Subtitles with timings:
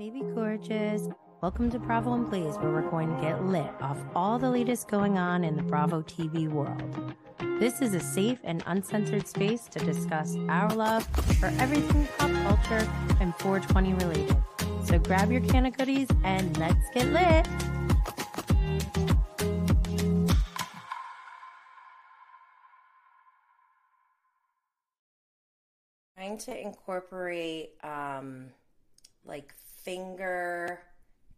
[0.00, 1.10] baby gorgeous.
[1.42, 4.88] Welcome to Bravo and Blaze, where we're going to get lit off all the latest
[4.88, 7.14] going on in the Bravo TV world.
[7.58, 11.06] This is a safe and uncensored space to discuss our love
[11.38, 14.42] for everything pop culture and 420 related.
[14.86, 17.46] So grab your can of goodies and let's get lit.
[26.16, 28.46] trying to incorporate um,
[29.26, 30.80] like finger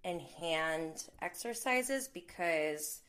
[0.04, 3.00] and hand exercises because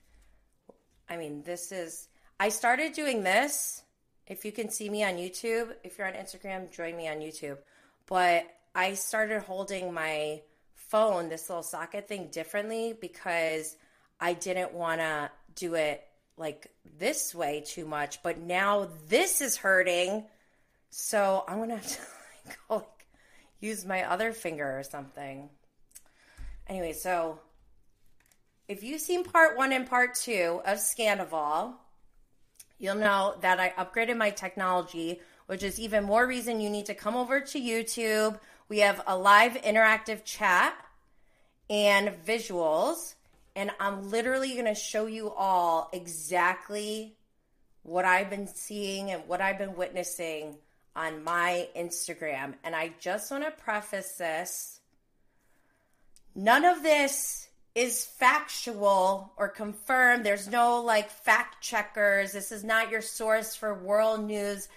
[1.10, 2.08] I mean, this is
[2.40, 3.84] I started doing this.
[4.26, 7.58] If you can see me on YouTube, if you're on Instagram, join me on YouTube.
[8.08, 10.42] But I started holding my
[10.76, 13.76] phone, this little socket thing, differently because
[14.20, 16.04] I didn't want to do it
[16.38, 18.24] like this way too much.
[18.24, 20.26] But now this is hurting.
[20.90, 22.00] So I'm going to have to
[22.70, 23.03] like,
[23.64, 25.50] use my other finger or something.
[26.68, 27.40] Anyway, so
[28.68, 31.74] if you've seen part one and part two of Scandoval,
[32.78, 36.94] you'll know that I upgraded my technology, which is even more reason you need to
[36.94, 38.40] come over to YouTube.
[38.68, 40.76] We have a live interactive chat
[41.70, 43.16] and visuals,
[43.56, 47.16] and I'm literally going to show you all exactly
[47.84, 50.58] what I've been seeing and what I've been witnessing
[50.96, 52.54] on my Instagram.
[52.64, 54.80] And I just want to preface this
[56.36, 60.26] none of this is factual or confirmed.
[60.26, 62.32] There's no like fact checkers.
[62.32, 64.68] This is not your source for world news.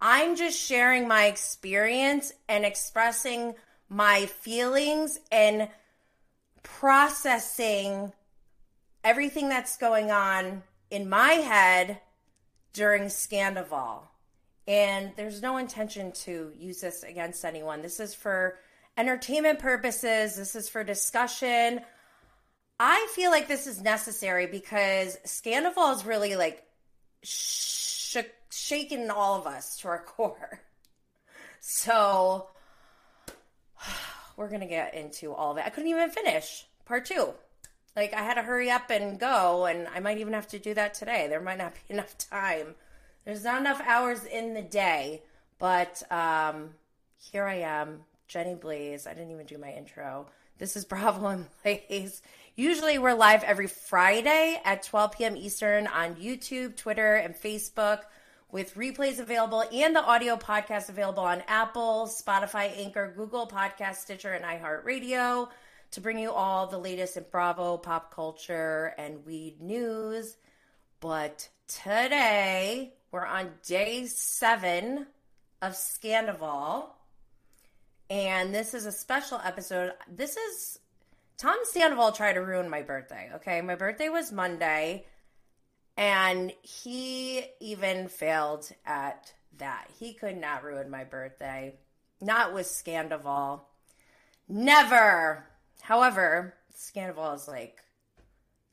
[0.00, 3.54] I'm just sharing my experience and expressing
[3.88, 5.68] my feelings and
[6.62, 8.12] processing
[9.02, 12.00] everything that's going on in my head
[12.72, 14.02] during Scandoval.
[14.70, 17.82] And there's no intention to use this against anyone.
[17.82, 18.56] This is for
[18.96, 21.80] entertainment purposes, this is for discussion.
[22.78, 26.62] I feel like this is necessary because Scandoval is really like
[27.24, 28.18] sh-
[28.52, 30.60] shaking all of us to our core.
[31.58, 32.46] So
[34.36, 35.64] we're going to get into all of it.
[35.66, 37.30] I couldn't even finish part two.
[37.96, 40.74] Like, I had to hurry up and go, and I might even have to do
[40.74, 41.26] that today.
[41.26, 42.76] There might not be enough time
[43.30, 45.22] there's not enough hours in the day,
[45.60, 46.70] but um,
[47.16, 49.06] here I am, Jenny Blaze.
[49.06, 50.26] I didn't even do my intro.
[50.58, 52.22] This is Bravo and Blaze.
[52.56, 55.36] Usually we're live every Friday at 12 p.m.
[55.36, 58.00] Eastern on YouTube, Twitter, and Facebook
[58.50, 64.32] with replays available and the audio podcast available on Apple, Spotify, Anchor, Google Podcast, Stitcher,
[64.32, 65.48] and iHeartRadio
[65.92, 70.36] to bring you all the latest in Bravo, pop culture, and weed news.
[70.98, 75.06] But today we're on day seven
[75.60, 76.86] of Scandoval.
[78.08, 79.92] And this is a special episode.
[80.08, 80.78] This is
[81.36, 83.30] Tom Sandoval tried to ruin my birthday.
[83.36, 83.60] Okay.
[83.62, 85.06] My birthday was Monday.
[85.96, 89.88] And he even failed at that.
[89.98, 91.74] He could not ruin my birthday.
[92.20, 93.62] Not with Scandoval.
[94.48, 95.46] Never.
[95.82, 97.82] However, Scandoval is like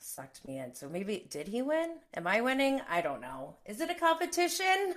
[0.07, 0.73] sucked me in.
[0.73, 1.97] So maybe did he win?
[2.13, 2.81] Am I winning?
[2.89, 3.55] I don't know.
[3.65, 4.95] Is it a competition?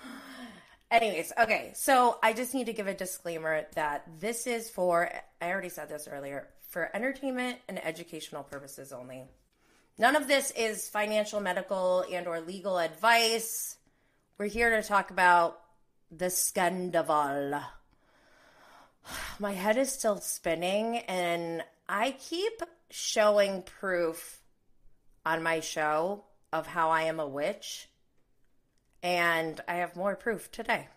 [0.90, 1.72] Anyways, okay.
[1.74, 5.10] So I just need to give a disclaimer that this is for
[5.40, 9.24] I already said this earlier, for entertainment and educational purposes only.
[9.98, 13.76] None of this is financial, medical, and or legal advice.
[14.36, 15.60] We're here to talk about
[16.10, 17.62] the Scandoval.
[19.38, 24.40] My head is still spinning and I keep showing proof
[25.24, 27.88] on my show of how I am a witch.
[29.02, 30.88] And I have more proof today.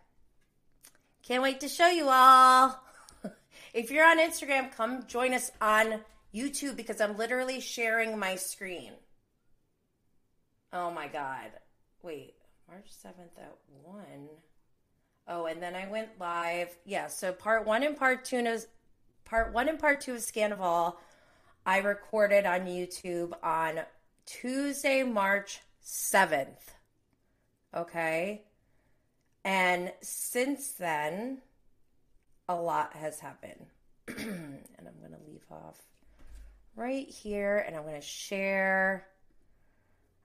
[1.23, 2.81] Can't wait to show you all.
[3.73, 6.01] if you're on Instagram, come join us on
[6.33, 8.93] YouTube because I'm literally sharing my screen.
[10.73, 11.51] Oh my God.
[12.01, 12.33] Wait,
[12.67, 14.03] March 7th at 1.
[15.27, 16.75] Oh, and then I went live.
[16.85, 18.67] Yeah, so part one and part two is
[19.23, 20.95] part one and part two of Scandoval
[21.65, 23.81] I recorded on YouTube on
[24.25, 26.57] Tuesday, March 7th.
[27.75, 28.43] Okay.
[29.43, 31.39] And since then,
[32.49, 33.67] a lot has happened.
[34.07, 35.79] and I'm going to leave off
[36.75, 39.07] right here and I'm going to share.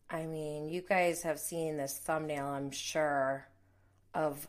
[0.09, 3.49] I mean, you guys have seen this thumbnail, I'm sure,
[4.15, 4.47] of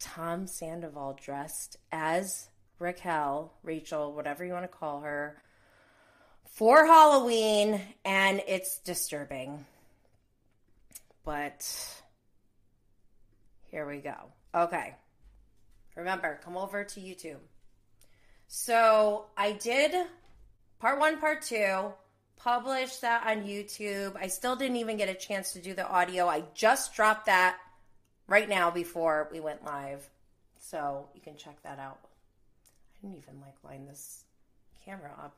[0.00, 2.48] Tom Sandoval dressed as
[2.78, 5.42] Raquel, Rachel, whatever you want to call her,
[6.54, 9.66] for Halloween, and it's disturbing.
[11.24, 11.68] But
[13.70, 14.14] here we go.
[14.54, 14.94] Okay.
[15.96, 17.40] Remember, come over to YouTube.
[18.46, 19.94] So I did
[20.78, 21.92] part one, part two,
[22.36, 24.16] published that on YouTube.
[24.16, 26.28] I still didn't even get a chance to do the audio.
[26.28, 27.56] I just dropped that
[28.28, 30.08] right now before we went live.
[30.60, 31.98] So you can check that out.
[32.04, 34.22] I didn't even like line this
[34.84, 35.36] camera up.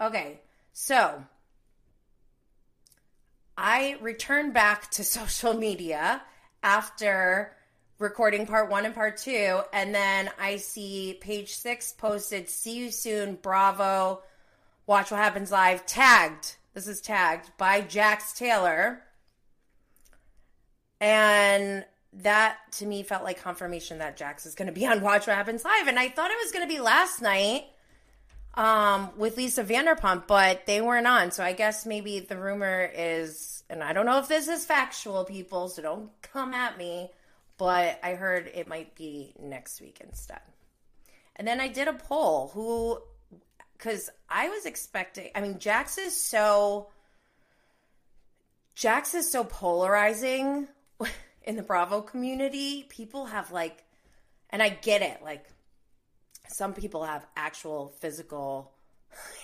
[0.00, 0.40] Okay,
[0.80, 1.24] so
[3.56, 6.22] I returned back to social media
[6.62, 7.52] after
[7.98, 12.92] recording part one and part two, and then I see page six posted, see you
[12.92, 14.22] soon, bravo,
[14.86, 16.54] watch what happens live, tagged.
[16.74, 19.02] This is tagged by Jax Taylor.
[21.00, 25.26] And that to me felt like confirmation that Jax is going to be on Watch
[25.26, 25.88] What Happens Live.
[25.88, 27.64] And I thought it was going to be last night
[28.54, 31.30] um, with Lisa Vanderpump, but they weren't on.
[31.30, 35.24] So I guess maybe the rumor is, and I don't know if this is factual,
[35.24, 37.10] people, so don't come at me,
[37.56, 40.40] but I heard it might be next week instead.
[41.36, 43.00] And then I did a poll who,
[43.76, 46.88] because I was expecting, I mean, Jax is so,
[48.74, 50.66] Jax is so polarizing
[51.44, 52.86] in the Bravo community.
[52.88, 53.84] People have like,
[54.50, 55.46] and I get it, like,
[56.48, 58.72] some people have actual physical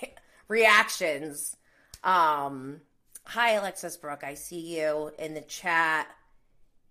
[0.48, 1.56] reactions.
[2.02, 2.80] Um,
[3.24, 4.24] hi, Alexis Brooke.
[4.24, 6.08] I see you in the chat.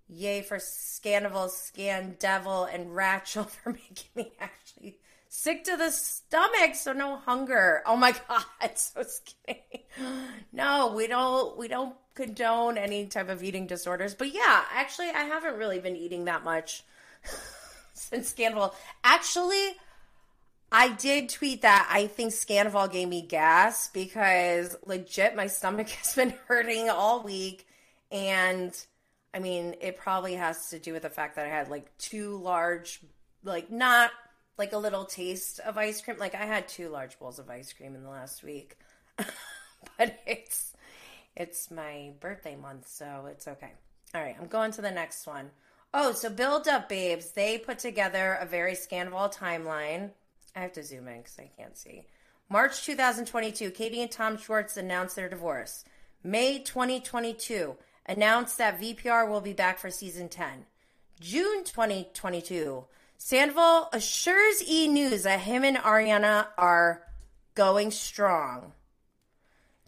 [0.10, 5.00] Yay for Scandival, Scan Devil, and Rachel for making me actually
[5.30, 7.81] sick to the stomach, so no hunger.
[7.86, 9.86] Oh my god, so skinny.
[10.51, 14.13] No, we don't we don't condone any type of eating disorders.
[14.13, 16.83] But yeah, actually I haven't really been eating that much
[17.94, 18.74] since Scandoval.
[19.04, 19.75] Actually,
[20.73, 26.15] I did tweet that I think Scandoval gave me gas because legit my stomach has
[26.15, 27.67] been hurting all week.
[28.11, 28.75] And
[29.35, 32.37] I mean, it probably has to do with the fact that I had like two
[32.37, 33.01] large,
[33.43, 34.09] like not
[34.57, 36.17] like a little taste of ice cream.
[36.17, 38.75] Like I had two large bowls of ice cream in the last week.
[39.17, 40.73] but it's
[41.35, 43.73] it's my birthday month, so it's okay.
[44.15, 45.51] All right, I'm going to the next one.
[45.93, 50.11] Oh, so Build Up Babes, they put together a very Scandoval timeline
[50.55, 52.05] I have to zoom in because I can't see.
[52.50, 55.85] March 2022, Katie and Tom Schwartz announced their divorce.
[56.23, 60.65] May 2022, announced that VPR will be back for season 10.
[61.19, 62.85] June 2022,
[63.17, 64.88] Sandoval assures E!
[64.88, 67.03] News that him and Ariana are
[67.56, 68.73] going strong.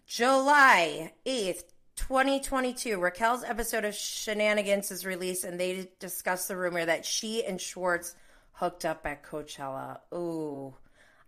[0.07, 1.63] July 8th,
[1.95, 7.59] 2022, Raquel's episode of Scheananigans is released, and they discuss the rumor that she and
[7.59, 8.15] Schwartz
[8.55, 9.99] hooked up at Coachella.
[10.13, 10.73] Ooh,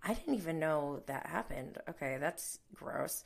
[0.04, 1.78] I didn't even know that happened.
[1.90, 3.24] Okay, that's gross.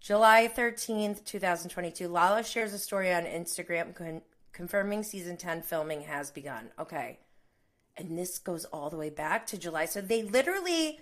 [0.00, 4.22] July 13th, 2022, Lala shares a story on Instagram con-
[4.52, 6.70] confirming season 10 filming has begun.
[6.78, 7.20] Okay.
[7.96, 9.84] And this goes all the way back to July.
[9.84, 10.98] So they literally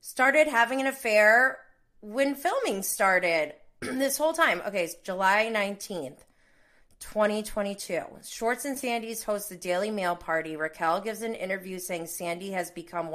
[0.00, 1.58] started having an affair
[2.00, 4.62] when filming started this whole time.
[4.66, 6.20] Okay, July 19th.
[7.00, 8.00] 2022.
[8.24, 10.56] Schwartz and Sandy's host the Daily Mail party.
[10.56, 13.14] Raquel gives an interview saying Sandy has become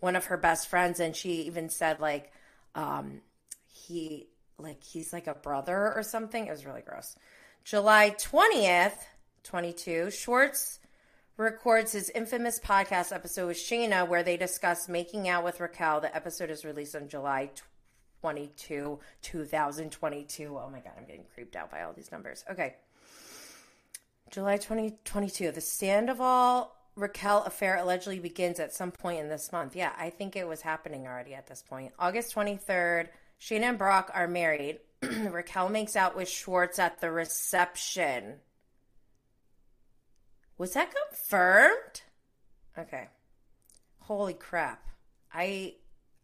[0.00, 2.32] one of her best friends, and she even said like,
[2.74, 3.20] um,
[3.66, 4.28] he
[4.58, 6.46] like he's like a brother or something.
[6.46, 7.16] It was really gross.
[7.64, 8.96] July 20th,
[9.44, 10.10] 22.
[10.10, 10.80] Schwartz
[11.36, 16.00] records his infamous podcast episode with Scheana where they discuss making out with Raquel.
[16.00, 17.50] The episode is released on July
[18.20, 20.58] 22, 2022.
[20.58, 22.44] Oh my god, I'm getting creeped out by all these numbers.
[22.50, 22.76] Okay.
[24.30, 25.52] July 2022.
[25.52, 29.76] The Sandoval Raquel affair allegedly begins at some point in this month.
[29.76, 31.92] Yeah, I think it was happening already at this point.
[31.98, 33.08] August 23rd,
[33.40, 34.80] Scheana and Brock are married.
[35.02, 38.34] Raquel makes out with Schwartz at the reception.
[40.58, 42.02] Was that confirmed?
[42.76, 43.08] Okay.
[44.00, 44.84] Holy crap.
[45.32, 45.74] I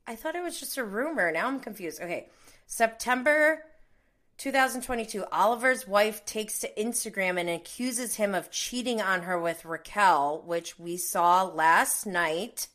[0.06, 1.30] I thought it was just a rumor.
[1.30, 2.02] Now I'm confused.
[2.02, 2.28] Okay.
[2.66, 3.62] September
[4.36, 10.42] 2022, Oliver's wife takes to Instagram and accuses him of cheating on her with Raquel,
[10.44, 12.68] which we saw last night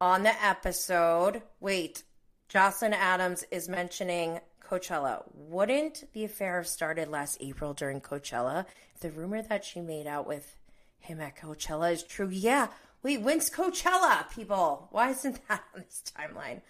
[0.00, 1.42] on the episode.
[1.60, 2.02] Wait,
[2.48, 5.22] Jocelyn Adams is mentioning Coachella.
[5.34, 8.66] Wouldn't the affair have started last April during Coachella?
[9.00, 10.56] The rumor that she made out with
[10.98, 12.68] him at Coachella is true, yeah.
[13.02, 14.88] Wait, when's Coachella, people?
[14.90, 16.60] Why isn't that on this timeline?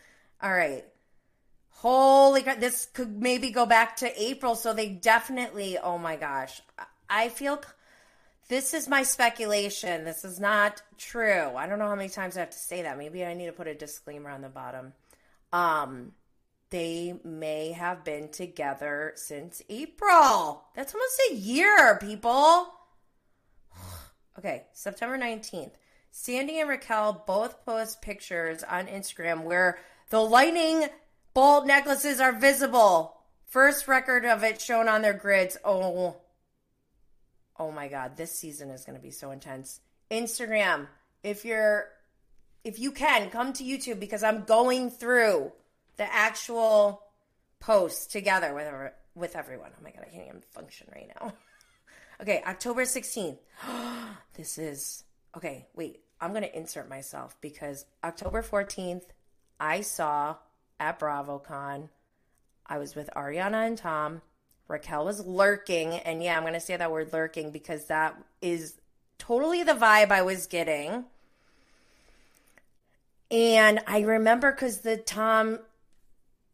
[0.43, 0.85] All right.
[1.71, 4.55] Holy God, this could maybe go back to April.
[4.55, 6.61] So they definitely, oh my gosh.
[7.09, 7.61] I feel
[8.49, 10.05] this is my speculation.
[10.05, 11.53] This is not true.
[11.57, 12.99] I don't know how many times I have to say that.
[12.99, 14.93] Maybe I need to put a disclaimer on the bottom.
[15.53, 16.13] Um,
[16.71, 20.63] they may have been together since April.
[20.75, 22.69] That's almost a year, people.
[24.39, 25.73] okay, September 19th.
[26.13, 29.79] Sandy and Raquel both post pictures on Instagram where
[30.11, 30.89] the lightning
[31.35, 33.17] bolt necklaces are visible.
[33.47, 35.57] First record of it shown on their grids.
[35.65, 36.17] Oh,
[37.59, 39.81] oh my God, this season is going to be so intense.
[40.11, 40.87] Instagram,
[41.23, 41.89] if you're,
[42.65, 45.53] if you can, come to YouTube because I'm going through
[45.97, 47.03] the actual
[47.59, 49.71] posts together with with everyone.
[49.77, 51.33] Oh my God, I can't even function right now.
[52.21, 53.39] okay, October 16th.
[54.35, 55.05] this is,
[55.37, 59.03] okay, wait, I'm going to insert myself because October 14th,
[59.59, 60.37] I saw
[60.81, 61.89] at BravoCon,
[62.67, 64.23] I was with Ariana and Tom.
[64.67, 65.93] Raquel was lurking.
[65.93, 68.75] And yeah, I'm going to say that word lurking because that is
[69.19, 71.05] totally the vibe I was getting.
[73.31, 75.61] And I remember because the Tom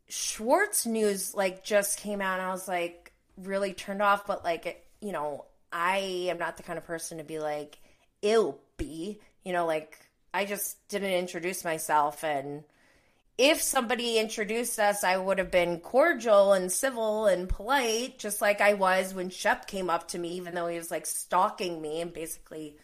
[0.08, 4.26] Schwartz news like just came out, and I was like really turned off.
[4.26, 7.78] But like, you know, I am not the kind of person to be like,
[8.20, 9.98] "Ew, be," you know, like
[10.34, 12.62] I just didn't introduce myself and
[13.38, 18.60] if somebody introduced us, I would have been cordial and civil and polite, just like
[18.60, 22.00] I was when Shep came up to me, even though he was like stalking me
[22.00, 22.76] and basically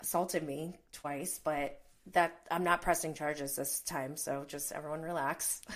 [0.00, 1.40] assaulted me twice.
[1.42, 1.80] But
[2.12, 5.62] that I'm not pressing charges this time, so just everyone relax.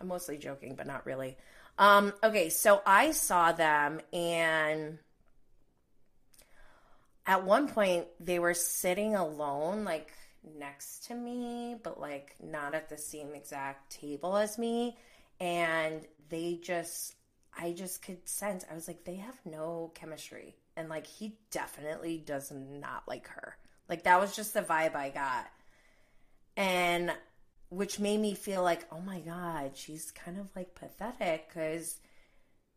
[0.00, 1.36] I'm mostly joking, but not really.
[1.78, 4.98] Um, okay, so I saw them, and
[7.24, 10.12] at one point they were sitting alone, like
[10.58, 14.96] next to me, but like not at the same exact table as me.
[15.40, 17.14] And they just,
[17.58, 20.56] I just could sense, I was like, they have no chemistry.
[20.76, 23.56] And like, he definitely does not like her.
[23.88, 25.46] Like, that was just the vibe I got.
[26.56, 27.12] And
[27.68, 31.98] which made me feel like, oh my God, she's kind of like pathetic because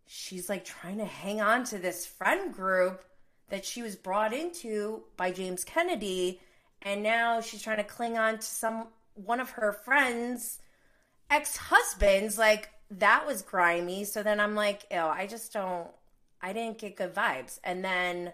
[0.06, 3.04] she's like trying to hang on to this friend group
[3.50, 6.42] that she was brought into by James Kennedy
[6.82, 10.60] and now she's trying to cling on to some one of her friends
[11.30, 14.04] ex-husbands like that was grimy.
[14.04, 15.88] So then i'm like ew i just don't
[16.42, 17.60] i didn't get good vibes.
[17.64, 18.34] And then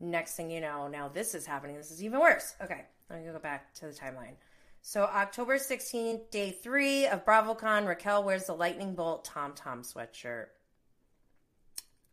[0.00, 1.76] next thing you know now this is happening.
[1.76, 2.54] This is even worse.
[2.62, 4.34] Okay let me go back to the timeline.
[4.82, 10.46] So october 16th day three of bravocon raquel wears the lightning bolt tom tom sweatshirt.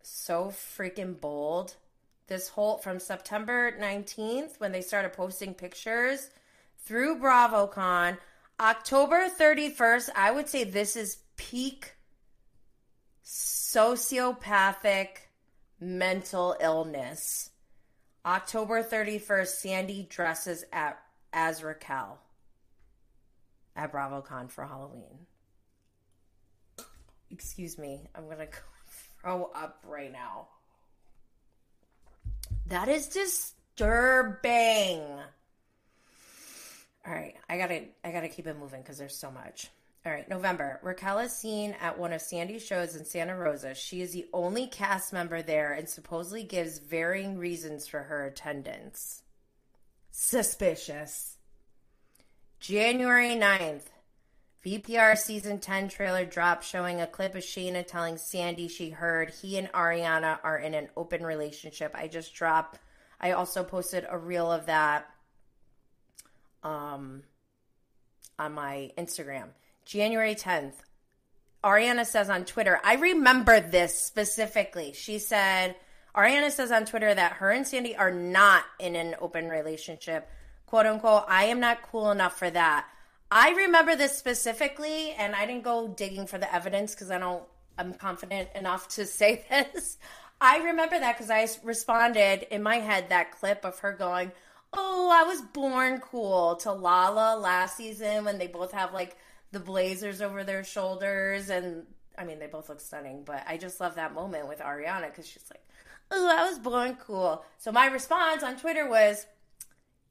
[0.04, 1.76] So freaking bold
[2.28, 6.30] this whole from September 19th when they started posting pictures
[6.86, 8.18] through BravoCon.
[8.60, 11.96] October 31st, I would say this is peak
[13.26, 15.08] sociopathic
[15.80, 17.50] mental illness.
[18.26, 21.00] October 31st, Sandy dresses at
[21.34, 22.20] as Raquel
[23.76, 25.26] at BravoCon for Halloween.
[27.30, 28.48] Excuse me, I'm gonna
[29.22, 30.48] throw up right now.
[32.68, 35.02] That is disturbing.
[37.06, 39.70] All right, I gotta I gotta keep it moving because there's so much.
[40.06, 40.80] All right, November.
[40.82, 43.76] Raquel is seen at one of Sandy's shows in Santa Rosa.
[43.76, 49.22] She is the only cast member there and supposedly gives varying reasons for her attendance.
[50.10, 51.38] Suspicious.
[52.60, 53.84] January 9th.
[54.66, 59.58] VPR season 10 trailer dropped showing a clip of Scheana telling Sandy she heard he
[59.58, 61.92] and Ariana are in an open relationship.
[61.96, 62.78] I just dropped,
[63.20, 65.10] I also posted a reel of that
[66.64, 67.24] um,
[68.38, 69.48] on my Instagram.
[69.84, 70.74] January 10th,
[71.64, 74.94] Ariana says on Twitter, I remember this specifically.
[74.94, 75.76] She said,
[76.16, 80.30] Ariana says on Twitter that her and Sandy are not in an open relationship.
[80.68, 82.88] Quote unquote, I am not cool enough for that.
[83.34, 87.44] I remember this specifically, and I didn't go digging for the evidence because I don't.
[87.78, 89.98] I'm confident enough to say this.
[90.42, 94.34] I remember that because I responded in my head that clip of her going,
[94.74, 99.16] "Oh, I was born cool" to Lala last season when they both have like
[99.54, 101.86] the blazers over their shoulders, and
[102.18, 103.24] I mean they both look stunning.
[103.24, 105.64] But I just love that moment with Ariana because she's like,
[106.12, 109.26] "Oh, I was born cool." So my response on Twitter was,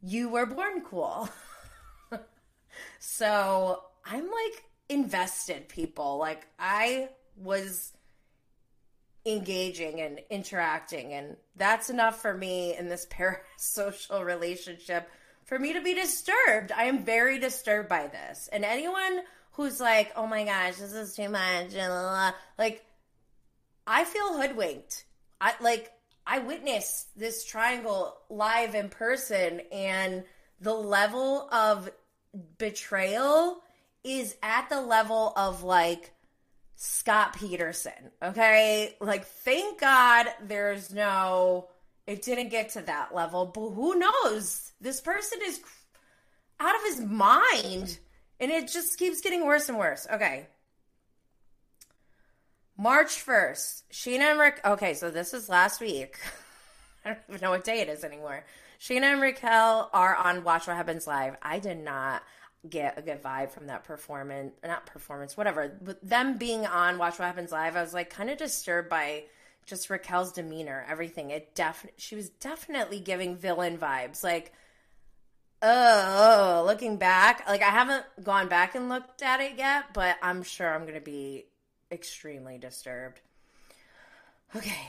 [0.01, 1.29] "You were born cool."
[2.99, 6.19] So I'm like invested, people.
[6.19, 7.93] Like I was
[9.27, 15.09] engaging and interacting, and that's enough for me in this parasocial relationship
[15.45, 16.73] for me to be disturbed.
[16.73, 18.49] I am very disturbed by this.
[18.53, 19.21] And anyone
[19.53, 21.75] who's like, oh my gosh, this is too much,
[22.57, 22.85] like,
[23.87, 25.05] I feel hoodwinked.
[25.41, 25.91] I like,
[26.27, 30.23] I witnessed this triangle live in person, and
[30.61, 31.91] the level of
[32.59, 33.63] betrayal
[34.05, 36.13] is at the level of like
[36.77, 38.11] Scott Peterson.
[38.23, 38.95] Okay.
[39.01, 41.69] Like, thank God there's no
[42.07, 44.73] it didn't get to that level, but who knows?
[44.81, 45.61] This person is
[46.59, 47.99] out of his mind.
[48.41, 50.07] And it just keeps getting worse and worse.
[50.11, 50.47] Okay.
[52.77, 54.61] March 1st, Sheena and Rick.
[54.65, 56.19] Okay, so this is last week.
[57.05, 58.45] I don't even know what day it is anymore.
[58.81, 61.37] Scheana and Raquel are on Watch What Happens Live.
[61.43, 62.23] I did not
[62.69, 65.77] get a good vibe from that performance, not performance, whatever.
[65.83, 69.25] But them being on Watch What Happens Live, I was like kind of disturbed by
[69.67, 71.31] just Raquel's demeanor, everything.
[71.31, 74.25] It definitely, she was definitely giving villain vibes.
[74.25, 74.53] Like,
[75.61, 80.43] oh, looking back, like I haven't gone back and looked at it yet, but I'm
[80.43, 81.45] sure I'm going to be
[81.93, 83.21] extremely disturbed.
[84.57, 84.89] Okay.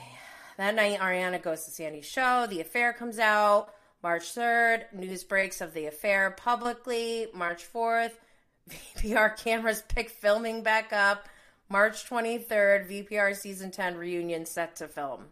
[0.58, 2.48] That night, Ariana goes to Sandy's show.
[2.48, 3.74] The affair comes out.
[4.04, 7.28] March 3rd, news breaks of the affair publicly.
[7.34, 8.14] March 4th,
[8.70, 11.28] VPR cameras pick filming back up.
[11.70, 15.26] March 23rd, VPR season 10 reunion set to film.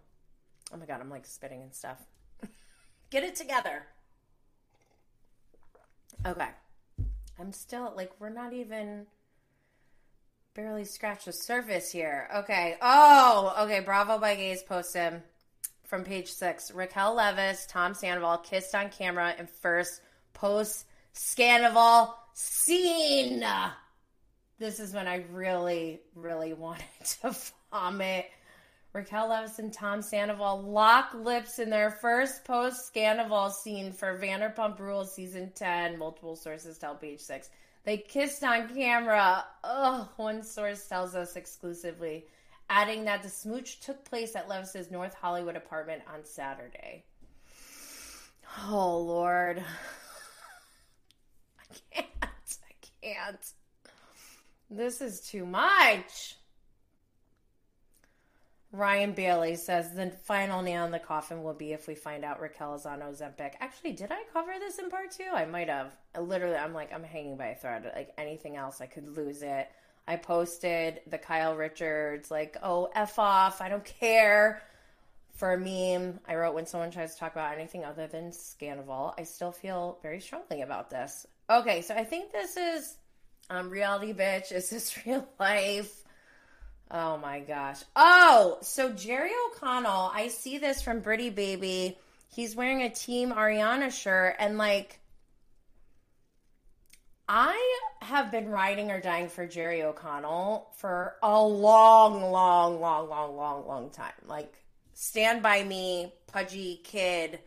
[0.73, 1.97] Oh my god, I'm like spitting and stuff.
[3.09, 3.83] Get it together.
[6.25, 6.49] Okay.
[7.39, 9.07] I'm still like we're not even
[10.53, 12.29] barely scratched the surface here.
[12.35, 12.75] Okay.
[12.81, 13.79] Oh, okay.
[13.79, 15.21] Bravo by Gays posted
[15.89, 16.71] from page six.
[16.71, 20.01] Raquel Leviss, Tom Sandoval kissed on camera in first
[20.33, 23.43] post Scandoval scene.
[24.59, 26.85] This is when I really, really wanted
[27.21, 27.35] to
[27.71, 28.27] vomit.
[28.93, 34.79] Raquel Leviss and Tom Sandoval lock lips in their first post Scandoval scene for Vanderpump
[34.79, 35.97] Rules season 10.
[35.97, 37.49] Multiple sources tell page 6.
[37.83, 39.45] They kissed on camera.
[39.63, 42.25] Ugh, one source tells us exclusively,
[42.69, 47.03] adding that the smooch took place at Leviss's North Hollywood apartment on Saturday.
[48.67, 49.59] Oh, Lord.
[51.59, 52.07] I can't.
[52.21, 53.53] I can't.
[54.69, 56.35] This is too much.
[58.71, 62.39] Ryan Bailey says the final nail in the coffin will be if we find out
[62.39, 63.53] Raquel is on Ozempic.
[63.59, 65.31] Actually, did I cover this in part two?
[65.33, 65.97] I might have.
[66.13, 67.91] I literally, I'm like, I'm hanging by a thread.
[67.95, 69.69] Like anything else, I could lose it.
[70.09, 74.59] I posted the Kyle Richards, like, oh, F off, I don't care.
[75.33, 79.13] For a meme, I wrote when someone tries to talk about anything other than Scandoval,
[79.19, 81.27] I still feel very strongly about this.
[81.47, 82.95] Okay, so I think this is
[83.51, 84.51] um, reality bitch.
[84.51, 86.03] Is this real life?
[86.89, 87.77] Oh my gosh.
[87.95, 91.99] Oh, so Jerry O'Connell, I see this from Britty Baby.
[92.29, 94.99] He's wearing a Team Ariana shirt, and like,
[97.27, 103.35] I have been riding or dying for Jerry O'Connell for a long, long, long, long,
[103.35, 104.11] long, long time.
[104.27, 104.53] Like,
[104.93, 107.39] stand by me, pudgy kid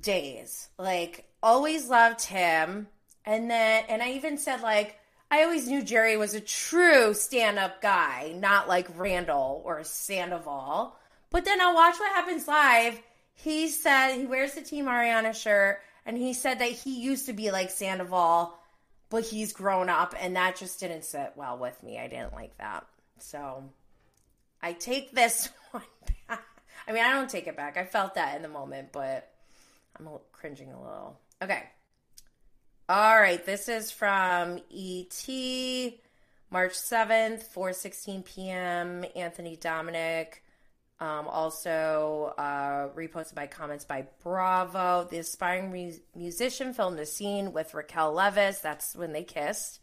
[0.00, 0.68] days.
[0.78, 2.88] Like, always loved him.
[3.24, 4.96] And then, and I even said, like,
[5.30, 10.96] I always knew Jerry was a true stand up guy, not like Randall or Sandoval.
[11.30, 12.98] But then I'll watch what happens live.
[13.34, 17.34] He said he wears the Team Ariana shirt, and he said that he used to
[17.34, 18.57] be like Sandoval,
[19.10, 21.98] but he's grown up, and that just didn't sit well with me.
[21.98, 22.86] I didn't like that.
[23.18, 23.64] So
[24.62, 25.82] I take this one
[26.28, 26.44] back.
[26.86, 27.76] I mean, I don't take it back.
[27.76, 29.30] I felt that in the moment, but
[29.98, 31.18] I'm cringing a little.
[31.42, 31.62] Okay.
[32.88, 35.28] All right, this is from ET,
[36.50, 39.04] March 7th, 4:16 p.m.
[39.14, 40.42] Anthony Dominic.
[41.00, 45.06] Um, also uh, reposted by comments by Bravo.
[45.08, 48.60] The aspiring mu- musician filmed a scene with Raquel Leviss.
[48.60, 49.78] That's when they kissed.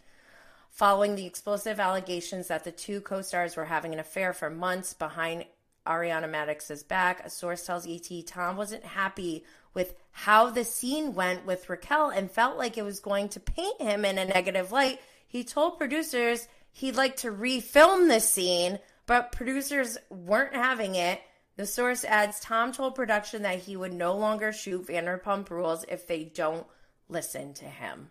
[0.72, 4.94] Following the explosive allegations that the two co stars were having an affair for months
[4.94, 5.46] behind
[5.88, 11.46] Ariana Madix's back, a source tells ET Tom wasn't happy with how the scene went
[11.46, 15.00] with Raquel and felt like it was going to paint him in a negative light.
[15.28, 21.22] He told producers he'd like to refilm the scene, but producers weren't having it.
[21.58, 26.08] The source adds Tom told production that he would no longer shoot Vanderpump Rules if
[26.08, 26.68] they don't
[27.08, 28.10] listen to him.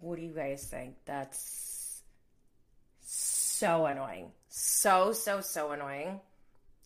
[0.00, 0.96] What do you guys think?
[1.04, 2.02] That's
[3.00, 4.32] so annoying.
[4.48, 6.20] So, so, so annoying.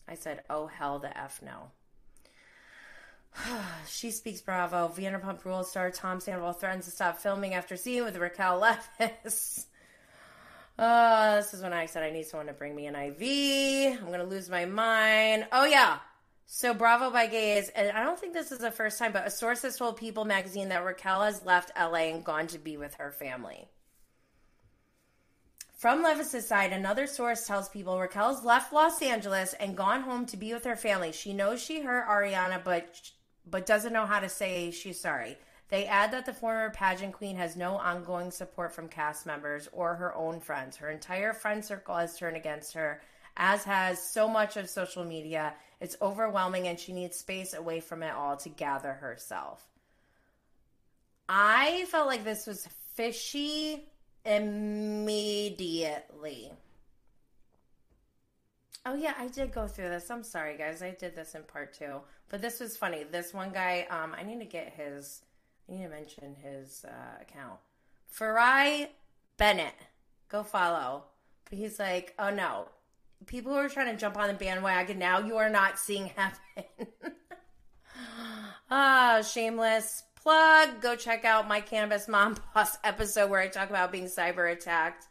[0.07, 1.71] I said, oh, hell the F no.
[3.87, 4.87] she speaks bravo.
[4.87, 9.65] Vanderpump Rules star Tom Sandoval threatens to stop filming after seeing with Raquel Leviss.
[10.77, 13.99] Uh, this is when I said I need someone to bring me an IV.
[14.01, 15.47] I'm to lose my mind.
[15.51, 15.97] Oh, yeah.
[16.45, 19.31] So Bravo by Gays, and I don't think this is the first time, but a
[19.31, 22.93] source has told People magazine that Raquel has left LA and gone to be with
[22.95, 23.67] her family.
[25.77, 30.37] From Leviss's side, another source tells people Raquel's left Los Angeles and gone home to
[30.37, 31.11] be with her family.
[31.11, 33.11] She knows she hurt Ariana, but
[33.45, 35.37] but doesn't know how to say she's sorry.
[35.69, 39.95] They add that the former pageant queen has no ongoing support from cast members or
[39.95, 40.77] her own friends.
[40.77, 43.01] Her entire friend circle has turned against her
[43.35, 45.53] as has so much of social media.
[45.79, 49.63] It's overwhelming and she needs space away from it all to gather herself.
[51.29, 53.89] I felt like this was fishy
[54.25, 56.51] immediately.
[58.85, 60.09] Oh yeah, I did go through this.
[60.09, 60.81] I'm sorry, guys.
[60.81, 61.99] I did this in part two,
[62.29, 63.03] but this was funny.
[63.03, 65.23] This one guy, um, I need to get his.
[65.67, 67.59] I need to mention his uh, account.
[68.15, 68.87] Farai
[69.37, 69.73] Bennett,
[70.29, 71.03] go follow.
[71.49, 72.67] But he's like, oh no,
[73.25, 76.87] people who are trying to jump on the bandwagon now, you are not seeing happen.
[78.71, 80.81] ah, shameless plug.
[80.81, 85.07] Go check out my Cannabis Mom Boss episode where I talk about being cyber attacked.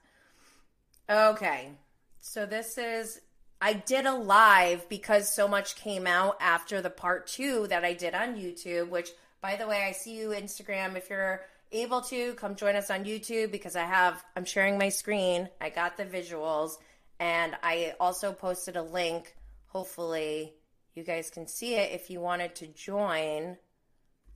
[1.09, 1.71] Okay,
[2.19, 3.21] so this is
[3.61, 7.95] I did a live because so much came out after the part two that I
[7.95, 10.97] did on YouTube, which, by the way, I see you Instagram.
[10.97, 14.89] If you're able to, come join us on YouTube because I have, I'm sharing my
[14.89, 15.49] screen.
[15.61, 16.77] I got the visuals
[17.19, 19.35] and I also posted a link.
[19.69, 20.55] Hopefully,
[20.95, 23.57] you guys can see it if you wanted to join.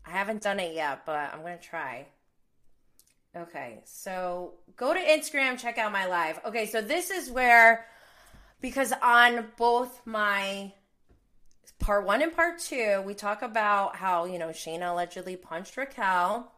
[0.05, 2.07] I haven't done it yet, but I'm going to try.
[3.37, 6.41] Okay, so go to Instagram, check out my live.
[6.45, 7.87] Okay, so this is where
[8.61, 10.73] because on both my
[11.81, 16.53] part one and part two, we talk about how, you know, Scheana allegedly punched Raquel.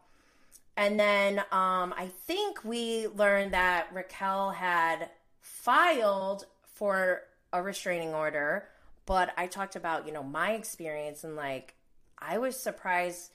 [0.77, 5.09] And then um, I think we learned that Raquel had
[5.41, 8.67] filed for a restraining order.
[9.05, 11.75] But I talked about, you know, my experience and like,
[12.17, 13.31] I was surprised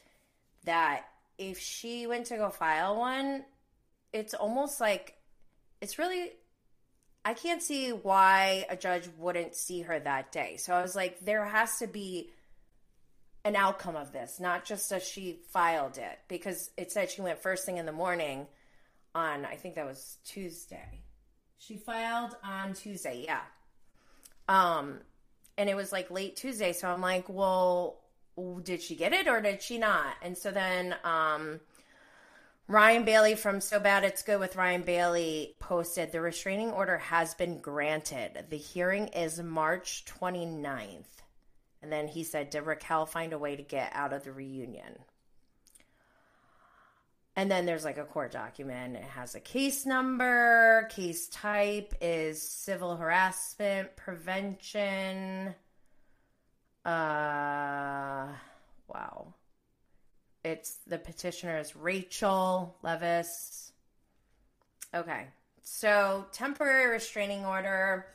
[0.64, 3.44] that if she went to go file one,
[4.12, 5.14] it's almost like
[5.81, 6.33] it's really
[7.24, 10.57] I can't see why a judge wouldn't see her that day.
[10.57, 12.31] So I was like, there has to be
[13.44, 17.38] an outcome of this, not just as she filed it, because it said she went
[17.38, 18.46] first thing in the morning
[19.14, 21.02] on, I think that was Tuesday.
[21.59, 23.40] She filed on Tuesday, yeah.
[24.48, 24.98] Um,
[25.57, 26.72] and it was like late Tuesday.
[26.72, 27.98] So I'm like, well,
[28.62, 30.14] did she get it or did she not?
[30.22, 31.61] And so then, um,
[32.70, 37.33] Ryan Bailey from So Bad It's Good with Ryan Bailey posted the restraining order has
[37.33, 38.44] been granted.
[38.50, 41.22] The hearing is March 29th.
[41.81, 44.98] And then he said, Did Raquel find a way to get out of the reunion?
[47.37, 48.96] And then there's like a court document.
[48.96, 50.88] It has a case number.
[50.90, 55.54] Case type is civil harassment prevention.
[56.85, 58.28] Uh,
[58.88, 59.33] wow.
[60.48, 63.72] It's the petitioner is Rachel Leviss.
[64.94, 65.26] Okay.
[65.62, 68.06] So temporary restraining order.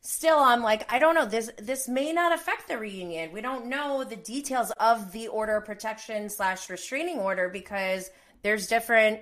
[0.00, 1.26] Still, I'm like, I don't know.
[1.26, 3.32] This this may not affect the reunion.
[3.32, 8.08] We don't know the details of the order of protection slash restraining order because
[8.42, 9.20] there's different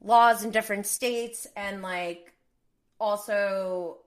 [0.00, 2.32] laws in different states and like
[2.98, 3.98] also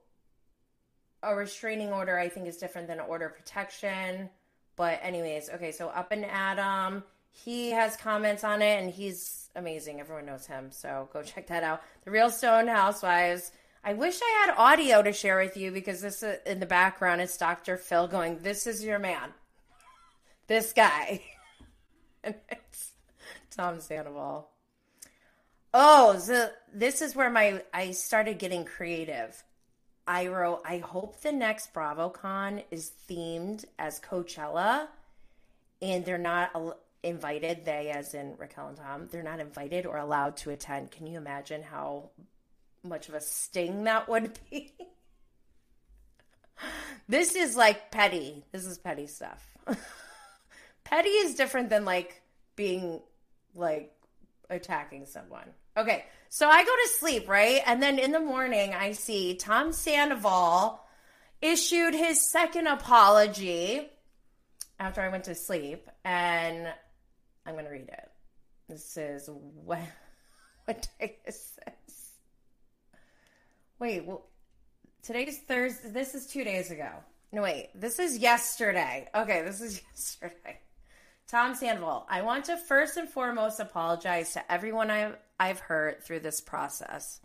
[1.22, 4.32] a restraining order I think is different than an order of protection.
[4.76, 10.00] But anyways, okay, so up and Adam, he has comments on it and he's amazing.
[10.00, 11.82] Everyone knows him, so go check that out.
[12.06, 13.52] The Real Stone Housewives.
[13.84, 17.22] I wish I had audio to share with you because this uh, in the background
[17.22, 17.78] is Dr.
[17.78, 19.30] Phil going, "This is your man,
[20.48, 21.22] this guy,"
[22.24, 22.92] and it's
[23.50, 24.50] Tom Sandoval.
[25.74, 29.44] Oh, so this is where my I started getting creative.
[30.08, 34.88] I wrote, I hope the next BravoCon is themed as Coachella,
[35.82, 40.38] and they're not invited, they as in Raquel and Tom, they're not invited or allowed
[40.38, 40.92] to attend.
[40.92, 42.12] Can you imagine how
[42.84, 44.74] much of a sting that would be?
[47.08, 48.44] this is like petty.
[48.52, 49.46] This is petty stuff.
[50.84, 52.22] petty is different than like
[52.56, 53.02] being
[53.56, 53.94] like
[54.50, 55.50] attacking someone.
[55.78, 57.62] Okay, so I go to sleep, right?
[57.66, 60.84] And then in the morning, I see Tom Sandoval
[61.42, 63.90] issued his second apology
[64.80, 65.90] after I went to sleep.
[66.04, 66.68] And
[67.46, 68.12] I'm going to read it.
[68.70, 69.80] This is what,
[70.66, 72.12] what day is this?
[73.80, 74.28] Wait, well,
[75.02, 75.90] today's Thursday.
[75.90, 76.90] This is two days ago.
[77.32, 79.08] No, wait, this is yesterday.
[79.16, 80.60] Okay, this is yesterday.
[81.28, 86.20] Tom Sandoval, I want to first and foremost apologize to everyone I've, I've hurt through
[86.20, 87.22] this process.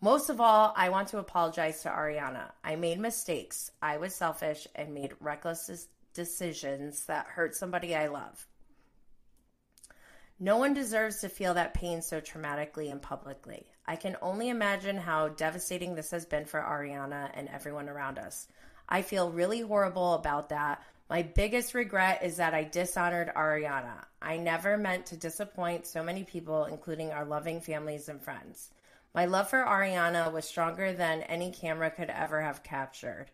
[0.00, 2.50] Most of all, I want to apologize to Ariana.
[2.62, 3.70] I made mistakes.
[3.80, 8.46] I was selfish and made reckless decisions that hurt somebody I love.
[10.40, 13.66] No one deserves to feel that pain so traumatically and publicly.
[13.86, 18.48] I can only imagine how devastating this has been for Ariana and everyone around us.
[18.88, 20.82] I feel really horrible about that.
[21.08, 24.04] My biggest regret is that I dishonored Ariana.
[24.20, 28.70] I never meant to disappoint so many people, including our loving families and friends.
[29.14, 33.26] My love for Ariana was stronger than any camera could ever have captured.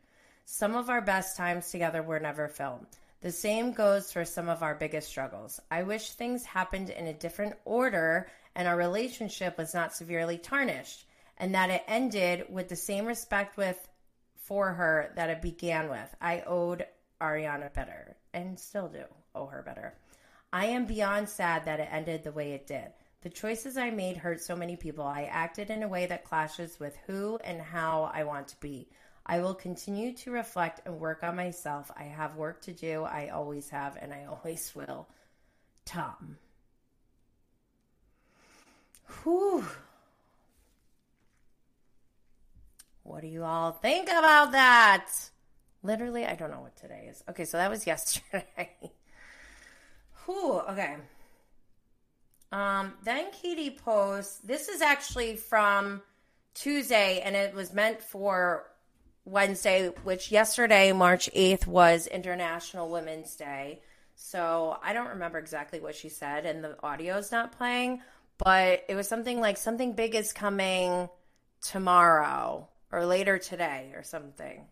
[0.45, 2.99] Some of our best times together were never filmed.
[3.21, 5.61] The same goes for some of our biggest struggles.
[5.71, 11.07] I wish things happened in a different order and our relationship was not severely tarnished,
[11.39, 13.89] and that it ended with the same respect with
[14.37, 16.15] for her that it began with.
[16.21, 16.87] I owed
[17.21, 19.05] Ariana better and still do
[19.35, 19.95] owe her better.
[20.53, 22.89] I am beyond sad that it ended the way it did.
[23.23, 25.05] The choices I made hurt so many people.
[25.05, 28.89] I acted in a way that clashes with who and how I want to be.
[29.31, 31.89] I will continue to reflect and work on myself.
[31.97, 33.05] I have work to do.
[33.05, 35.07] I always have, and I always will.
[35.85, 36.37] Tom.
[39.23, 39.65] Whew.
[43.05, 45.09] What do you all think about that?
[45.85, 47.23] Literally, I don't know what today is.
[47.31, 48.91] Okay, so that was yesterday.
[50.25, 50.97] Whew, okay.
[52.51, 56.03] Um, then Katie posts, this is actually from
[56.55, 58.70] Tuesday, and it was meant for
[59.25, 63.81] Wednesday, which yesterday, March 8th, was International Women's Day.
[64.15, 68.03] So I don't remember exactly what she said, and the audio is not playing,
[68.39, 71.09] but it was something like something big is coming
[71.63, 74.67] tomorrow or later today or something.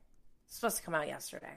[0.47, 1.55] It's supposed to come out yesterday.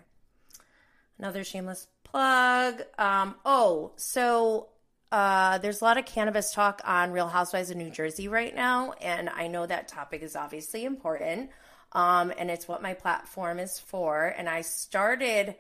[1.17, 2.81] Another shameless plug.
[2.97, 4.69] Um, oh, so
[5.11, 8.93] uh, there's a lot of cannabis talk on Real Housewives of New Jersey right now,
[9.01, 11.49] and I know that topic is obviously important.
[11.93, 14.25] Um, and it's what my platform is for.
[14.25, 15.55] And I started,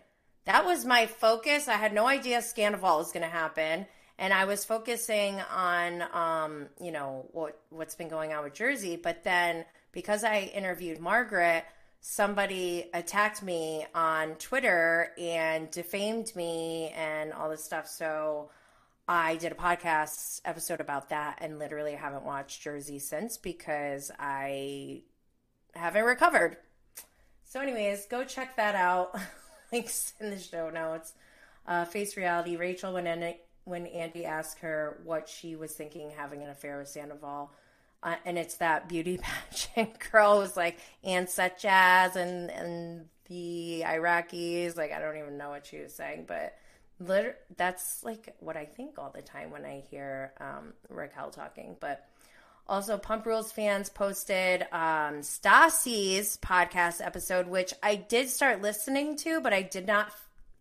[0.45, 1.67] that was my focus.
[1.67, 3.85] I had no idea Scandoval was going to happen.
[4.17, 8.95] And I was focusing on, um, you know, what, what's been going on with Jersey.
[8.95, 11.65] But then because I interviewed Margaret,
[11.99, 17.87] somebody attacked me on Twitter and defamed me and all this stuff.
[17.87, 18.49] So
[19.07, 24.11] I did a podcast episode about that and literally I haven't watched Jersey since because
[24.17, 25.01] I
[25.75, 26.57] haven't recovered.
[27.45, 29.15] So, anyways, go check that out.
[29.71, 31.13] Links in the show notes.
[31.67, 32.55] Uh, Face reality.
[32.55, 36.87] Rachel, when Andy, when Andy asked her what she was thinking having an affair with
[36.87, 37.51] Sandoval,
[38.03, 39.19] uh, and it's that beauty
[39.51, 44.75] pageant girl was like, and such as, and and the Iraqis.
[44.75, 46.55] Like, I don't even know what she was saying, but
[46.99, 51.75] liter- that's like what I think all the time when I hear um, Raquel talking.
[51.79, 52.07] But
[52.67, 59.41] also, Pump Rules fans posted um, Stassi's podcast episode, which I did start listening to,
[59.41, 60.11] but I did not,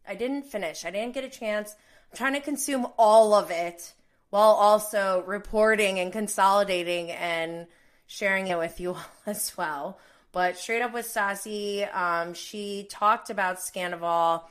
[0.09, 0.85] I didn't finish.
[0.85, 1.77] I didn't get a chance.
[2.11, 3.95] I'm trying to consume all of it
[4.31, 7.67] while also reporting and consolidating and
[8.07, 9.99] sharing it with you all as well.
[10.33, 14.43] But straight up with Stassi, um, she talked about Scandoval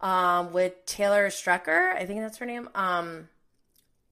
[0.00, 1.94] um, with Taylor Strecker.
[1.94, 2.68] I think that's her name.
[2.74, 3.28] Um,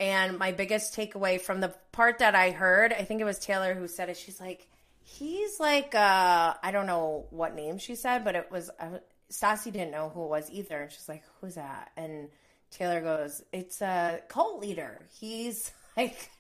[0.01, 3.75] and my biggest takeaway from the part that I heard, I think it was Taylor
[3.75, 4.17] who said it.
[4.17, 4.69] She's like,
[5.03, 9.01] he's like, uh, I don't know what name she said, but it was, uh,
[9.33, 10.83] Stassi didn't know who it was either.
[10.83, 11.91] And she's like, who's that?
[11.97, 12.29] And
[12.71, 15.01] Taylor goes, it's a cult leader.
[15.19, 16.31] He's like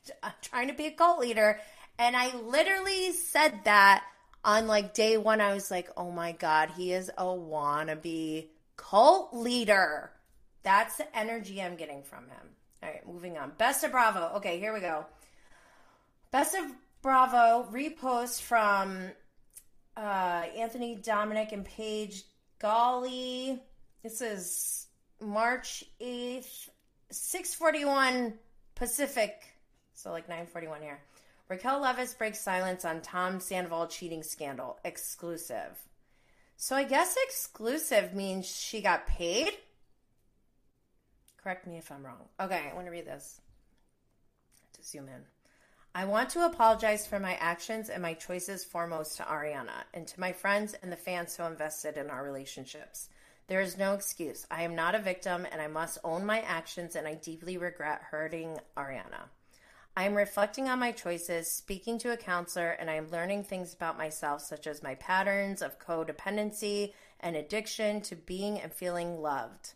[0.42, 1.58] trying to be a cult leader.
[1.98, 4.04] And I literally said that
[4.44, 5.40] on like day one.
[5.40, 10.12] I was like, oh my God, he is a wannabe cult leader.
[10.62, 12.46] That's the energy I'm getting from him.
[12.80, 13.50] All right, moving on.
[13.58, 14.36] Best of Bravo.
[14.36, 15.04] Okay, here we go.
[16.30, 16.66] Best of
[17.00, 19.10] Bravo repost from
[19.96, 22.22] uh, Anthony Dominic and Paige
[22.58, 23.62] Golly.
[24.02, 24.86] This is
[25.22, 26.68] March 8th,
[27.10, 28.34] 641
[28.74, 29.42] Pacific.
[29.94, 31.00] So like 941 here.
[31.48, 34.78] Raquel Leviss breaks silence on Tom Sandoval cheating scandal.
[34.84, 35.80] Exclusive.
[36.58, 39.52] So I guess exclusive means she got paid?
[41.42, 42.28] Correct me if I'm wrong.
[42.38, 43.40] Okay, I want to read this.
[44.74, 45.37] To zoom in.
[45.98, 50.20] I want to apologize for my actions and my choices foremost to Ariana and to
[50.20, 53.08] my friends and the fans so invested in our relationships.
[53.48, 54.46] There is no excuse.
[54.48, 58.00] I am not a victim and I must own my actions and I deeply regret
[58.12, 59.24] hurting Ariana.
[59.96, 63.74] I am reflecting on my choices, speaking to a counselor, and I am learning things
[63.74, 69.72] about myself, such as my patterns of codependency and addiction to being and feeling loved.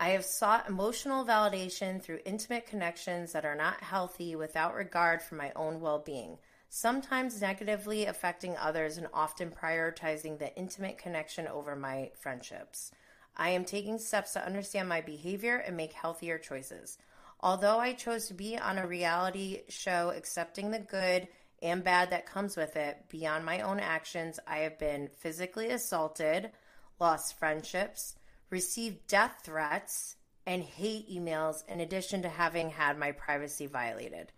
[0.00, 5.34] I have sought emotional validation through intimate connections that are not healthy without regard for
[5.34, 11.74] my own well being, sometimes negatively affecting others and often prioritizing the intimate connection over
[11.74, 12.92] my friendships.
[13.36, 16.98] I am taking steps to understand my behavior and make healthier choices.
[17.40, 21.26] Although I chose to be on a reality show, accepting the good
[21.60, 26.52] and bad that comes with it, beyond my own actions, I have been physically assaulted,
[27.00, 28.14] lost friendships,
[28.50, 34.32] received death threats, and hate emails, in addition to having had my privacy violated.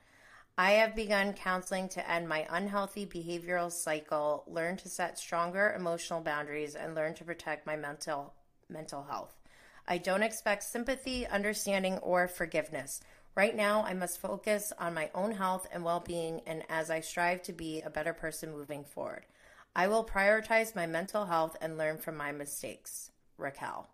[0.59, 6.21] I have begun counseling to end my unhealthy behavioral cycle, learn to set stronger emotional
[6.21, 8.35] boundaries, and learn to protect my mental
[8.69, 9.41] mental health.
[9.87, 13.01] I don't expect sympathy, understanding, or forgiveness.
[13.35, 17.01] Right now, I must focus on my own health and well being, and as I
[17.01, 19.27] strive to be a better person moving forward,
[19.75, 23.13] I will prioritize my mental health and learn from my mistakes.
[23.39, 23.89] Raquel.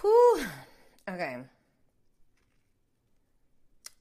[0.00, 0.46] Whew.
[1.08, 1.36] Okay.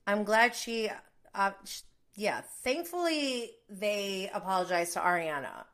[0.07, 0.89] I'm glad she,
[1.33, 1.81] uh, sh-
[2.15, 5.65] yeah, thankfully they apologized to Ariana.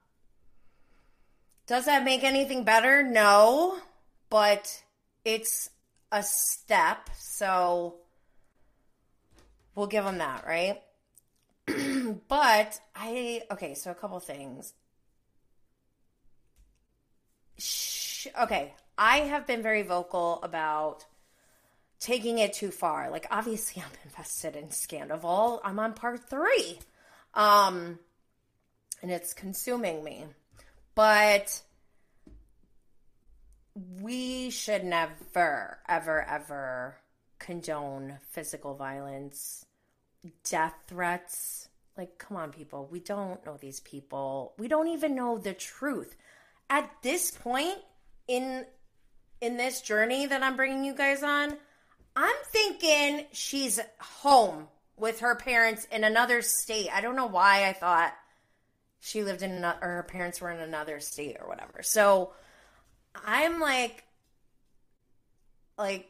[1.68, 3.04] Does that make anything better?
[3.04, 3.78] No,
[4.30, 4.84] but
[5.24, 5.70] it's
[6.12, 7.96] a step, so
[9.76, 10.82] we'll give them that, right?
[12.28, 14.74] but I, okay, so a couple things.
[17.58, 21.06] Shh, okay, I have been very vocal about
[22.00, 23.10] taking it too far.
[23.10, 25.60] Like obviously I'm invested in Scandoval.
[25.64, 26.78] I'm on part 3.
[27.34, 27.98] Um
[29.02, 30.26] and it's consuming me.
[30.94, 31.64] But
[34.00, 36.98] we should never ever ever
[37.40, 39.66] condone physical violence,
[40.48, 41.70] death threats.
[41.98, 44.54] Like come on people, we don't know these people.
[44.60, 46.16] We don't even know the truth.
[46.70, 47.80] At this point
[48.28, 48.68] in
[49.42, 51.58] in this journey that I'm bringing you guys on,
[52.16, 56.90] I'm thinking she's home with her parents in another state.
[56.94, 58.14] I don't know why I thought
[59.00, 61.82] she lived in another, or her parents were in another state or whatever.
[61.82, 62.34] So
[63.26, 64.04] I'm like,
[65.78, 66.08] like,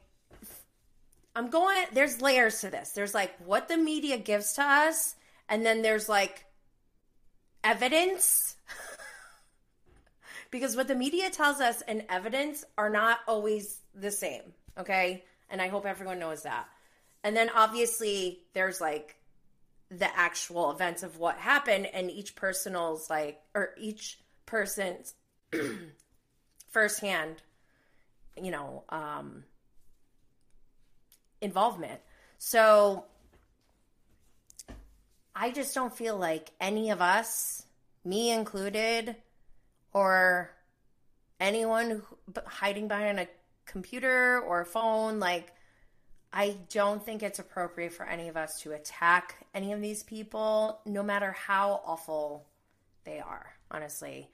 [1.34, 2.92] I'm going, there's layers to this.
[2.92, 5.16] There's like what the media gives to us,
[5.48, 6.44] and then there's like
[7.64, 8.58] evidence.
[10.52, 14.54] Because what the media tells us and evidence are not always the same.
[14.78, 16.68] Okay and I hope everyone knows that.
[17.24, 19.18] And then obviously there's like
[19.92, 25.14] the actual events of what happened and each personal's like or each person's
[26.70, 27.36] firsthand,
[28.42, 29.44] you know, um
[31.42, 32.00] involvement.
[32.38, 33.06] So
[35.36, 37.66] I just don't feel like any of us,
[38.06, 39.16] me included,
[39.94, 40.52] or
[41.40, 42.04] anyone
[42.46, 43.28] hiding behind a
[43.66, 45.20] computer or a phone.
[45.20, 45.54] Like,
[46.34, 50.80] I don't think it's appropriate for any of us to attack any of these people,
[50.86, 52.46] no matter how awful
[53.04, 54.30] they are, honestly.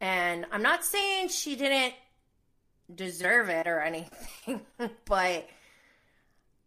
[0.00, 1.94] And I'm not saying she didn't
[2.94, 4.60] deserve it or anything,
[5.04, 5.48] but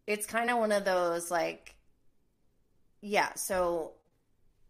[0.06, 1.76] it's kind of one of those like,
[3.02, 3.94] yeah, so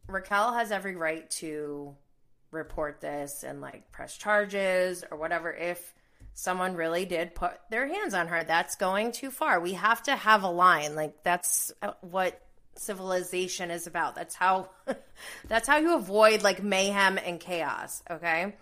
[0.07, 1.95] Raquel has every right to
[2.53, 5.93] report this and like press charges or whatever if
[6.33, 8.43] someone really did put their hands on her.
[8.43, 9.59] That's going too far.
[9.59, 10.95] We have to have a line.
[10.95, 12.41] Like that's what
[12.75, 14.15] civilization is about.
[14.15, 14.69] That's how
[15.47, 18.55] that's how you avoid like mayhem and chaos, okay?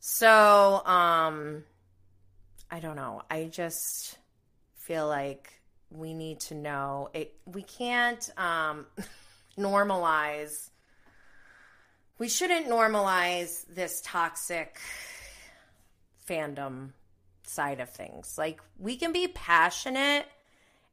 [0.00, 1.64] So, um
[2.70, 3.22] I don't know.
[3.30, 4.18] I just
[4.76, 5.52] feel like
[5.90, 8.86] we need to know it we can't um
[9.58, 10.70] normalize
[12.18, 14.78] we shouldn't normalize this toxic
[16.28, 16.90] fandom
[17.44, 18.36] side of things.
[18.38, 20.26] Like we can be passionate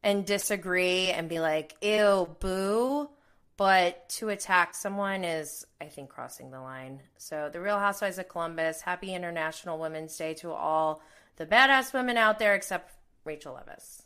[0.04, 3.10] and disagree and be like, ew, boo.
[3.58, 7.02] But to attack someone is, I think, crossing the line.
[7.18, 11.04] So, the Real Housewives of Columbus, happy International Women's Day to all
[11.36, 14.01] the badass women out there except Rachel Leviss.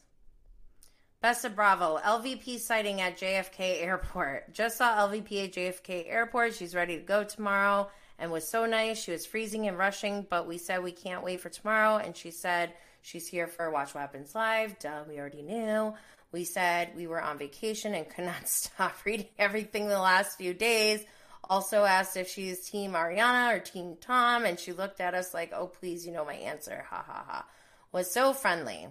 [1.26, 4.54] Best of Bravo, LVP sighting at JFK Airport.
[4.54, 6.54] Just saw LVP at JFK Airport.
[6.54, 9.02] She's ready to go tomorrow and was so nice.
[9.02, 11.98] She was freezing and rushing, but we said we can't wait for tomorrow.
[11.98, 14.78] And she said she's here for Watch Happens Live.
[14.78, 15.96] Duh, we already knew.
[16.32, 20.54] We said we were on vacation and could not stop reading everything the last few
[20.54, 21.04] days.
[21.50, 25.54] Also asked if she's Team Ariana or Team Tom, and she looked at us like,
[25.56, 26.86] oh, please, you know my answer.
[26.88, 27.46] Ha ha ha.
[27.92, 28.90] Was so friendly.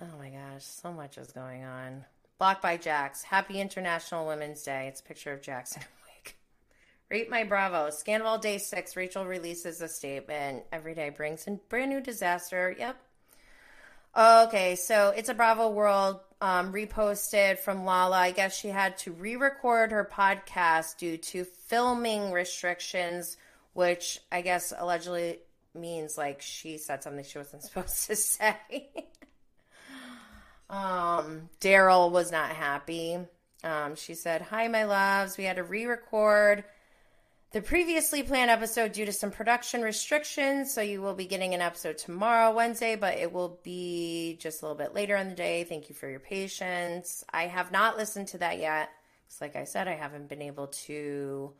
[0.00, 2.04] Oh my gosh, so much is going on.
[2.38, 3.24] Blocked by Jax.
[3.24, 4.86] Happy International Women's Day.
[4.86, 6.36] It's a picture of Jackson week.
[7.10, 7.88] Rate my Bravo.
[7.88, 8.96] Scandoval Day 6.
[8.96, 10.62] Rachel releases a statement.
[10.72, 12.74] Every day brings in brand new disaster.
[12.78, 12.96] Yep.
[14.16, 18.16] Okay, so it's a Bravo World um, reposted from Lala.
[18.18, 23.36] I guess she had to re record her podcast due to filming restrictions,
[23.74, 25.40] which I guess allegedly
[25.74, 28.88] means like she said something she wasn't supposed to say.
[30.70, 33.18] Um, Daryl was not happy.
[33.64, 35.36] Um, she said, Hi, my loves.
[35.36, 36.64] We had to re record
[37.52, 40.72] the previously planned episode due to some production restrictions.
[40.72, 44.66] So you will be getting an episode tomorrow, Wednesday, but it will be just a
[44.66, 45.64] little bit later in the day.
[45.64, 47.24] Thank you for your patience.
[47.32, 48.90] I have not listened to that yet.
[49.26, 51.52] Because, like I said, I haven't been able to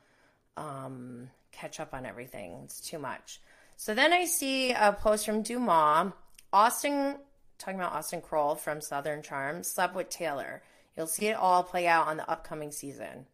[0.56, 2.60] um, catch up on everything.
[2.64, 3.40] It's too much.
[3.76, 6.12] So then I see a post from DeuxMoi.
[6.52, 7.16] Austen,
[7.58, 10.62] talking about Austen Kroll from Southern Charm, slept with Taylor.
[10.96, 13.26] You'll see it all play out on the upcoming season.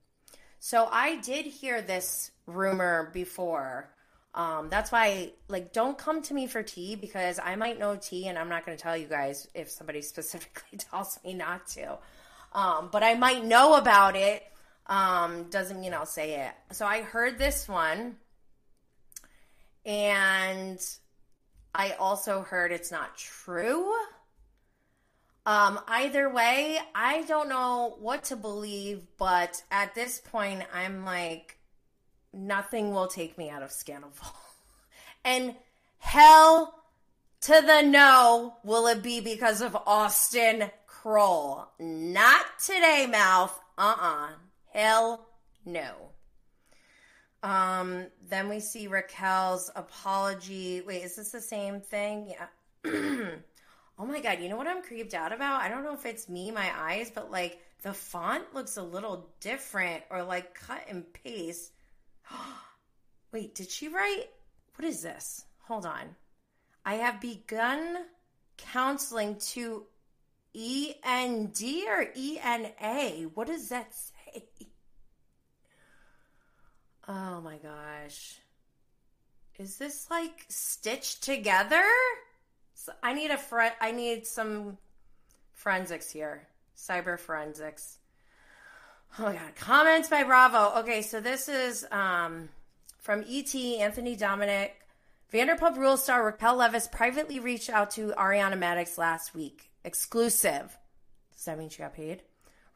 [0.58, 3.90] So I did hear this rumor before.
[4.34, 8.26] Um, that's why, like, don't come to me for tea because I might know tea
[8.28, 11.98] and I'm not going to tell you guys if somebody specifically tells me not to.
[12.52, 14.42] Um, but I might know about it.
[14.86, 16.52] Um, doesn't mean I'll say it.
[16.74, 18.16] So I heard this one,
[19.86, 20.78] and
[21.74, 23.92] I also heard it's not true.
[25.46, 31.58] Um, either way, I don't know what to believe, but at this point, I'm like,
[32.32, 34.32] nothing will take me out of Scandoval.
[35.24, 35.54] and
[35.98, 36.82] hell
[37.42, 41.68] to the no will it be because of Austen Kroll.
[41.78, 43.58] Not today, mouth.
[43.76, 44.28] Uh uh
[44.72, 45.26] Hell
[45.66, 45.92] no.
[47.42, 50.80] Um, then we see Raquel's apology.
[50.80, 52.32] Wait, is this the same thing?
[52.84, 53.30] Yeah.
[53.98, 55.60] Oh my god, you know what I'm creeped out about?
[55.60, 59.28] I don't know if it's me, my eyes, but like the font looks a little
[59.40, 61.72] different or like cut and paste.
[63.32, 64.26] Wait, did she write?
[64.76, 65.44] What is this?
[65.68, 66.16] Hold on.
[66.84, 67.98] I have begun
[68.56, 69.84] counseling to
[70.54, 73.28] END or ENA.
[73.34, 74.44] What does that say?
[77.06, 78.38] Oh my gosh.
[79.58, 81.84] Is this like stitched together?
[82.84, 84.76] So I need a fr- I need some
[85.54, 86.46] forensics here.
[86.76, 87.96] Cyber forensics.
[89.18, 89.54] Oh my god.
[89.56, 90.80] Comments by Bravo.
[90.80, 92.50] Okay, so this is um,
[92.98, 94.86] from ET Anthony Dominic.
[95.32, 99.70] Vanderpump Rules star Raquel Leviss privately reached out to Ariana Madix last week.
[99.82, 100.76] Exclusive.
[101.34, 102.22] Does that mean she got paid?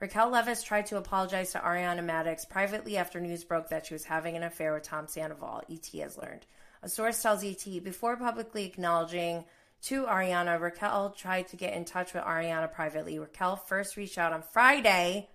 [0.01, 4.05] Raquel Leviss tried to apologize to Ariana Madix privately after news broke that she was
[4.05, 6.47] having an affair with Tom Sandoval, ET has learned.
[6.83, 9.45] A source tells ET before publicly acknowledging
[9.83, 10.61] to Ariana.
[10.61, 13.19] Raquel tried to get in touch with Ariana privately.
[13.19, 15.29] Raquel first reached out on Friday,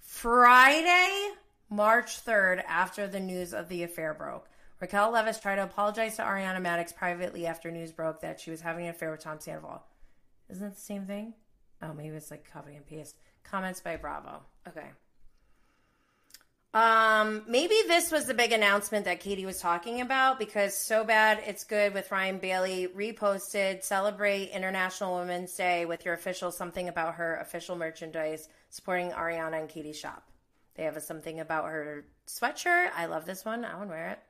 [0.00, 1.30] Friday,
[1.68, 4.48] March 3rd, after the news of the affair broke.
[4.80, 8.60] Raquel Leviss tried to apologize to Ariana Madix privately after news broke that she was
[8.60, 9.82] having an affair with Tom Sandoval.
[10.48, 11.34] Isn't that the same thing?
[11.82, 13.16] Oh, maybe it's like copy and paste.
[13.42, 14.42] Comments by Bravo.
[14.68, 14.88] Okay.
[16.78, 21.42] Um, maybe this was the big announcement that Katie was talking about because so bad
[21.44, 27.16] it's good with Ryan Bailey reposted celebrate International Women's Day with your official something about
[27.16, 30.22] her official merchandise supporting Ariana and Katie shop.
[30.76, 32.90] They have a something about her sweatshirt.
[32.96, 33.64] I love this one.
[33.64, 34.20] I would wear it.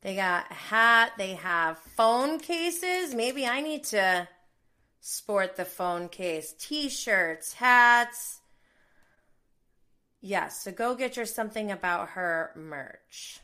[0.00, 1.12] They got a hat.
[1.18, 3.14] They have phone cases.
[3.14, 4.26] Maybe I need to
[5.02, 6.54] sport the phone case.
[6.58, 8.40] T-shirts, hats
[10.26, 13.38] Yes, so go get your something about her merch.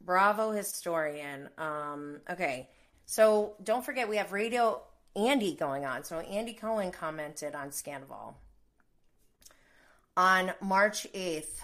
[0.00, 1.48] Bravo historian.
[1.58, 2.68] Um, okay,
[3.06, 4.80] so don't forget we have Radio
[5.16, 6.04] Andy going on.
[6.04, 8.34] So Andy Cohen commented on Scandoval
[10.16, 11.58] on March 8th.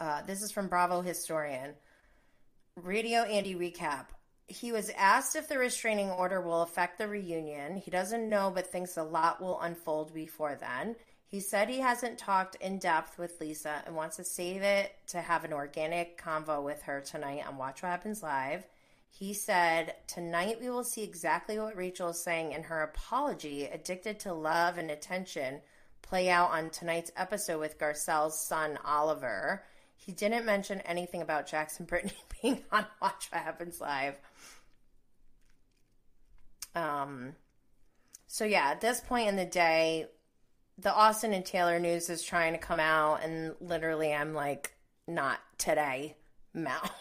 [0.00, 1.74] Uh, this is from Bravo historian.
[2.76, 4.06] Radio Andy recap.
[4.46, 7.76] He was asked if the restraining order will affect the reunion.
[7.76, 10.96] He doesn't know, but thinks a lot will unfold before then.
[11.30, 15.20] He said he hasn't talked in depth with Lisa and wants to save it to
[15.20, 18.66] have an organic convo with her tonight on Watch What Happens Live.
[19.10, 24.20] He said, Tonight we will see exactly what Rachel is saying in her apology, addicted
[24.20, 25.60] to love and attention,
[26.00, 29.62] play out on tonight's episode with Garcelle's son, Oliver.
[29.96, 34.14] He didn't mention anything about Jackson Brittany being on Watch What Happens Live.
[36.74, 37.34] Um,
[38.28, 40.06] so yeah, at this point in the day,
[40.78, 44.72] the Austen and Taylor news is trying to come out, and literally, I'm like,
[45.06, 46.16] not today,
[46.54, 46.92] mouth.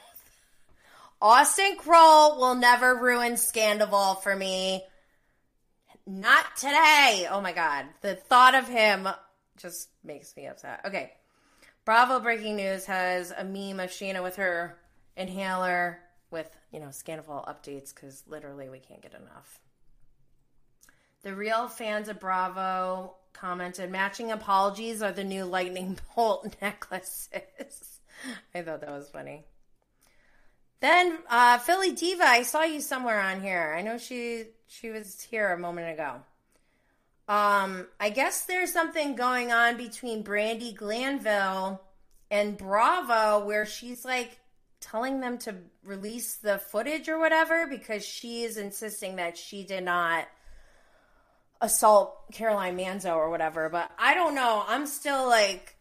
[1.22, 4.84] Austen Kroll will never ruin Scandoval for me.
[6.06, 7.28] Not today.
[7.30, 7.86] Oh my God.
[8.02, 9.10] The thought of him
[9.58, 10.82] just makes me upset.
[10.86, 11.12] Okay.
[11.86, 14.78] Bravo Breaking News has a meme of Scheana with her
[15.16, 16.00] inhaler
[16.30, 19.60] with, you know, Scandoval updates because literally we can't get enough.
[21.24, 28.00] The real fans of Bravo commented, matching apologies are the new lightning bolt necklaces.
[28.56, 29.46] I thought that was funny.
[30.80, 33.76] Then uh, Philly Diva, I saw you somewhere on here.
[33.78, 36.22] I know she she was here a moment ago.
[37.28, 41.82] Um, I guess there's something going on between Brandi Glanville
[42.30, 44.40] and Bravo where she's like
[44.80, 49.84] telling them to release the footage or whatever because she is insisting that she did
[49.84, 50.28] not
[51.62, 53.70] assault Caroline Manzo or whatever.
[53.70, 54.64] But I don't know.
[54.68, 55.76] I'm still like,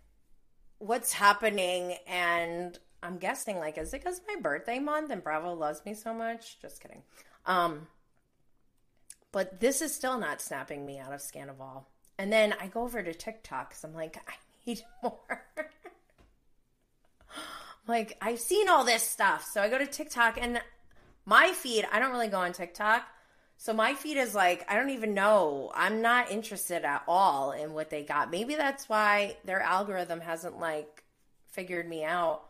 [0.78, 1.96] what's happening?
[2.06, 6.12] And I'm guessing, like, is it because my birthday month and Bravo loves me so
[6.14, 6.60] much?
[6.60, 7.02] Just kidding.
[7.44, 7.86] Um,
[9.32, 11.84] but this is still not snapping me out of Scandoval.
[12.18, 14.32] And then I go over to TikTok because I'm like, I
[14.66, 15.44] need more.
[17.86, 19.46] like, I've seen all this stuff.
[19.52, 20.60] So I go to TikTok and
[21.26, 23.02] my feed, I don't really go on TikTok.
[23.58, 25.72] So my feed is like, I don't even know.
[25.74, 28.30] I'm not interested at all in what they got.
[28.30, 31.04] Maybe that's why their algorithm hasn't like
[31.48, 32.42] figured me out.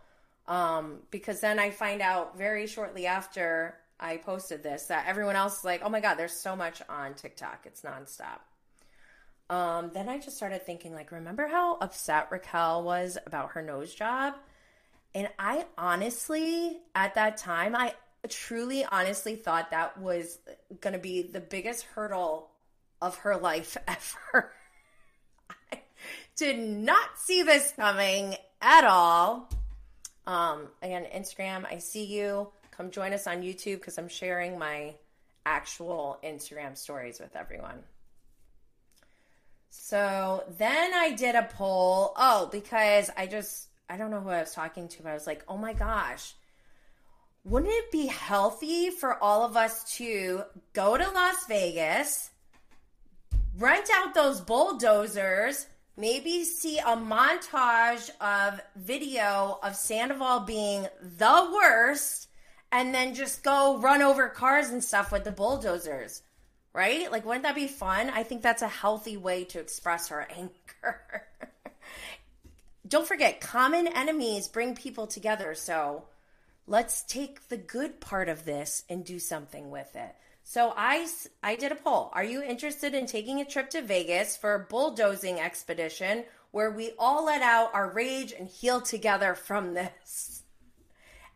[0.49, 5.59] Um, because then I find out very shortly after I posted this that everyone else
[5.59, 7.65] is like, oh my God, there's so much on TikTok.
[7.65, 8.41] It's nonstop.
[9.49, 13.95] Um, then I just started thinking, like, remember how upset Raquel was about her nose
[13.95, 14.35] job?
[15.15, 17.95] And I honestly, at that time, I
[18.31, 20.39] truly, honestly thought that was
[20.81, 22.51] going to be the biggest hurdle
[23.01, 24.53] of her life ever.
[25.73, 25.81] I
[26.37, 29.49] did not see this coming at all.
[30.27, 32.49] Um, again, Instagram, I see you.
[32.71, 34.95] Come join us on YouTube because I'm sharing my
[35.45, 37.85] actual Instagram stories with everyone.
[39.71, 42.13] So then I did a poll.
[42.17, 45.27] Oh, because I just, I don't know who I was talking to, but I was
[45.27, 46.35] like, oh my gosh,
[47.47, 50.43] wouldn't it be healthy for all of us to
[50.73, 52.31] go to Las Vegas,
[53.57, 62.29] rent out those bulldozers, maybe see a montage of video of Sandoval being the worst,
[62.73, 66.23] and then just go run over cars and stuff with the bulldozers?
[66.77, 67.11] right?
[67.11, 68.11] Like, wouldn't that be fun?
[68.11, 71.01] I think that's a healthy way to express our anger.
[72.87, 75.55] Don't forget, common enemies bring people together.
[75.55, 76.05] So
[76.67, 80.15] let's take the good part of this and do something with it.
[80.43, 81.09] So I,
[81.43, 82.11] I did a poll.
[82.13, 86.93] Are you interested in taking a trip to Vegas for a bulldozing expedition where we
[86.99, 90.43] all let out our rage and heal together from this?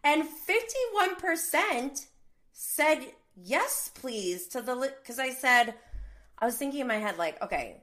[0.04, 2.06] And 51%
[2.52, 3.04] said
[3.36, 5.74] yes, please, to the because I said
[6.38, 7.82] I was thinking in my head like, okay,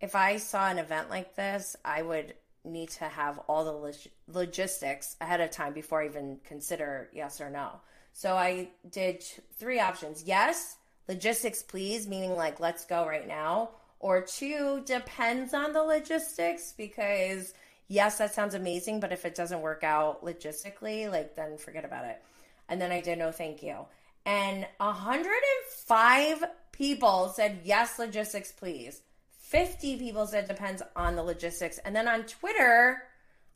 [0.00, 2.34] if I saw an event like this, I would
[2.64, 3.94] need to have all the log-
[4.28, 7.80] logistics ahead of time before I even consider yes or no.
[8.12, 10.76] So I did three options: yes,
[11.08, 17.54] logistics, please, meaning like let's go right now, or two depends on the logistics because
[17.88, 22.04] yes, that sounds amazing, but if it doesn't work out logistically, like then forget about
[22.04, 22.22] it.
[22.68, 23.86] And then I did no thank you
[24.24, 29.02] and 105 people said yes logistics please
[29.52, 31.76] 50 people said depends on the logistics.
[31.78, 33.02] And then on twitter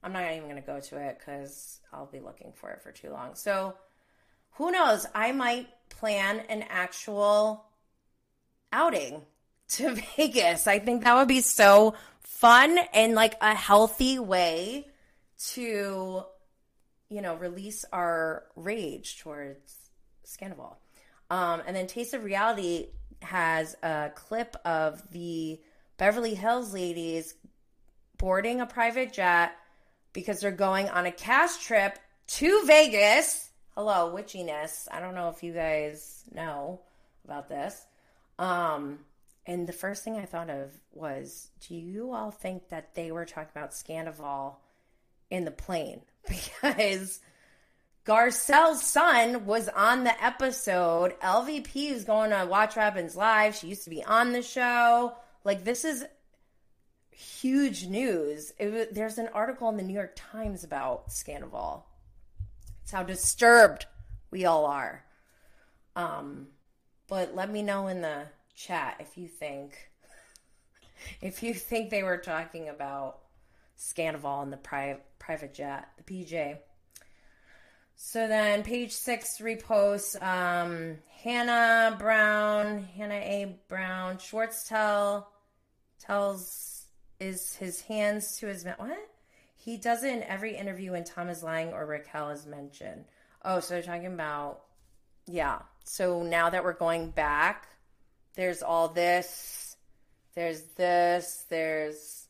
[0.02, 2.92] i'm not even going to go to it because i'll be looking for it for
[2.92, 3.34] too long.
[3.34, 3.74] So
[4.52, 5.06] who knows?
[5.14, 7.64] I might plan an actual
[8.72, 9.22] outing
[9.68, 10.66] to vegas.
[10.66, 14.86] I think that would be so fun and like a healthy way
[15.52, 16.22] to
[17.08, 19.90] you know release our rage towards
[20.26, 20.76] Scandoval.
[21.30, 22.88] Um, and then Taste of Reality
[23.22, 25.58] has a clip of the
[25.98, 27.34] Beverly Hills ladies
[28.18, 29.52] boarding a private jet
[30.12, 33.50] because they're going on a cash trip to Vegas.
[33.74, 34.88] Hello, witchiness.
[34.90, 36.80] I don't know if you guys know
[37.24, 37.86] about this.
[38.38, 39.00] Um,
[39.46, 43.24] and the first thing I thought of was, do you all think that they were
[43.24, 44.56] talking about Scandoval
[45.30, 46.00] in the plane?
[46.28, 47.20] Because
[48.04, 51.14] Garcelle's son was on the episode.
[51.20, 53.54] LVP is going to watch Robin's live.
[53.54, 55.14] She used to be on the show.
[55.46, 56.04] Like this is
[57.12, 58.52] huge news.
[58.58, 61.84] There's an article in the New York Times about Scandoval.
[62.82, 63.86] It's how disturbed
[64.32, 65.04] we all are.
[65.94, 66.48] Um,
[67.06, 68.24] but let me know in the
[68.56, 69.88] chat if you think
[71.20, 73.20] if you think they were talking about
[73.78, 76.58] Scandoval and the pri- private jet, the PJ.
[77.94, 83.60] So then page six reposts um, Hannah Brown, Hannah A.
[83.68, 85.30] Brown, Schwartz tell,
[86.06, 86.84] tells
[87.18, 88.98] is his hands to his what?
[89.56, 93.04] He does it in every interview when Tom is lying or Raquel is mentioned.
[93.44, 94.62] Oh, so they're talking about
[95.26, 95.60] yeah.
[95.84, 97.68] So now that we're going back,
[98.34, 99.76] there's all this,
[100.34, 102.26] there's this, there's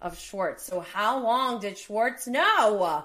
[0.00, 0.64] of Schwartz.
[0.64, 3.04] So how long did Schwartz know?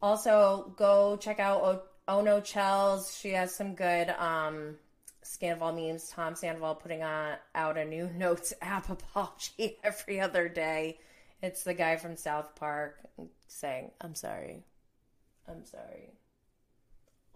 [0.00, 3.18] Also, go check out o- Ono Chels.
[3.20, 4.76] She has some good um,
[5.24, 6.08] Scandoval memes.
[6.08, 10.98] Tom Sandoval putting on, out a new notes app apology every other day.
[11.42, 12.98] It's the guy from South Park
[13.48, 14.62] saying, I'm sorry.
[15.48, 16.12] I'm sorry.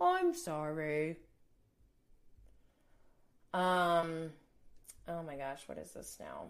[0.01, 1.17] I'm sorry.
[3.53, 4.31] Um,
[5.09, 6.49] oh my gosh, what is this now?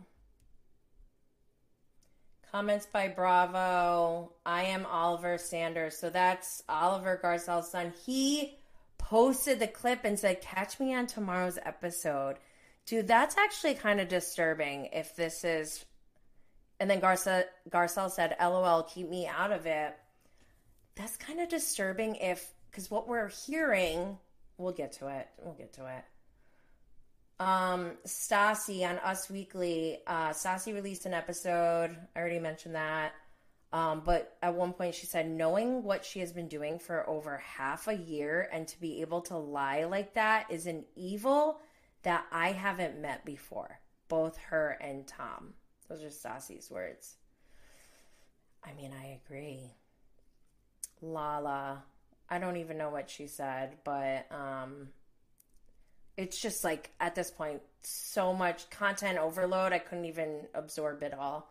[2.51, 4.33] Comments by Bravo.
[4.45, 5.97] I am Oliver Saunders.
[5.97, 7.93] So that's Oliver Garcelle's son.
[8.05, 8.59] He
[9.09, 12.37] posted the clip and said, Catch me on tomorrow's episode.
[12.87, 15.85] Dude, that's actually kind of disturbing if this is.
[16.79, 19.97] And then Garcelle, Garcelle said, LOL, keep me out of it.
[20.95, 24.19] That's kind of disturbing if, because what we're hearing,
[24.59, 25.29] we'll get to it.
[25.43, 26.05] We'll get to it.
[27.39, 31.97] Um, Stassi on Us Weekly, uh, Stassi released an episode.
[32.15, 33.13] I already mentioned that.
[33.77, 37.37] Um, but at one point she said, knowing what she has been doing for over
[37.37, 41.61] half a year and to be able to lie like that is an evil
[42.03, 43.79] that I haven't met before.
[44.09, 45.53] Both her and Tom.
[45.91, 47.17] Those are Stassi's words.
[48.65, 49.75] I mean, I agree.
[51.03, 51.83] Lala.
[52.31, 54.89] I don't even know what she said, but um,
[56.17, 61.15] it's just like at this point so much content overload i couldn't even absorb it
[61.15, 61.49] all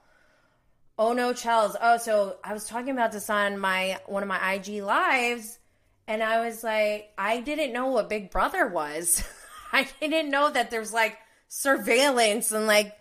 [0.97, 1.75] oh no Chels.
[1.81, 5.59] oh so i was talking about this on my one of my ig lives
[6.07, 9.23] and i was like i didn't know what big brother was.
[9.75, 11.17] I didn't know that there's like
[11.49, 12.95] surveillance and like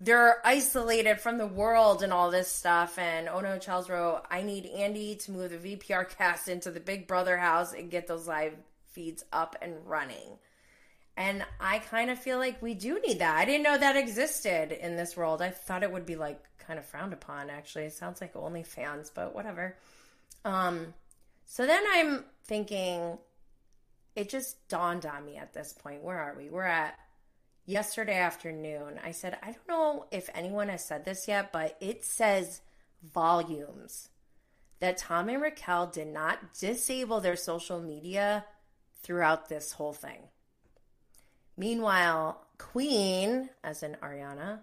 [0.00, 2.98] they're isolated from the world and all this stuff.
[2.98, 6.78] And oh no Chels wrote i need andy to move the vpr cast into the
[6.78, 8.54] big brother house and get those live
[8.92, 10.38] feeds up and running
[11.16, 13.36] and I kind of feel like we do need that.
[13.36, 15.42] I didn't know that existed in this world.
[15.42, 17.84] I thought it would be like kind of frowned upon, actually.
[17.84, 19.76] It sounds like OnlyFans, but whatever.
[20.44, 20.94] Um,
[21.44, 23.18] so then I'm thinking,
[24.16, 26.02] it just dawned on me at this point.
[26.02, 26.48] Where are we?
[26.48, 26.98] We're at
[27.66, 29.00] yesterday afternoon.
[29.04, 32.60] I said, I don't know if anyone has said this yet, but it says
[33.02, 34.08] volumes
[34.80, 38.44] that Tom and Raquel did not disable their social media
[39.02, 40.28] throughout this whole thing.
[41.60, 44.60] Meanwhile, Queen, as in Ariana,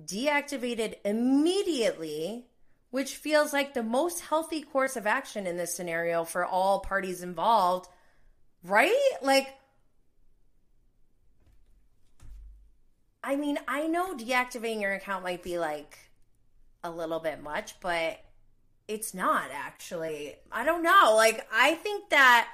[0.00, 2.46] deactivated immediately,
[2.92, 7.20] which feels like the most healthy course of action in this scenario for all parties
[7.20, 7.88] involved,
[8.62, 9.10] right?
[9.22, 9.48] Like,
[13.24, 15.98] I mean, I know deactivating your account might be like
[16.84, 18.20] a little bit much, but
[18.86, 20.36] it's not actually.
[20.52, 21.14] I don't know.
[21.16, 22.48] Like, I think that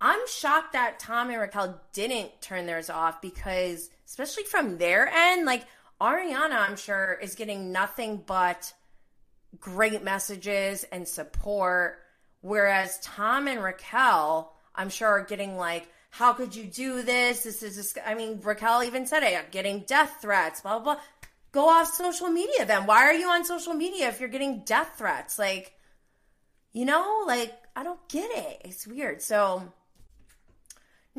[0.00, 5.44] I'm shocked that Tom and Raquel didn't turn theirs off because, especially from their end,
[5.44, 5.64] like
[6.00, 8.72] Ariana, I'm sure, is getting nothing but
[9.58, 11.98] great messages and support.
[12.40, 17.42] Whereas Tom and Raquel, I'm sure, are getting like, how could you do this?
[17.42, 21.02] This is, I mean, Raquel even said it, I'm getting death threats, blah, blah, blah.
[21.52, 22.86] Go off social media then.
[22.86, 25.38] Why are you on social media if you're getting death threats?
[25.38, 25.74] Like,
[26.72, 28.62] you know, like, I don't get it.
[28.64, 29.20] It's weird.
[29.20, 29.72] So,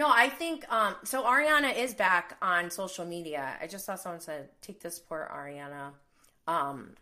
[0.01, 3.55] no, I think um so Ariana is back on social media.
[3.61, 5.91] I just saw someone said take the support Ariana.
[6.47, 6.95] Um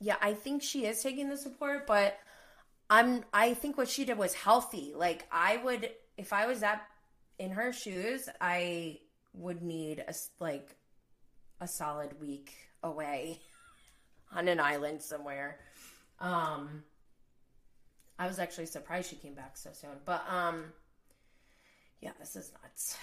[0.00, 2.18] yeah, I think she is taking the support, but
[2.90, 4.92] I'm I think what she did was healthy.
[4.96, 6.82] Like I would if I was that
[7.38, 8.98] in her shoes, I
[9.34, 10.74] would need a like
[11.60, 13.38] a solid week away
[14.34, 15.60] on an island somewhere.
[16.18, 16.82] Um
[18.18, 19.98] I was actually surprised she came back so soon.
[20.04, 20.72] But um
[22.02, 22.98] yeah, this is nuts.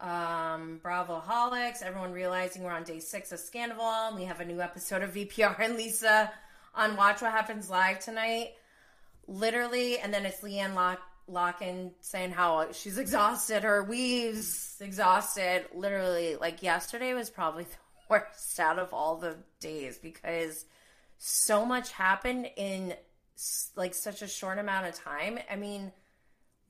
[0.00, 4.44] Um, Bravo Holics, everyone realizing we're on day six of Scandoval, and we have a
[4.44, 6.32] new episode of VPR and Lisa
[6.74, 8.52] on Watch What Happens Live tonight.
[9.26, 15.64] Literally, and then it's LeeAnne Lock- Locken saying how she's exhausted, her weaves exhausted.
[15.74, 17.76] Literally, like yesterday was probably the
[18.08, 20.64] worst out of all the days because
[21.18, 22.94] so much happened in
[23.74, 25.38] like such a short amount of time.
[25.50, 25.92] I mean,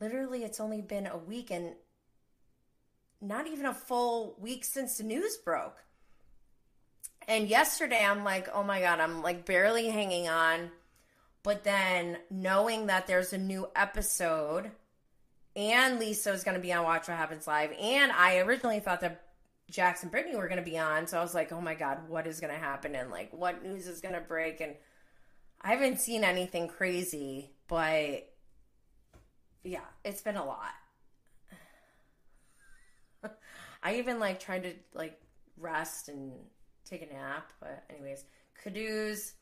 [0.01, 1.75] literally it's only been a week and
[3.21, 5.77] not even a full week since the news broke.
[7.29, 10.71] And yesterday I'm like, oh my God, I'm like barely hanging on.
[11.43, 14.71] But then knowing that there's a new episode
[15.57, 19.01] and Lisa is going to be on Watch What Happens Live, and I originally thought
[19.01, 19.25] that
[19.71, 21.07] Jax and Brittany were going to be on.
[21.07, 22.95] So I was like, oh my God, what is going to happen?
[22.95, 24.61] And like, what news is going to break?
[24.61, 24.75] And
[25.61, 28.30] I haven't seen anything crazy, but
[29.65, 30.75] yeah, it's been a lot.
[33.83, 35.21] I even like tried to like
[35.59, 36.33] rest and
[36.89, 38.25] take a nap, but anyways,
[38.63, 39.35] Caduce,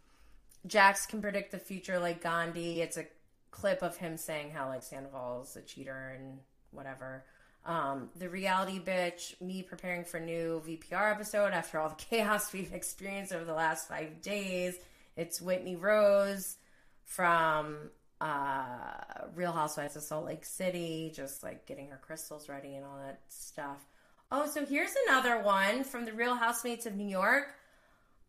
[0.66, 2.80] Jax can predict the future like Gandhi.
[2.80, 3.06] It's a
[3.50, 6.38] clip of him saying how like Sandoval's a cheater and
[6.70, 7.24] whatever.
[7.64, 12.72] Um, the reality bitch, me preparing for new VPR episode after all the chaos we've
[12.72, 14.76] experienced over the last five days
[15.16, 16.56] It's Whitney Rose
[17.04, 17.90] from
[18.20, 22.98] uh, Real Housewives of Salt Lake City, just like getting her crystals ready and all
[22.98, 23.86] that stuff.
[24.30, 27.54] Oh, so here's another one from the Real Housemates of New York.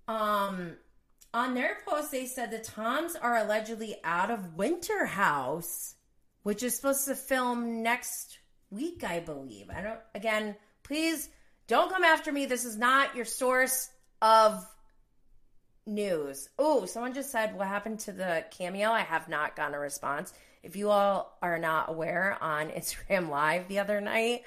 [0.07, 0.77] Um,
[1.33, 5.95] on their post, they said the Toms are allegedly out of Winter House,
[6.43, 8.39] which is supposed to film next
[8.71, 9.69] week, I believe.
[9.69, 9.99] I don't.
[10.15, 11.29] Again, please
[11.67, 12.45] don't come after me.
[12.45, 13.89] This is not your source
[14.21, 14.65] of
[15.89, 16.49] news.
[16.57, 18.91] Oh, someone just said what happened to the cameo.
[18.91, 20.33] I have not gotten a response.
[20.63, 24.43] If you all are not aware, on Instagram Live the other night,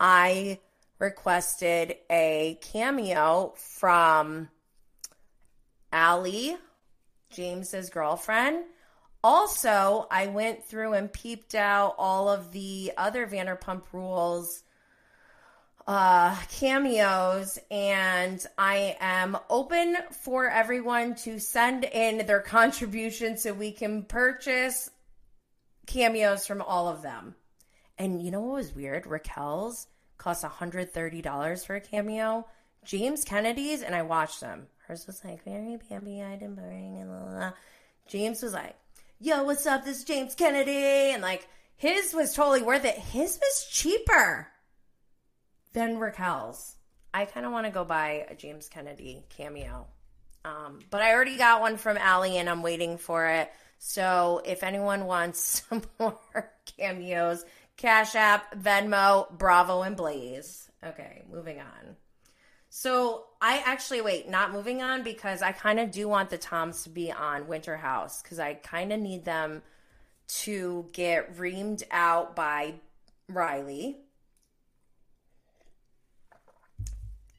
[0.00, 0.58] I
[0.98, 4.48] requested a cameo from
[5.92, 6.56] Allie,
[7.30, 8.64] James's girlfriend.
[9.22, 14.62] Also, I went through and peeped out all of the other Vanderpump Rules
[15.88, 23.72] uh, cameos, and I am open for everyone to send in their contributions so we
[23.72, 24.90] can purchase
[25.86, 27.34] cameos from all of them.
[27.96, 29.06] And you know what was weird?
[29.06, 29.86] Raquel's
[30.18, 32.46] cost $130 for a cameo.
[32.84, 34.66] James Kennedy's, and I watched them.
[34.86, 37.52] Hers was like very pampy eyed and boring and blah, blah.
[38.06, 38.76] James was like,
[39.20, 39.86] yo, what's up?
[39.86, 41.12] This is James Kennedy.
[41.12, 42.96] And like, his was totally worth it.
[42.96, 44.48] His was cheaper
[45.72, 46.76] than Raquel's.
[47.12, 49.86] I kind of want to go buy a James Kennedy cameo.
[50.44, 53.50] Um, but I already got one from Allie and I'm waiting for it.
[53.78, 56.18] So if anyone wants some more
[56.76, 57.44] cameos,
[57.76, 60.68] Cash App, Venmo, Bravo, and Blaze.
[60.84, 61.96] Okay, moving on.
[62.70, 66.82] So I actually wait, not moving on because I kind of do want the Toms
[66.84, 69.62] to be on Winter House because I kind of need them
[70.28, 72.74] to get reamed out by
[73.28, 73.96] Riley.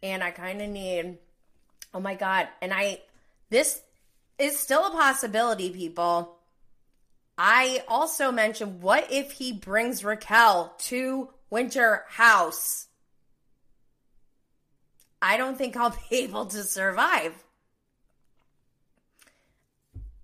[0.01, 1.17] And I kind of need,
[1.93, 2.47] oh my God.
[2.61, 3.01] And I,
[3.49, 3.81] this
[4.37, 6.37] is still a possibility, people.
[7.37, 12.87] I also mentioned, what if he brings Raquel to Winter House?
[15.21, 17.33] I don't think I'll be able to survive.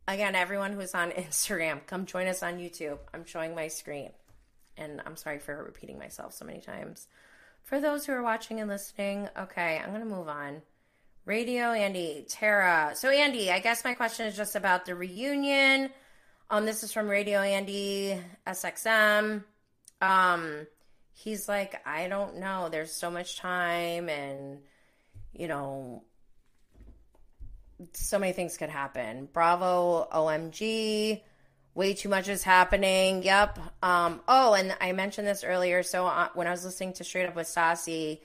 [0.07, 2.99] Again, everyone who's on Instagram, come join us on YouTube.
[3.13, 4.11] I'm showing my screen.
[4.77, 7.07] And I'm sorry for repeating myself so many times.
[7.65, 10.61] For those who are watching and listening, okay, I'm going to move on.
[11.25, 12.91] Radio Andy, Tara.
[12.95, 15.89] So, Andy, I guess my question is just about the reunion.
[16.49, 19.43] Um, this is from Radio Andy SXM.
[19.99, 20.67] Um,
[21.11, 22.69] he's like, I don't know.
[22.69, 24.59] There's so much time and
[25.35, 26.03] you know,
[27.93, 29.27] so many things could happen.
[29.33, 31.21] Bravo, OMG,
[31.75, 33.21] way too much is happening.
[33.21, 33.59] Yep.
[33.83, 35.83] Um, oh, and I mentioned this earlier.
[35.83, 38.21] So uh, when I was listening to Straight Up with Stassi,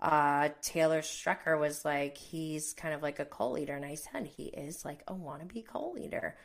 [0.00, 3.74] uh, Taylor Strecker was like, he's kind of like a co leader.
[3.74, 6.36] And I said, he is like a wannabe co leader.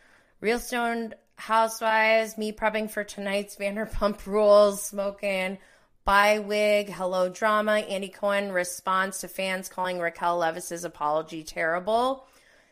[0.41, 5.57] Real Stoned Housewives, me prepping for tonight's Vanderpump Rules, smoking
[6.05, 7.73] by wig, hello drama.
[7.73, 12.27] Andy Cohen responds to fans calling Raquel Leviss's apology terrible.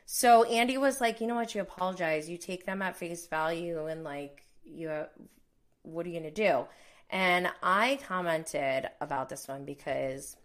[0.05, 1.55] So Andy was like, you know what?
[1.55, 2.29] You apologize.
[2.29, 5.05] You take them at face value, and like, you,
[5.83, 6.65] what are you gonna do?
[7.09, 10.35] And I commented about this one because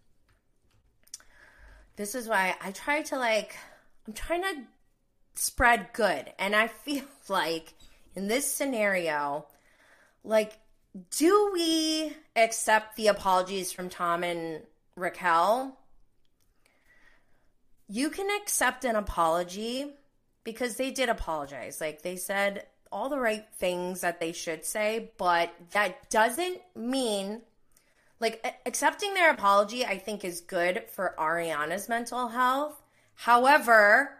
[1.96, 3.56] this is why I try to like,
[4.06, 4.54] I'm trying to
[5.34, 7.74] spread good, and I feel like
[8.14, 9.46] in this scenario,
[10.24, 10.58] like
[11.10, 14.62] do we accept the apologies from Tom and
[14.96, 15.78] Raquel?
[17.88, 19.92] You can accept an apology
[20.44, 21.80] because they did apologize.
[21.80, 27.42] Like they said all the right things that they should say, but that doesn't mean
[28.20, 32.80] like accepting their apology I think is good for Ariana's mental health.
[33.14, 34.18] However,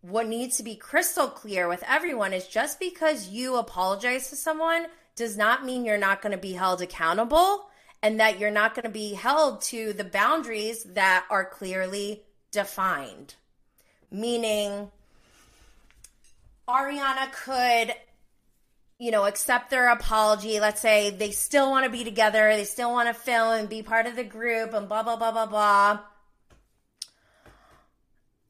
[0.00, 4.86] what needs to be crystal clear with everyone is just because you apologize to someone
[5.16, 7.68] does not mean you're not going to be held accountable
[8.02, 12.22] and that you're not going to be held to the boundaries that are clearly
[12.56, 13.34] defined.
[14.10, 14.90] Meaning,
[16.66, 17.94] Ariana could,
[18.98, 20.58] you know, accept their apology.
[20.58, 23.82] Let's say they still want to be together, they still want to film and be
[23.82, 26.00] part of the group and blah, blah, blah, blah, blah.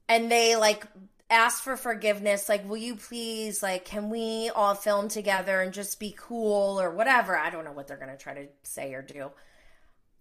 [0.09, 0.87] And they like
[1.29, 5.99] ask for forgiveness like will you please like can we all film together and just
[5.99, 9.03] be cool or whatever i don't know what they're going to try to say or
[9.03, 9.29] do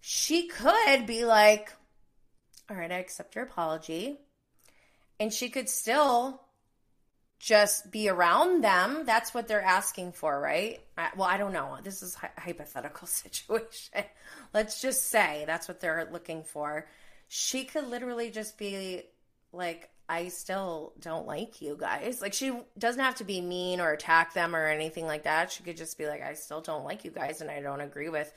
[0.02, 1.72] she could be like
[2.70, 4.20] all right i accept your apology.
[5.20, 6.41] And she could still
[7.39, 9.03] just be around them.
[9.05, 10.82] That's what they're asking for right?
[10.97, 11.78] I, well i don't know.
[11.84, 14.03] This is a hypothetical situation.
[14.53, 16.88] Let's just say that's what they're looking for.
[17.28, 19.03] She could literally just be
[19.51, 22.22] like I still don't like you guys.
[22.22, 25.51] Like she doesn't have to be mean or attack them or anything like that.
[25.51, 28.09] She could just be like, I still don't like you guys and I don't agree
[28.09, 28.32] with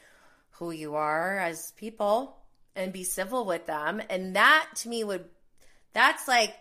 [0.52, 2.38] who you are as people
[2.78, 4.00] and be civil with them.
[4.08, 5.24] And that to me would
[5.92, 6.54] that's like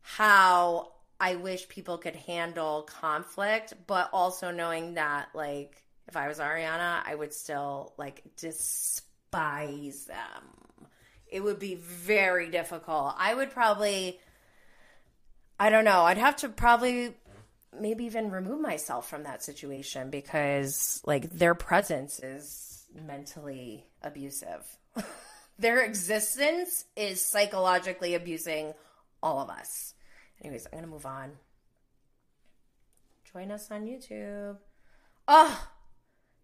[0.00, 6.38] how I wish people could handle conflict, but also knowing that like if I was
[6.38, 10.88] Ariana, I would still like despise them.
[11.28, 13.14] It would be very difficult.
[13.18, 14.18] I would probably
[15.60, 16.02] I don't know.
[16.02, 17.14] I'd have to probably
[17.78, 24.64] maybe even remove myself from that situation because like their presence is mentally abusive.
[25.58, 28.74] their existence is psychologically abusing
[29.22, 29.94] all of us.
[30.42, 31.32] Anyways, I'm going to move on.
[33.32, 34.56] Join us on YouTube.
[35.28, 35.68] Oh,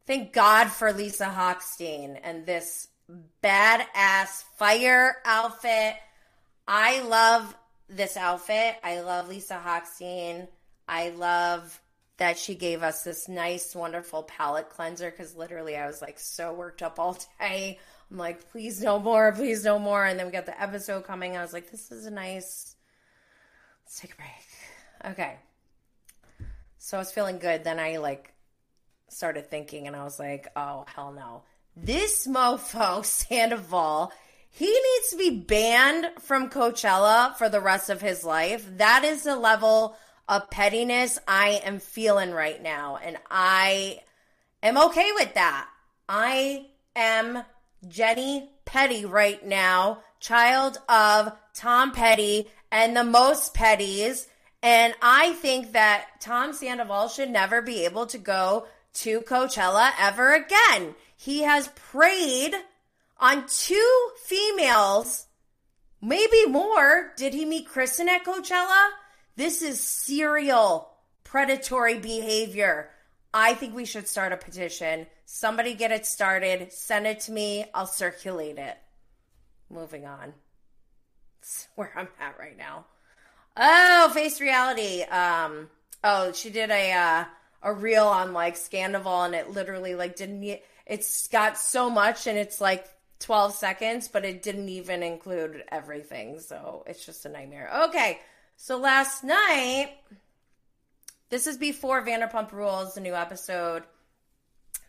[0.07, 2.89] thank God for Lisa Hochstein and this
[3.43, 5.95] badass fire outfit.
[6.67, 7.55] I love
[7.89, 8.77] this outfit.
[8.83, 10.49] I love Lisa Hochstein.
[10.89, 11.81] I love
[12.19, 16.53] that she gave us this nice, wonderful palette cleanser because literally I was like so
[16.53, 17.79] worked up all day.
[18.13, 20.05] I'm like, please no more, please no more.
[20.05, 21.35] And then we got the episode coming.
[21.35, 22.77] I was like, this is a nice.
[23.85, 25.13] Let's take a break.
[25.13, 25.37] Okay.
[26.77, 27.65] So I was feeling good.
[27.65, 28.35] Then I like
[29.09, 31.43] started thinking and I was like, oh, hell no.
[31.75, 34.13] This mofo, Sandoval,
[34.51, 38.69] he needs to be banned from Coachella for the rest of his life.
[38.77, 39.97] That is the level
[40.29, 42.99] of pettiness I am feeling right now.
[43.03, 44.01] And I
[44.63, 45.67] am okay with that.
[46.11, 47.43] I am
[47.89, 54.27] Jenny Petty right now, child of Tom Petty and the most petties.
[54.63, 60.33] And I think that Tom Sandoval should never be able to go to Coachella ever
[60.33, 60.95] again.
[61.17, 62.55] He has preyed
[63.19, 65.27] on two females,
[66.01, 67.13] maybe more.
[67.17, 68.91] Did he meet Kristen at Coachella?
[69.37, 70.91] This is serial
[71.25, 72.91] predatory behavior.
[73.35, 75.07] I think we should start a petition.
[75.25, 78.77] Somebody get it started, send it to me, I'll circulate it.
[79.71, 80.35] Moving on.
[81.41, 82.87] That's where I'm at right now.
[83.57, 85.03] Oh, face reality.
[85.03, 85.69] Um
[86.05, 87.25] oh, she did a uh
[87.63, 92.37] a reel on like Scandoval and it literally like didn't it's got so much and
[92.37, 92.87] it's like
[93.21, 96.41] 12 seconds, but it didn't even include everything.
[96.41, 97.71] So it's just a nightmare.
[97.85, 98.19] Okay.
[98.57, 99.93] So last night,
[101.33, 103.85] this is before Vanderpump Rules, the new episode.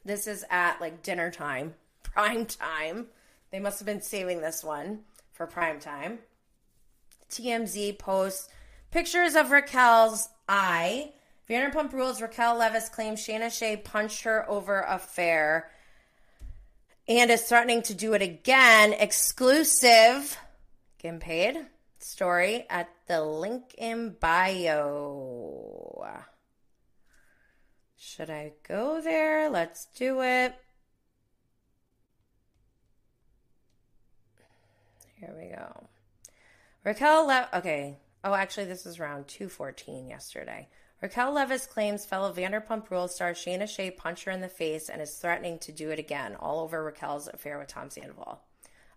[0.03, 1.73] This is at like dinner time,
[2.03, 3.07] prime time.
[3.49, 4.99] They must have been saving this one
[5.31, 6.19] for prime time.
[7.31, 8.49] TMZ posts
[8.91, 11.13] pictures of Raquel's eye.
[11.49, 15.71] Vanderpump Rules Raquel Leviss claims Scheana Shay punched her over affair
[17.07, 18.91] and is threatening to do it again.
[18.91, 20.37] Exclusive,
[20.99, 21.67] getting paid
[21.99, 26.03] story at the link in bio.
[28.05, 29.49] Should I go there?
[29.49, 30.53] Let's do it.
[35.15, 35.87] Here we go.
[36.83, 37.97] Raquel okay.
[38.23, 40.67] Oh, actually, this is round 214 yesterday.
[41.01, 45.01] Raquel Leviss claims fellow Vanderpump Rules star Scheana Shay punched her in the face and
[45.01, 48.41] is threatening to do it again, all over Raquel's affair with Tom Sandoval.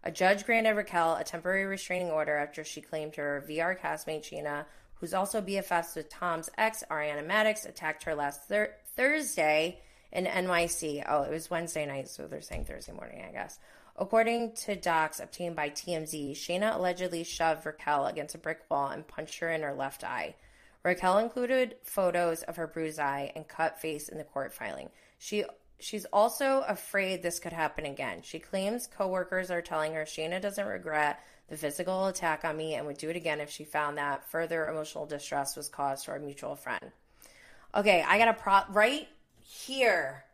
[0.03, 4.67] A judge granted Raquel a temporary restraining order after she claimed her VR castmate Scheana,
[4.95, 9.81] who's also BFFs with Tom's ex Ariana Madix, attacked her last thir- Thursday
[10.13, 11.05] in NYC.
[11.07, 13.59] Oh, it was Wednesday night, so they're saying Thursday morning, I guess.
[13.97, 19.07] According to docs obtained by TMZ, Scheana allegedly shoved Raquel against a brick wall and
[19.07, 20.35] punched her in her left eye.
[20.83, 24.91] Raquel included photos of her bruised eye and cut face in the court filing.
[25.19, 25.45] She
[25.79, 28.23] she's also afraid this could happen again.
[28.23, 32.87] She claims coworkers are telling her Scheana doesn't regret the physical attack on me and
[32.87, 36.19] would do it again if she found that further emotional distress was caused to our
[36.19, 36.93] mutual friend.
[37.77, 39.07] Okay, I got a prop right
[39.39, 40.25] here.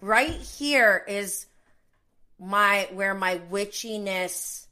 [0.00, 1.44] Right here is
[2.40, 4.66] my where my witchiness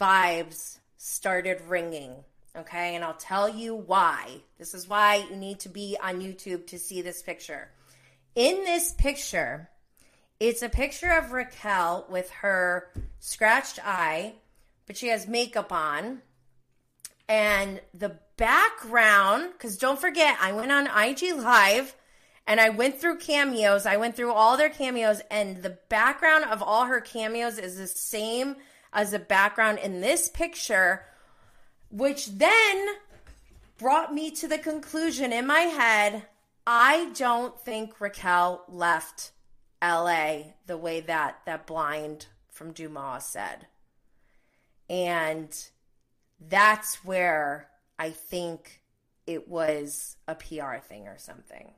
[0.00, 2.14] vibes started ringing.
[2.56, 4.28] Okay, and I'll tell you why.
[4.60, 7.68] This is why you need to be on YouTube to see this picture.
[8.36, 9.70] In this picture,
[10.38, 14.34] it's a picture of Raquel with her scratched eye,
[14.86, 16.22] but she has makeup on.
[17.28, 21.94] And the background, because don't forget, I went on IG Live
[22.46, 23.86] and I went through cameos.
[23.86, 27.86] I went through all their cameos, and the background of all her cameos is the
[27.86, 28.56] same
[28.92, 31.04] as the background in this picture
[31.90, 32.86] which then
[33.78, 36.26] brought me to the conclusion in my head
[36.66, 39.32] I don't think Raquel left
[39.82, 43.66] LA the way that that blind from DeuxMoi said.
[44.88, 45.52] And
[46.38, 47.68] that's where
[47.98, 48.82] I think
[49.26, 51.72] it was a PR thing or something.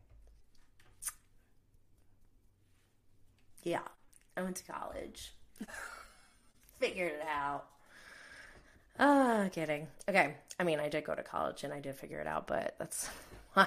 [3.63, 3.81] Yeah,
[4.37, 5.33] I went to college.
[6.79, 7.65] Figured it out.
[8.99, 9.89] Ah, uh, kidding.
[10.09, 10.35] Okay.
[10.59, 13.09] I mean, I did go to college and I did figure it out, but that's
[13.55, 13.67] why.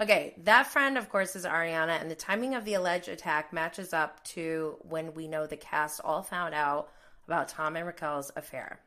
[0.00, 0.34] okay.
[0.44, 4.22] That friend, of course, is Ariana, and the timing of the alleged attack matches up
[4.24, 6.90] to when we know the cast all found out
[7.26, 8.80] about Tom and Raquel's affair.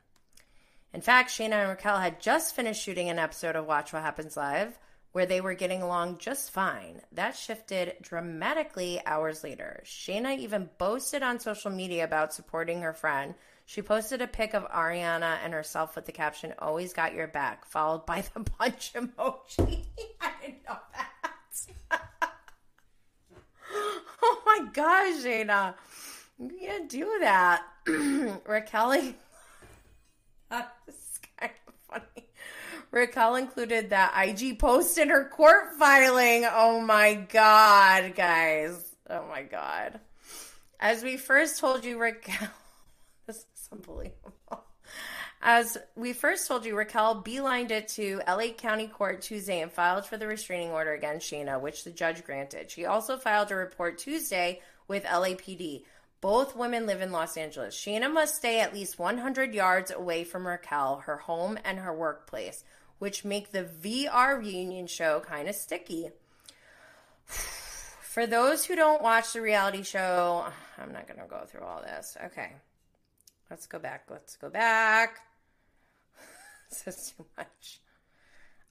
[0.94, 4.36] In fact, Scheana and Raquel had just finished shooting an episode of Watch What Happens
[4.36, 4.78] Live
[5.12, 7.02] where they were getting along just fine.
[7.12, 9.84] That shifted dramatically hours later.
[9.86, 13.36] Scheana even boasted on social media about supporting her friend.
[13.66, 17.66] She posted a pic of Ariana and herself with the caption, Always got your back,
[17.66, 19.86] followed by the punch emoji.
[20.22, 22.02] I didn't know that.
[24.24, 25.76] oh my gosh, Scheana.
[26.40, 27.64] You can't do that.
[28.46, 29.14] Raquel
[32.92, 36.46] Raquel included that IG post in her court filing.
[36.50, 38.84] Oh my God, guys.
[39.10, 40.00] Oh my God.
[40.80, 42.50] As we first told you, Raquel,
[43.28, 44.34] this is unbelievable.
[45.44, 50.06] As we first told you, Raquel beelined it to LA County Court Tuesday and filed
[50.06, 52.70] for the restraining order against Scheana, which the judge granted.
[52.70, 55.84] She also filed a report Tuesday with LAPD.
[56.22, 57.76] Both women live in Los Angeles.
[57.76, 62.64] Scheana must stay at least 100 yards away from Raquel, her home, and her workplace
[63.02, 66.12] which make the VR reunion show kind of sticky.
[67.26, 70.46] For those who don't watch the reality show,
[70.78, 72.16] I'm not going to go through all this.
[72.26, 72.52] Okay.
[73.50, 74.04] Let's go back.
[74.08, 75.18] Let's go back.
[76.70, 77.80] this is too much.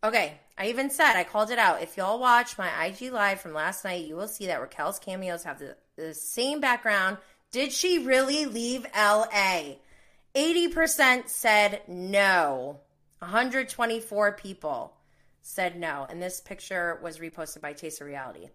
[0.05, 1.83] Okay, I even said, I called it out.
[1.83, 5.43] If y'all watch my IG live from last night, you will see that Raquel's cameos
[5.43, 7.17] have the, the same background.
[7.51, 9.77] Did she really leave LA?
[10.35, 12.81] 80% said no.
[13.19, 14.95] 124 people
[15.43, 16.07] said no.
[16.09, 18.49] And this picture was reposted by Taste of Reality.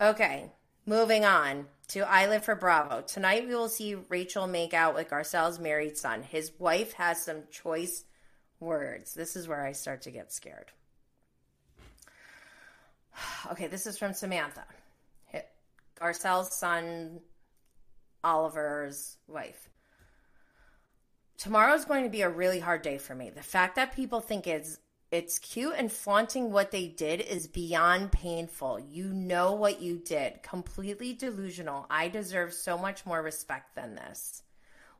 [0.00, 0.50] Okay,
[0.84, 3.02] moving on to I Live for Bravo.
[3.02, 6.22] Tonight we will see Rachel make out with Garcelle's married son.
[6.22, 8.04] His wife has some choice
[8.58, 9.14] words.
[9.14, 10.72] This is where I start to get scared.
[13.52, 14.64] Okay, this is from Samantha.
[16.00, 17.20] Garcelle's son,
[18.26, 19.70] Oliver's wife
[21.38, 23.30] Tomorrow is going to be a really hard day for me.
[23.30, 24.78] The fact that people think it's
[25.12, 28.80] it's cute and flaunting what they did is beyond painful.
[28.80, 30.42] You know what you did.
[30.42, 31.86] Completely delusional.
[31.88, 34.42] I deserve so much more respect than this.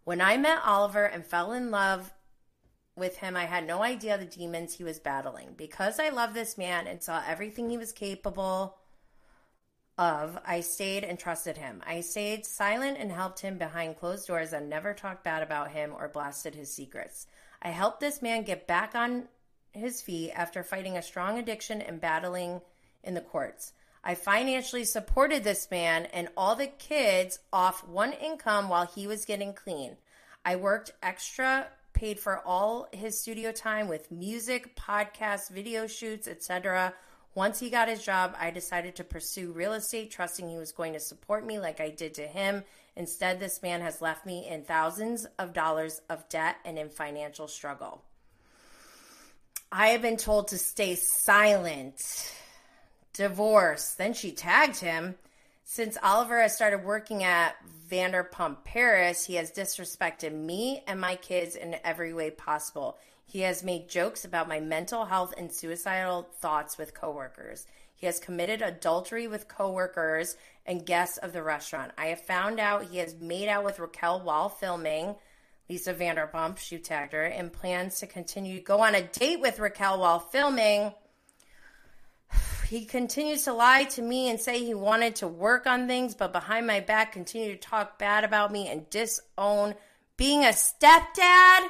[0.05, 2.13] When I met Oliver and fell in love
[2.95, 5.55] with him, I had no idea the demons he was battling.
[5.57, 8.77] Because I love this man and saw everything he was capable
[9.99, 11.83] of, I stayed and trusted him.
[11.87, 15.95] I stayed silent and helped him behind closed doors and never talked bad about him
[15.97, 17.27] or blasted his secrets.
[17.63, 19.29] I helped this man get back on
[19.73, 22.61] his feet after fighting a strong addiction and battling
[23.03, 23.73] in the courts.
[24.05, 29.25] I financially supported this man and all the kids off one income while he was
[29.25, 29.97] getting clean.
[30.45, 36.95] I worked extra, paid for all his studio time with music, podcasts, video shoots, etc
[37.37, 40.95] once he got his job, I decided to pursue real estate, trusting he was going
[40.95, 42.65] to support me like I did to him.
[42.97, 47.47] Instead, this man has left me in thousands of dollars of debt and in financial
[47.47, 48.03] struggle.
[49.71, 52.33] I have been told to stay silent.
[53.13, 53.91] Divorce.
[53.93, 55.17] Then she tagged him.
[55.65, 57.57] Since Oliver has started working at
[57.91, 62.97] Vanderpump Paris, he has disrespected me and my kids in every way possible.
[63.27, 67.67] He has made jokes about my mental health and suicidal thoughts with coworkers.
[67.97, 71.93] He has committed adultery with coworkers and guests of the restaurant.
[71.99, 75.17] I have found out he has made out with Raquel while filming.
[75.69, 79.59] Lisa Vanderpump, she tagged her, and plans to continue to go on a date with
[79.59, 80.93] Raquel while filming.
[82.69, 86.33] He continues to lie to me and say he wanted to work on things, but
[86.33, 89.77] behind my back continue to talk bad about me and disown
[90.17, 91.69] being a stepdad.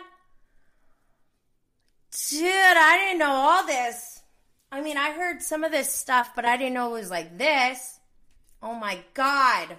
[2.30, 4.22] Dude, I didn't know all this.
[4.72, 7.36] I mean, I heard some of this stuff, but I didn't know it was like
[7.36, 8.00] this.
[8.62, 9.76] Oh my God.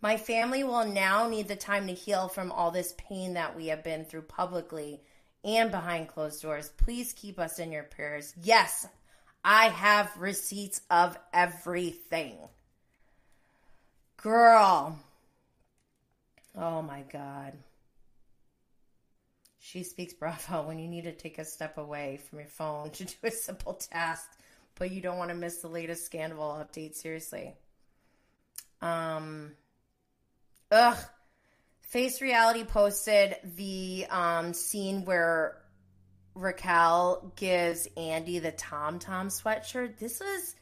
[0.00, 3.68] My family will now need the time to heal from all this pain that we
[3.68, 5.00] have been through publicly
[5.44, 6.70] and behind closed doors.
[6.76, 8.34] Please keep us in your prayers.
[8.42, 8.86] Yes,
[9.44, 12.36] I have receipts of everything.
[14.16, 14.98] Girl.
[16.56, 17.52] Oh my God.
[19.64, 23.04] She speaks bravo when you need to take a step away from your phone to
[23.06, 24.28] do a simple task,
[24.74, 26.94] but you don't want to miss the latest scandal update.
[26.94, 27.54] Seriously.
[28.82, 29.52] Um,
[30.70, 30.98] ugh.
[31.80, 35.56] Face Reality posted the um, scene where
[36.34, 39.96] Raquel gives Andy the Tom Tom sweatshirt.
[39.96, 40.56] This was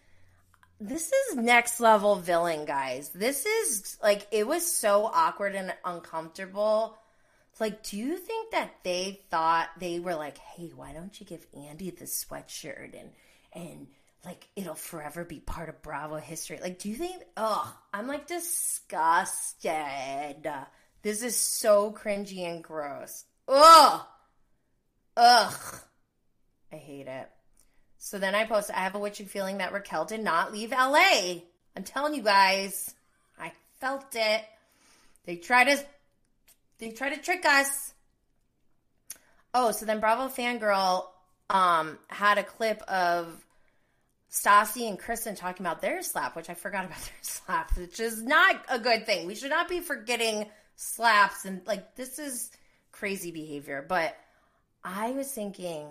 [0.81, 3.09] this is next level villain, guys.
[3.09, 6.99] This is like it was so awkward and uncomfortable.
[7.61, 11.47] Like, do you think that they thought they were like, "Hey, why don't you give
[11.55, 13.11] Andy the sweatshirt and
[13.53, 13.87] and
[14.25, 17.23] like it'll forever be part of Bravo history?" Like, do you think?
[17.37, 19.71] Oh, I'm like disgusted.
[21.03, 23.25] This is so cringy and gross.
[23.49, 24.01] Ugh,
[25.17, 25.81] ugh,
[26.73, 27.29] I hate it.
[27.99, 31.43] So then I posted, I have a witchy feeling that Raquel did not leave LA.
[31.77, 32.93] I'm telling you guys,
[33.39, 34.45] I felt it.
[35.25, 35.85] They try to
[36.83, 37.95] they try to trick us.
[39.55, 41.07] Oh, so then Bravo fangirl
[41.49, 43.47] um had a clip of
[44.29, 48.21] Stassi and Kristen talking about their slap, which I forgot about their slap, which is
[48.21, 49.29] not a good thing.
[49.29, 52.51] We should not be forgetting slaps and like this is
[52.91, 53.87] crazy behavior.
[53.89, 54.17] But
[54.83, 55.87] I was thinking,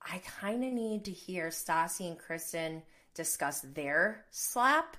[0.00, 4.96] I kind of need to hear Stassi and Kristen discuss their slap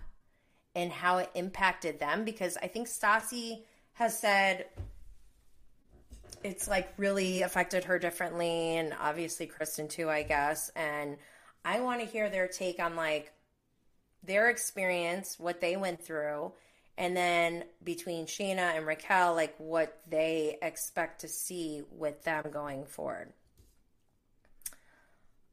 [0.76, 3.64] and how it impacted them because I think Stassi
[3.94, 4.66] has said
[6.44, 10.70] it's like really affected her differently and obviously Kristen too, I guess.
[10.76, 11.18] And
[11.66, 13.32] I want to hear their take on like
[14.24, 16.54] their experience, what they went through,
[16.98, 22.86] and then between Scheana and Raquel, like what they expect to see with them going
[22.86, 23.34] forward.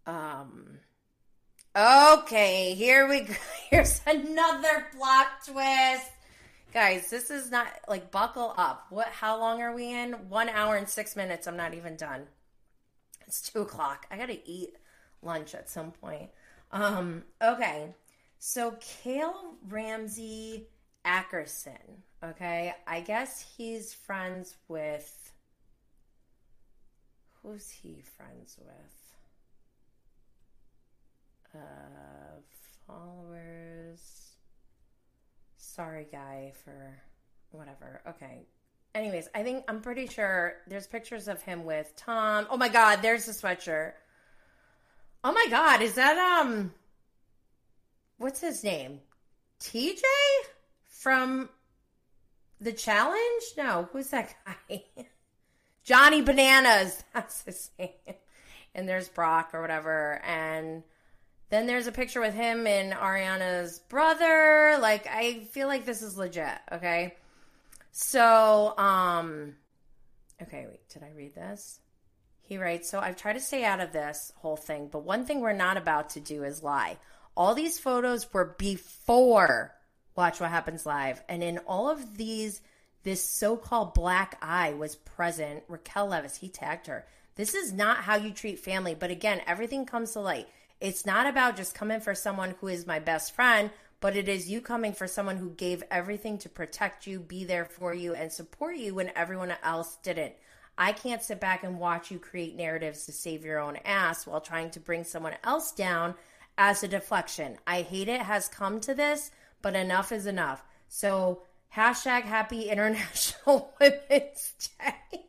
[0.07, 0.78] Um.
[1.76, 3.34] Okay, here we go.
[3.70, 6.11] Here's another plot twist.
[6.72, 8.86] Guys, this is not like buckle up.
[8.90, 10.12] What how long are we in?
[10.28, 11.46] One hour and six minutes.
[11.46, 12.26] I'm not even done.
[13.26, 14.06] It's two o'clock.
[14.10, 14.76] I gotta eat
[15.22, 16.30] lunch at some point.
[16.72, 17.94] Um, okay.
[18.38, 20.68] So Kale Ramsey
[21.04, 22.02] Ackerson.
[22.24, 22.74] Okay.
[22.86, 25.32] I guess he's friends with
[27.42, 29.10] who's he friends with?
[31.54, 32.40] uh,
[32.86, 34.19] followers.
[35.74, 37.00] Sorry, guy, for
[37.52, 38.02] whatever.
[38.08, 38.40] Okay.
[38.92, 42.48] Anyways, I think I'm pretty sure there's pictures of him with Tom.
[42.50, 43.92] Oh my God, there's the sweatshirt.
[45.22, 46.74] Oh my God, is that um,
[48.18, 48.98] what's his name?
[49.60, 50.02] TJ
[50.88, 51.48] from
[52.60, 53.44] the challenge?
[53.56, 54.82] No, who's that guy?
[55.84, 57.04] Johnny Bananas.
[57.14, 57.90] That's his name.
[58.74, 60.20] And there's Brock or whatever.
[60.24, 60.82] And
[61.51, 64.78] then there's a picture with him and Ariana's brother.
[64.80, 67.16] Like, I feel like this is legit, okay?
[67.92, 69.57] So, um,
[70.40, 71.80] okay, wait, did I read this?
[72.42, 75.40] He writes, So I've tried to stay out of this whole thing, but one thing
[75.40, 76.98] we're not about to do is lie.
[77.36, 79.74] All these photos were before
[80.16, 81.22] Watch What Happens Live.
[81.28, 82.61] And in all of these,
[83.03, 85.62] this so called black eye was present.
[85.68, 87.07] Raquel Leviss, he tagged her.
[87.36, 88.94] This is not how you treat family.
[88.94, 90.48] But again, everything comes to light.
[90.80, 93.70] It's not about just coming for someone who is my best friend,
[94.00, 97.66] but it is you coming for someone who gave everything to protect you, be there
[97.66, 100.32] for you, and support you when everyone else didn't.
[100.78, 104.40] I can't sit back and watch you create narratives to save your own ass while
[104.40, 106.14] trying to bring someone else down
[106.56, 107.58] as a deflection.
[107.66, 110.64] I hate it has come to this, but enough is enough.
[110.88, 111.42] So,
[111.76, 115.26] hashtag happy International Women's Day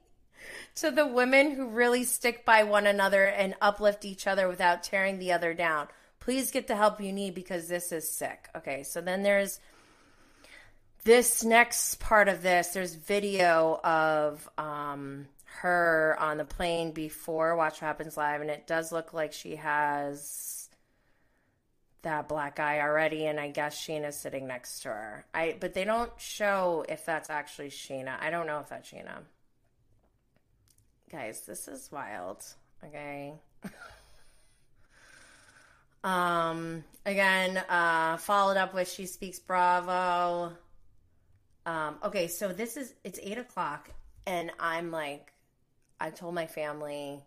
[0.76, 5.20] to the women who really stick by one another and uplift each other without tearing
[5.20, 5.87] the other down.
[6.20, 8.47] Please get the help you need because this is sick.
[8.55, 9.59] Okay, so then there's
[11.04, 12.70] this next part of this.
[12.70, 18.67] There's video of um, her on the plane before Watch What Happens Live, and it
[18.67, 20.70] does look like she has
[22.04, 25.25] that black eye already, and I guess Scheana's sitting next to her.
[25.33, 28.20] I but they don't show if that's actually Scheana.
[28.20, 29.20] I don't know if that's Scheana
[31.12, 32.42] guys, this is wild.
[32.86, 33.33] Okay.
[36.05, 40.54] um, again, uh, followed up with She Speaks Bravo.
[41.66, 43.89] Um, okay, so this is it's eight o'clock,
[44.25, 45.33] and I'm like,
[46.00, 47.21] I told my family,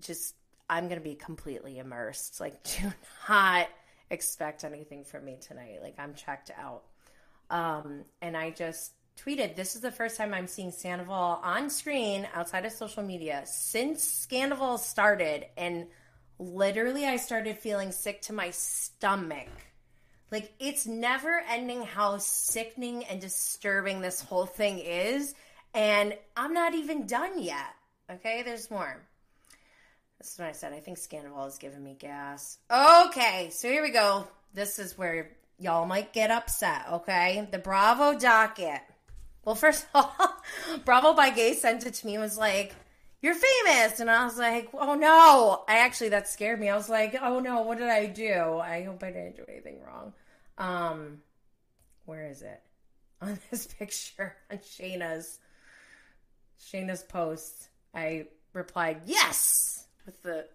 [0.00, 0.34] just
[0.68, 2.40] I'm gonna be completely immersed.
[2.40, 2.92] Like, do
[3.28, 3.68] not
[4.10, 5.78] expect anything from me tonight.
[5.80, 6.82] Like, I'm checked out.
[7.50, 12.28] Um, and I just tweeted, This is the first time I'm seeing Sandoval on screen
[12.34, 15.46] outside of social media since Scandoval started.
[15.56, 15.86] And
[16.38, 19.48] literally, I started feeling sick to my stomach.
[20.30, 25.34] Like, it's never ending how sickening and disturbing this whole thing is.
[25.74, 27.74] And I'm not even done yet.
[28.10, 29.00] Okay, there's more.
[30.18, 30.72] This is what I said.
[30.72, 32.58] I think Scandoval is giving me gas.
[32.70, 34.26] Okay, so here we go.
[34.54, 37.46] This is where y'all might get upset, okay?
[37.50, 38.80] The Bravo docket.
[39.44, 40.36] Well, first of all,
[40.84, 42.74] Bravo by Gay sent it to me and was like,
[43.20, 44.00] you're famous.
[44.00, 45.64] And I was like, oh no.
[45.68, 46.68] I actually, that scared me.
[46.68, 48.58] I was like, oh no, what did I do?
[48.58, 50.12] I hope I didn't do anything wrong.
[50.58, 51.22] Um,
[52.04, 52.62] where is it?
[53.22, 55.38] On this picture on Scheana's,
[56.60, 60.46] Scheana's post, I replied, yes, with the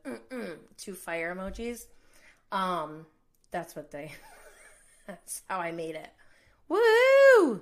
[0.78, 1.88] two fire emojis.
[2.52, 3.08] Um,
[3.50, 4.12] that's what they,
[5.08, 6.10] that's how I made it.
[6.68, 7.62] Woo!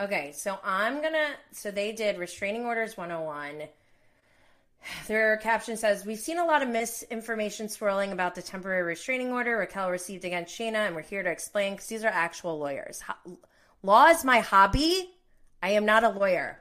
[0.00, 3.68] Okay, so I'm gonna, so they did restraining orders 101
[5.06, 9.56] their caption says, We've seen a lot of misinformation swirling about the temporary restraining order
[9.56, 13.00] Raquel received against Scheana, and we're here to explain because these are actual lawyers.
[13.02, 13.38] Ho-
[13.82, 15.10] law is my hobby.
[15.62, 16.60] I am not a lawyer.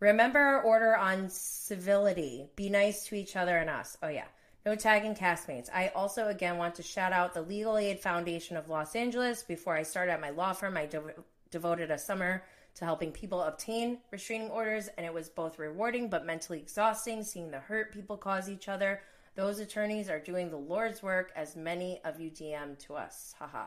[0.00, 2.46] Remember our order on civility.
[2.56, 3.96] Be nice to each other and us.
[4.02, 4.26] Oh, yeah.
[4.66, 5.68] No tagging castmates.
[5.72, 9.42] I also, again, want to shout out the Legal Aid Foundation of Los Angeles.
[9.42, 11.02] Before I started at my law firm, I de-
[11.50, 12.44] devoted a summer
[12.74, 17.50] to helping people obtain restraining orders, and it was both rewarding but mentally exhausting seeing
[17.50, 19.00] the hurt people cause each other.
[19.36, 23.34] Those attorneys are doing the Lord's work, as many of you DM to us.
[23.38, 23.66] Haha.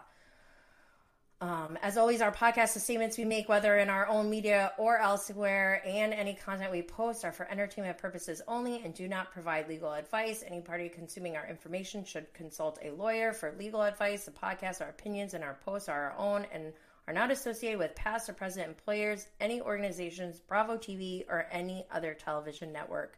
[1.40, 4.98] Um, as always, our podcast, the statements we make, whether in our own media or
[4.98, 9.70] elsewhere, and any content we post are for entertainment purposes only and do not provide
[9.70, 10.44] legal advice.
[10.46, 14.26] Any party consuming our information should consult a lawyer for legal advice.
[14.26, 16.74] The podcast, our opinions, and our posts are our own and
[17.08, 22.14] are not associated with past or present employers, any organizations, Bravo TV, or any other
[22.14, 23.18] television network.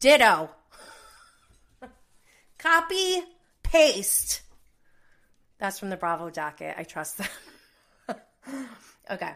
[0.00, 0.50] Ditto.
[2.58, 3.22] Copy,
[3.62, 4.42] paste.
[5.58, 6.74] That's from the Bravo docket.
[6.76, 8.16] I trust them.
[9.10, 9.32] okay.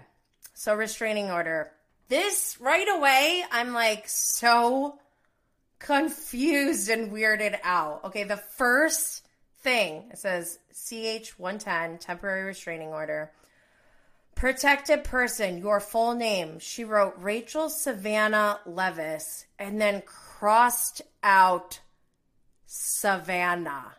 [0.54, 1.70] So, restraining order.
[2.08, 4.98] This right away, I'm like so
[5.78, 8.04] confused and weirded out.
[8.04, 9.24] Okay, the first
[9.60, 13.30] thing it says CH 110, temporary restraining order.
[14.42, 16.58] Protected person, your full name.
[16.58, 21.78] She wrote Rachel Savannah Leviss and then crossed out
[22.66, 23.94] Savannah.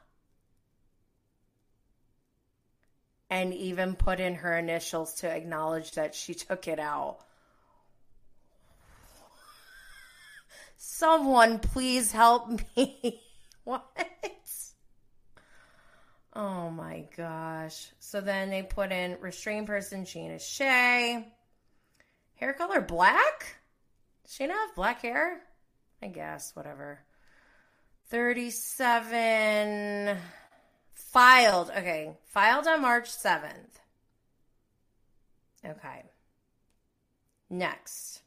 [3.30, 7.20] And even put in her initials to acknowledge that she took it out.
[10.76, 13.22] Someone please help me.
[13.64, 13.86] what?
[16.35, 17.91] Oh my gosh.
[17.99, 21.27] So then they put in restrained person Scheana Shay.
[22.35, 23.57] Hair color black?
[24.27, 25.41] Scheana have black hair?
[26.01, 26.99] I guess, whatever.
[28.10, 30.18] 37
[30.93, 31.69] filed.
[31.69, 32.18] Okay.
[32.26, 33.69] Filed on March 7th.
[35.64, 36.03] Okay.
[37.49, 38.23] Next.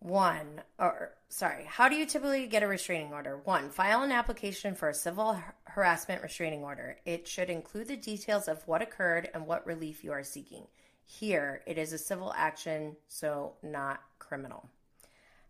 [0.00, 3.36] One, or sorry, how do you typically get a restraining order?
[3.44, 6.96] One, file an application for a civil harassment restraining order.
[7.04, 10.66] It should include the details of what occurred and what relief you are seeking.
[11.04, 14.70] Here, it is a civil action, so not criminal.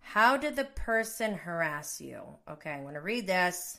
[0.00, 2.22] How did the person harass you?
[2.50, 3.78] Okay, I'm going to read this.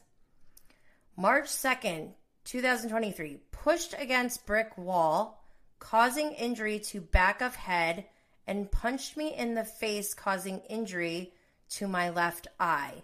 [1.18, 2.14] March 2nd,
[2.46, 5.44] 2023, pushed against brick wall,
[5.80, 8.06] causing injury to back of head
[8.48, 11.34] and punched me in the face, causing injury
[11.70, 13.04] to my left eye.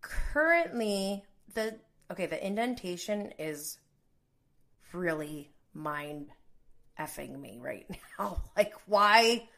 [0.00, 1.24] Currently,
[1.54, 1.78] the
[2.10, 3.78] okay, the indentation is
[4.92, 6.28] really mind
[6.98, 7.86] effing me right
[8.18, 8.42] now.
[8.56, 9.48] Like, why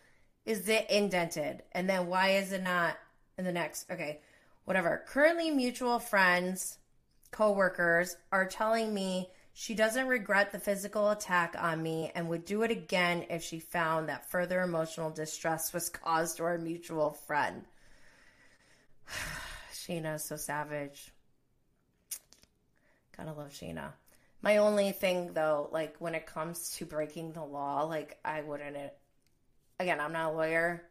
[0.44, 1.62] is it indented?
[1.72, 2.96] And then why is it not
[3.36, 3.90] in the next?
[3.90, 4.20] Okay,
[4.64, 5.04] whatever.
[5.06, 6.78] Currently, mutual friends,
[7.30, 12.62] coworkers are telling me she doesn't regret the physical attack on me and would do
[12.62, 17.64] it again if she found that further emotional distress was caused to our mutual friend.
[19.72, 21.10] Scheana is so savage.
[23.16, 23.92] Gotta love Scheana.
[24.42, 28.76] My only thing though, like when it comes to breaking the law, like I wouldn't
[29.80, 30.82] again, I'm not a lawyer.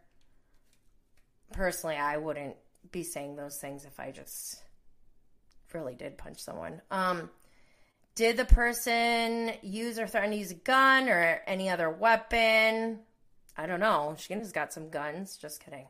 [1.54, 2.56] Personally, I wouldn't
[2.92, 4.60] be saying those things if I just
[5.72, 6.82] really did punch someone.
[6.90, 7.30] Um
[8.16, 13.00] did the person use or threaten to use a gun or any other weapon?
[13.58, 14.16] I don't know.
[14.18, 15.38] Scheana's got some guns.
[15.38, 15.88] Just kidding.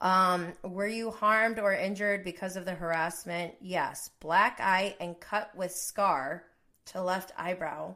[0.00, 3.54] Um, were you harmed or injured because of the harassment?
[3.60, 4.10] Yes.
[4.20, 6.44] Black eye and cut with scar
[6.86, 7.94] to left eyebrow.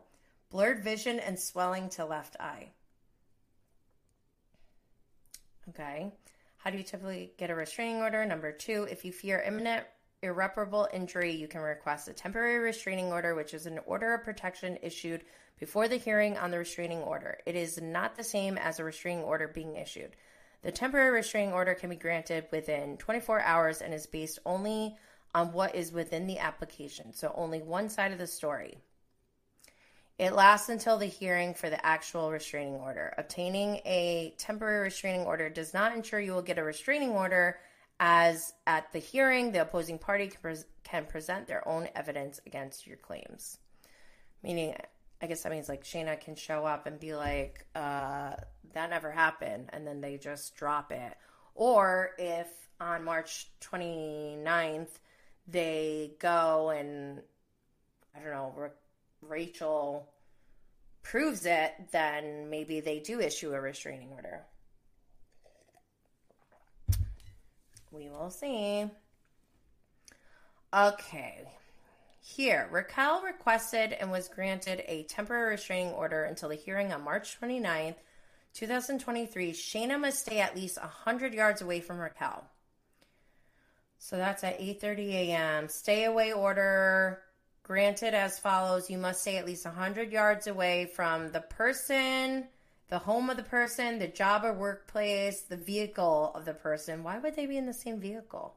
[0.50, 2.70] Blurred vision and swelling to left eye.
[5.68, 6.10] Okay.
[6.56, 8.24] How do you typically get a restraining order?
[8.24, 9.84] Number two, if you fear imminent
[10.22, 14.78] irreparable injury, you can request a temporary restraining order, which is an order of protection
[14.82, 15.24] issued
[15.58, 17.38] before the hearing on the restraining order.
[17.46, 20.16] It is not the same as a restraining order being issued.
[20.62, 24.96] The temporary restraining order can be granted within 24 hours and is based only
[25.34, 28.78] on what is within the application, so only one side of the story.
[30.18, 33.14] It lasts until the hearing for the actual restraining order.
[33.18, 37.58] Obtaining a temporary restraining order does not ensure you will get a restraining order
[38.00, 42.96] as at the hearing, the opposing party can, can present their own evidence against your
[42.96, 43.58] claims.
[44.42, 44.74] Meaning,
[45.20, 48.34] I guess that means like Scheana can show up and be like, uh,
[48.72, 51.16] that never happened, and then they just drop it.
[51.54, 52.46] Or if
[52.80, 55.00] on March 29th,
[55.48, 57.20] they go and,
[58.14, 58.70] I don't know,
[59.22, 60.08] Rachel
[61.02, 64.44] proves it, then maybe they do issue a restraining order.
[67.90, 68.90] We will see.
[70.74, 71.48] Okay.
[72.20, 77.40] Here, Raquel requested and was granted a temporary restraining order until the hearing on March
[77.40, 77.96] 29th,
[78.52, 79.52] 2023.
[79.52, 82.44] Scheana must stay at least 100 yards away from Raquel.
[83.98, 85.68] So that's at 8:30 a.m.
[85.68, 87.22] Stay away order
[87.62, 92.48] granted as follows: You must stay at least 100 yards away from the person
[92.88, 97.02] the home of the person, the job or workplace, the vehicle of the person.
[97.02, 98.54] Why would they be in the same vehicle?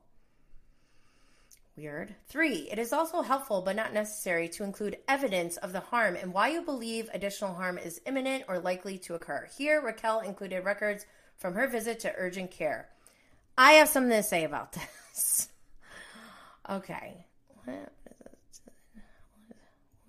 [1.76, 2.16] Weird.
[2.28, 6.34] Three, it is also helpful but not necessary to include evidence of the harm and
[6.34, 9.48] why you believe additional harm is imminent or likely to occur.
[9.58, 11.06] Here, Raquel included records
[11.38, 12.90] from her visit to urgent care.
[13.58, 14.74] I have something to say about
[15.14, 15.50] this.
[16.70, 17.26] okay.
[17.66, 17.92] What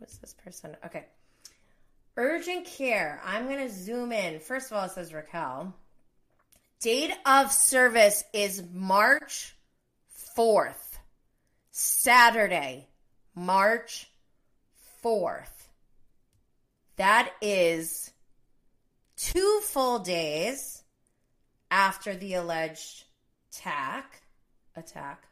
[0.01, 0.77] was this person?
[0.85, 1.07] Okay.
[2.17, 3.21] Urgent care.
[3.25, 4.41] I'm going to zoom in.
[4.41, 5.75] First of all, it says Raquel.
[6.81, 9.55] Date of service is March
[10.37, 10.99] 4th,
[11.71, 12.89] Saturday,
[13.35, 14.11] March
[15.05, 15.47] 4th.
[16.97, 18.11] That is
[19.17, 20.83] two full days
[21.71, 23.05] after the alleged
[23.51, 24.23] attack.
[24.77, 25.25] Attack.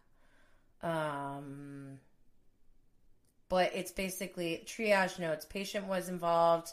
[0.82, 1.98] Um,
[3.50, 5.44] but it's basically triage notes.
[5.44, 6.72] Patient was involved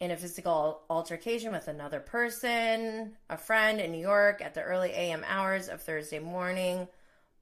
[0.00, 4.90] in a physical altercation with another person, a friend in New York at the early
[4.90, 6.88] AM hours of Thursday morning,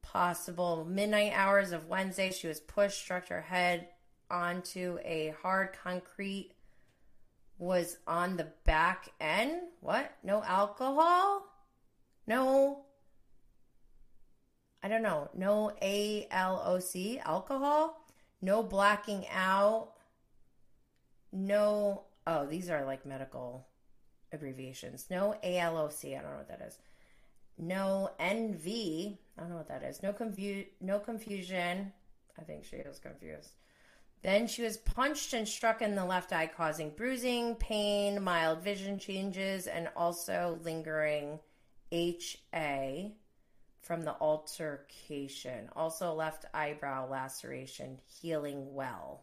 [0.02, 2.32] possible midnight hours of Wednesday.
[2.32, 3.88] She was pushed, struck her head
[4.28, 6.50] onto a hard concrete,
[7.58, 9.60] was on the back end.
[9.80, 10.10] What?
[10.24, 11.46] No alcohol?
[12.26, 12.86] No.
[14.82, 15.30] I don't know.
[15.32, 18.02] No ALOC, alcohol?
[18.40, 19.92] No blacking out,
[21.32, 23.66] no, oh, these are like medical
[24.32, 25.06] abbreviations.
[25.10, 26.78] No ALOC, I don't know what that is.
[27.58, 30.02] No NV, I don't know what that is.
[30.02, 31.92] No confu- no confusion.
[32.38, 33.52] I think she was confused.
[34.22, 38.98] Then she was punched and struck in the left eye, causing bruising, pain, mild vision
[38.98, 41.38] changes, and also lingering
[41.92, 43.14] HA
[43.86, 45.68] from the altercation.
[45.76, 49.22] Also, left eyebrow laceration healing well.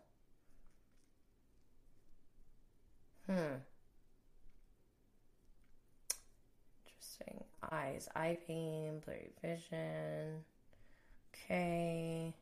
[3.26, 3.58] Hmm.
[6.88, 7.44] Interesting.
[7.70, 10.46] Eyes, eye pain, blurry vision.
[11.36, 12.34] Okay.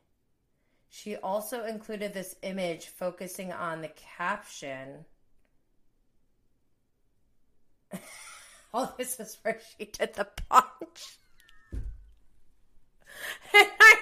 [0.90, 5.06] She also included this image focusing on the caption.
[8.72, 11.18] oh, this is where she did the punch.
[13.54, 13.96] and I,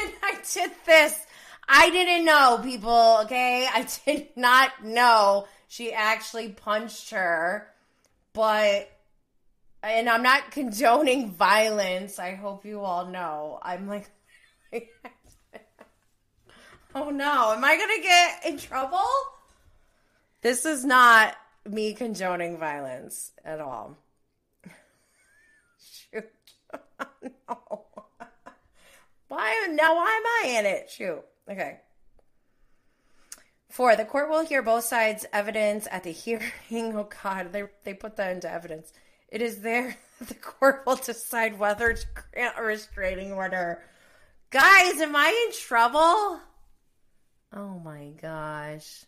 [0.00, 1.26] and I did this.
[1.68, 3.68] I didn't know, people, okay?
[3.72, 7.68] I did not know she actually punched her.
[8.32, 8.90] But,
[9.82, 12.18] and I'm not condoning violence.
[12.18, 13.58] I hope you all know.
[13.62, 14.08] I'm like,
[16.94, 19.06] oh no, am I going to get in trouble?
[20.40, 23.96] This is not me condoning violence at all.
[25.80, 26.30] Shoot.
[27.22, 27.87] no.
[29.28, 29.94] Why now?
[29.94, 30.90] Why am I in it?
[30.90, 31.22] Shoot.
[31.50, 31.78] Okay.
[33.70, 36.96] Four, the court will hear both sides' evidence at the hearing.
[36.96, 38.92] Oh God, they they put that into evidence.
[39.28, 43.82] It is there the court will decide whether to grant a restraining order.
[44.50, 46.40] Guys, am I in trouble?
[47.52, 49.04] Oh my gosh.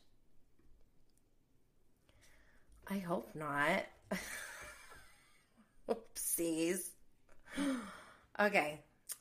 [2.88, 3.86] I hope not.
[5.88, 6.90] Oopsies.
[8.38, 8.80] Okay.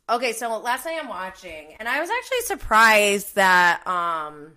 [0.09, 4.53] Okay, so last night I'm watching, and I was actually surprised that um,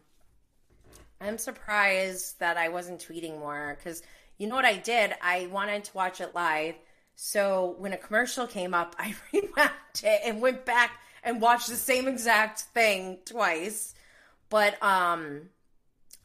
[1.21, 4.03] I'm surprised that I wasn't tweeting more because
[4.39, 5.13] you know what I did?
[5.21, 6.75] I wanted to watch it live.
[7.17, 9.71] So when a commercial came up, I rewound
[10.03, 10.93] it and went back
[11.23, 13.95] and watched the same exact thing twice.
[14.49, 15.51] But um,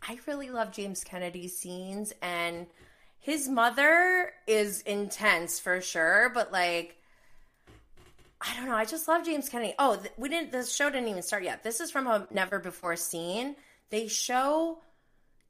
[0.01, 2.67] I really love James Kennedy's scenes, and
[3.19, 6.31] his mother is intense for sure.
[6.33, 6.96] But like
[8.39, 8.75] I don't know.
[8.75, 9.73] I just love James Kennedy.
[9.79, 10.51] Oh, we didn't.
[10.51, 11.63] The show didn't even start yet.
[11.63, 13.55] This is from a never before scene.
[13.89, 14.79] They show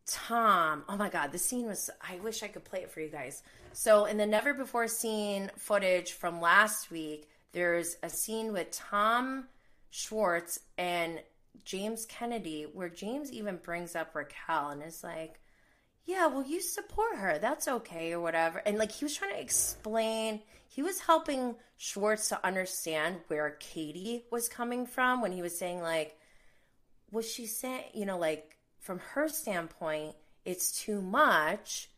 [0.05, 0.84] Tom.
[0.88, 1.89] Oh my god, the scene was.
[2.01, 3.43] I wish I could play it for you guys.
[3.73, 9.45] So in the never before seen footage from last week, there's a scene with Tom
[9.89, 11.19] Schwartz and
[11.65, 15.39] James Kennedy where James even brings up Raquel and is like,
[16.05, 17.38] yeah, well, you support her.
[17.38, 18.59] That's okay or whatever.
[18.59, 20.41] And like he was trying to explain,
[20.78, 25.82] he was helping Schwartz to understand where Katie was coming from when he was saying,
[25.82, 26.16] like,
[27.10, 30.14] was she saying, you know, like from her standpoint,
[30.45, 31.90] it's too much.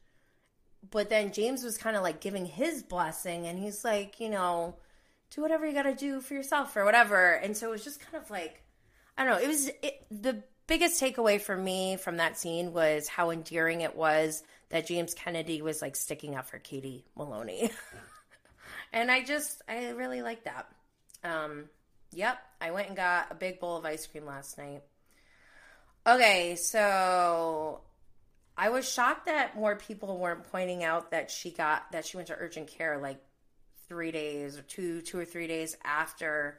[0.92, 4.78] But then James was kind of like giving his blessing and he's like, you know,
[5.36, 7.34] do whatever you got to do for yourself or whatever.
[7.34, 8.64] And so it was just kind of like,
[9.18, 9.44] I don't know.
[9.44, 13.98] It was it, the biggest takeaway for me from that scene was how endearing it
[13.98, 17.72] was that James Kennedy was like sticking up for Katie Maloney.
[18.94, 20.68] and I just, I really like that.
[21.24, 21.66] Um,
[22.12, 24.82] yep, I went and got a big bowl of ice cream last night.
[26.08, 27.82] Okay, so
[28.58, 32.28] I was shocked that more people weren't pointing out that she got that she went
[32.28, 33.22] to urgent care like
[33.88, 36.58] three days or two two or three days after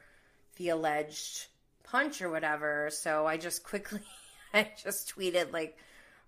[0.57, 1.47] the alleged
[1.83, 2.89] punch or whatever.
[2.91, 4.01] So I just quickly
[4.53, 5.77] I just tweeted like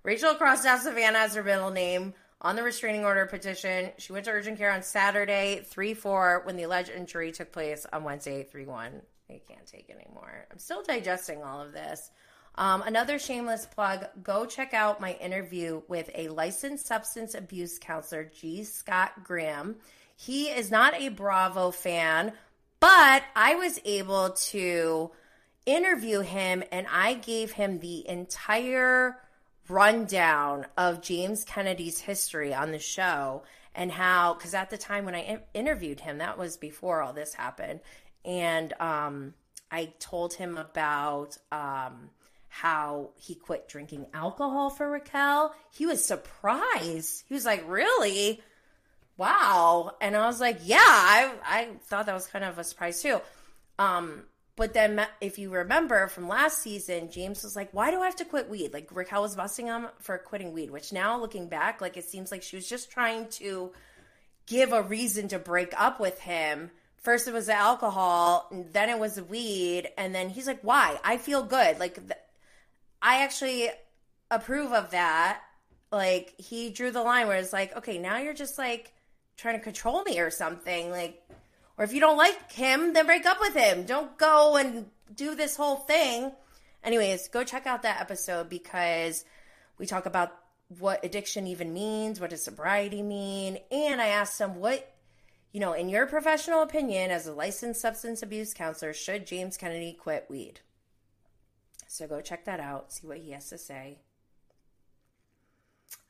[0.03, 2.13] Rachel crossed out Savannah as her middle name
[2.43, 3.91] on the restraining order petition.
[3.97, 7.85] She went to urgent care on Saturday, 3 4, when the alleged injury took place
[7.91, 9.01] on Wednesday, 3 1.
[9.29, 10.45] I can't take anymore.
[10.51, 12.11] I'm still digesting all of this.
[12.55, 18.25] Um, another shameless plug go check out my interview with a licensed substance abuse counselor,
[18.25, 18.63] G.
[18.63, 19.77] Scott Graham.
[20.15, 22.33] He is not a Bravo fan,
[22.79, 25.11] but I was able to
[25.65, 29.17] interview him and I gave him the entire
[29.67, 33.43] rundown of James Kennedy's history on the show
[33.75, 37.33] and how, because at the time when I interviewed him, that was before all this
[37.33, 37.79] happened.
[38.25, 39.33] And um,
[39.71, 41.37] I told him about.
[41.51, 42.09] Um,
[42.55, 45.55] how he quit drinking alcohol for Raquel.
[45.71, 47.23] He was surprised.
[47.27, 48.43] He was like, "Really?
[49.17, 53.01] Wow!" And I was like, "Yeah, I I thought that was kind of a surprise
[53.01, 53.19] too."
[53.79, 58.05] Um, but then, if you remember from last season, James was like, "Why do I
[58.05, 61.47] have to quit weed?" Like Raquel was busting him for quitting weed, which now looking
[61.47, 63.71] back, like it seems like she was just trying to
[64.45, 66.69] give a reason to break up with him.
[66.97, 70.99] First it was the alcohol, then it was the weed, and then he's like, "Why?
[71.03, 72.19] I feel good." Like th-
[73.01, 73.69] I actually
[74.31, 75.41] approve of that.
[75.91, 78.93] Like he drew the line where it's like, okay, now you're just like
[79.37, 80.89] trying to control me or something.
[80.89, 81.21] Like,
[81.77, 83.85] or if you don't like him, then break up with him.
[83.85, 86.31] Don't go and do this whole thing.
[86.83, 89.25] Anyways, go check out that episode because
[89.77, 90.35] we talk about
[90.79, 94.93] what addiction even means, what does sobriety mean, and I asked him what
[95.53, 99.93] you know, in your professional opinion as a licensed substance abuse counselor, should James Kennedy
[99.93, 100.61] quit weed?
[101.87, 103.99] So go check that out, see what he has to say.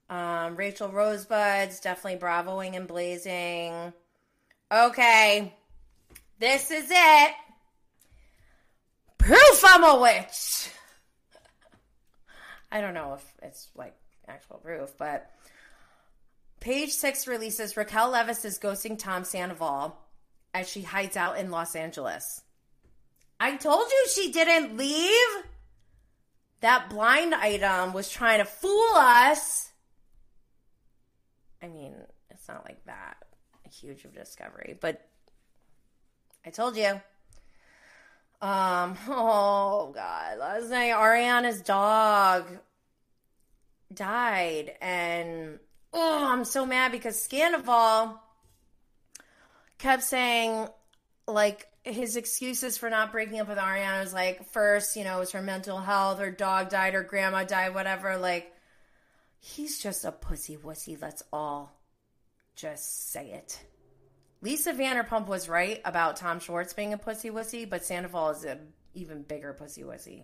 [0.09, 3.91] Um, Rachel Rosebud's definitely bravoing and blazing.
[4.73, 5.53] Okay,
[6.39, 7.33] this is it.
[9.19, 10.71] Proof I'm a witch.
[12.71, 13.93] I don't know if it's like
[14.27, 15.29] actual proof, but
[16.59, 19.95] page six releases Raquel Leviss is ghosting Tom Sandoval
[20.55, 22.41] as she hides out in Los Angeles.
[23.39, 25.43] I told you she didn't leave
[26.61, 29.71] that blind item was trying to fool us.
[31.61, 31.93] I mean,
[32.31, 33.22] it's not like that
[33.73, 35.05] huge of discovery, but
[36.45, 37.01] I told you.
[38.41, 42.45] Um, oh god, last night Ariana's dog
[43.93, 45.59] died and
[45.93, 48.17] oh, I'm so mad because Scandoval
[49.77, 50.67] kept saying
[51.27, 55.19] like his excuses for not breaking up with Ariana was like, first, you know, it
[55.19, 58.17] was her mental health, her dog died, her grandma died, whatever.
[58.17, 58.53] Like,
[59.39, 60.99] he's just a pussy wussy.
[61.01, 61.77] Let's all
[62.55, 63.61] just say it.
[64.41, 68.59] Lisa Vanderpump was right about Tom Schwartz being a pussy wussy, but Sandoval is an
[68.93, 70.23] even bigger pussy wussy.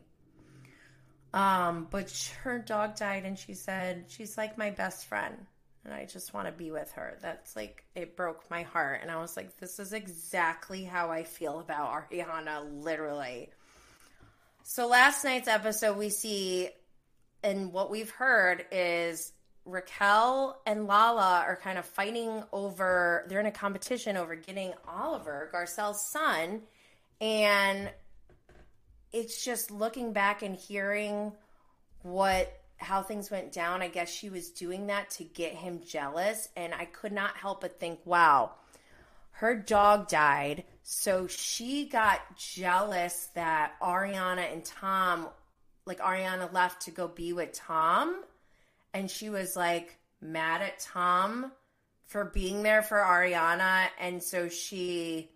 [1.34, 2.12] Um, but
[2.44, 5.38] her dog died, and she said she's like my best friend
[5.86, 7.18] and I just want to be with her.
[7.22, 11.24] That's like it broke my heart and I was like this is exactly how I
[11.24, 13.50] feel about Ariana literally.
[14.64, 16.70] So last night's episode we see
[17.44, 19.32] and what we've heard is
[19.66, 25.50] Raquel and Lala are kind of fighting over they're in a competition over getting Oliver,
[25.54, 26.62] Garcelle's son,
[27.22, 27.92] and
[29.12, 31.34] it's just looking back and hearing
[32.02, 36.50] what how things went down, I guess she was doing that to get him jealous.
[36.56, 38.52] And I could not help but think, wow,
[39.32, 40.64] her dog died.
[40.84, 45.28] So she got jealous that Ariana and Tom,
[45.86, 48.24] like Ariana left to go be with Tom.
[48.94, 51.52] And she was like mad at Tom
[52.06, 53.88] for being there for Ariana.
[54.00, 55.30] And so she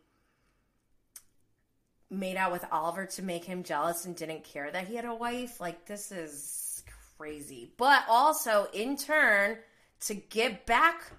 [2.09, 5.15] made out with Oliver to make him jealous and didn't care that he had a
[5.15, 5.59] wife.
[5.59, 6.83] Like, this is
[7.17, 7.71] crazy.
[7.77, 9.57] But also, in turn,
[10.01, 11.11] to get back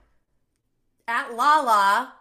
[1.07, 2.13] at Lala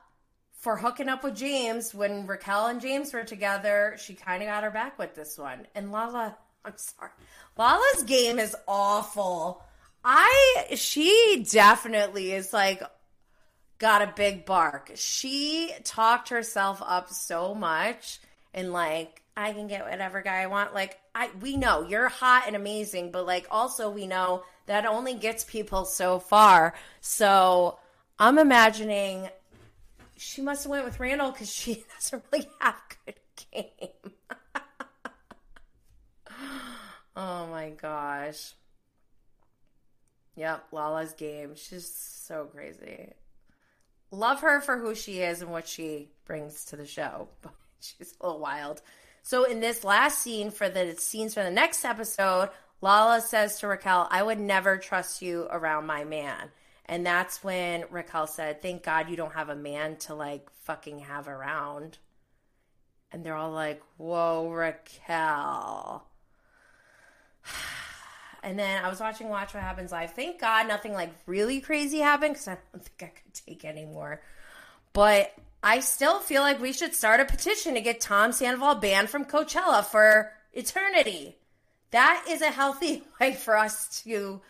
[0.53, 4.63] for hooking up with James when Raquel and James were together, she kind of got
[4.63, 5.67] her back with this one.
[5.75, 7.11] And Lala, I'm sorry.
[7.57, 9.63] Lala's game is awful.
[10.03, 12.83] I, she definitely is like,
[13.83, 14.91] got a big bark.
[14.95, 18.19] She talked herself up so much
[18.53, 20.73] and like I can get whatever guy I want.
[20.73, 25.15] Like I we know you're hot and amazing, but like also we know that only
[25.15, 26.75] gets people so far.
[27.01, 27.77] So
[28.19, 29.27] I'm imagining
[30.15, 32.75] she must have went with Randall because she doesn't really have
[33.05, 33.15] good
[33.51, 34.13] game.
[37.15, 38.53] oh my gosh.
[40.35, 41.55] Yep, Lala's game.
[41.55, 43.13] She's so crazy.
[44.11, 47.27] Love her for who she is and what she brings to the show.
[47.79, 48.81] She's a little wild.
[49.21, 52.49] So in this last scene for the scenes for the next episode,
[52.81, 56.49] Lala says to Raquel, I would never trust you around my man.
[56.85, 60.99] And that's when Raquel said, Thank God you don't have a man to like fucking
[60.99, 61.97] have around.
[63.11, 66.05] And they're all like, Whoa, Raquel.
[68.43, 70.11] And then I was watching Watch What Happens Live.
[70.11, 74.21] Thank God nothing like really crazy happened because I don't think I could take anymore.
[74.91, 75.33] But
[75.63, 79.23] I still feel like we should start a petition to get Tom Sandoval banned from
[79.23, 81.37] Coachella for eternity.
[81.91, 84.41] That is a healthy way for us to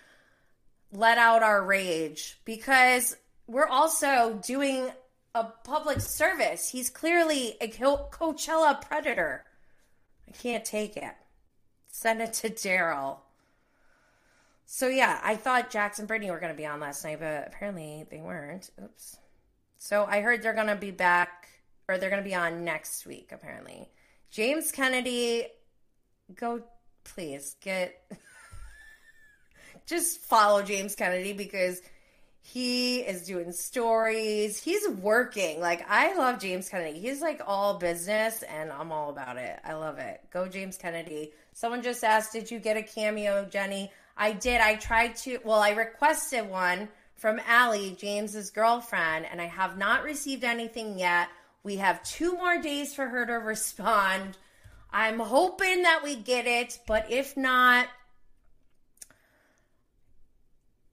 [0.92, 3.16] let out our rage because
[3.46, 4.90] we're also doing
[5.36, 6.70] a public service.
[6.70, 9.44] He's clearly a Coachella predator.
[10.28, 11.14] I can't take it.
[11.92, 13.18] Send it to Daryl.
[14.66, 17.48] So yeah, I thought Jax and Brittany were going to be on last night, but
[17.48, 18.70] apparently they weren't.
[18.82, 19.18] Oops.
[19.78, 21.50] So I heard they're going to be back,
[21.88, 23.32] or they're going to be on next week.
[23.32, 23.90] Apparently,
[24.32, 25.46] James Kennedy,
[26.36, 26.64] go
[27.04, 28.02] please get.
[29.86, 31.82] just follow James Kennedy because
[32.46, 34.62] he is doing stories.
[34.62, 35.60] He's working.
[35.60, 37.00] Like I love James Kennedy.
[37.00, 39.60] He's like all business and I'm all about it.
[39.64, 40.22] I love it.
[40.32, 41.32] Go James Kennedy.
[41.54, 44.62] Someone just asked, "Did you get a cameo, Jenny?" I did.
[44.62, 50.04] I tried to, well, I requested one from Allie, James's girlfriend, and I have not
[50.04, 51.30] received anything yet.
[51.64, 54.38] We have two more days for her to respond.
[54.92, 57.88] I'm hoping that we get it, but if not,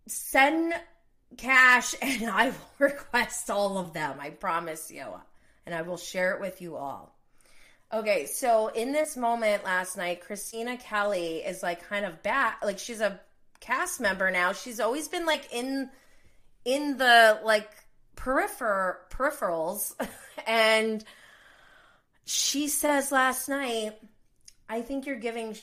[0.06, 0.74] send
[1.36, 4.18] cash and I will request all of them.
[4.20, 5.06] I promise you.
[5.66, 7.14] And I will share it with you all.
[7.92, 12.78] Okay, so in this moment last night, Kristina Kelly is like kind of back, like
[12.78, 13.18] she's a
[13.58, 14.52] cast member now.
[14.52, 15.90] She's always been like in
[16.64, 17.68] in the like
[18.14, 19.92] peripher peripherals,
[20.46, 21.04] and
[22.24, 23.98] she says last night,
[24.68, 25.56] "I think you're giving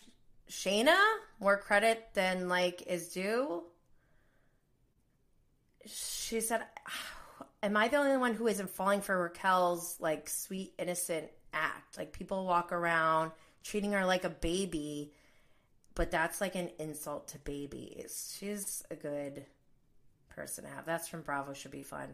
[0.49, 0.97] Scheana
[1.39, 3.63] more credit than like is due."
[5.85, 10.73] She said, ah, "Am I the only one who isn't falling for Raquel's like sweet
[10.77, 11.97] innocent?" Act.
[11.97, 13.31] Like people walk around
[13.63, 15.11] treating her like a baby,
[15.95, 18.35] but that's like an insult to babies.
[18.37, 19.45] She's a good
[20.29, 20.85] person to have.
[20.85, 22.09] That's from Bravo should be fun.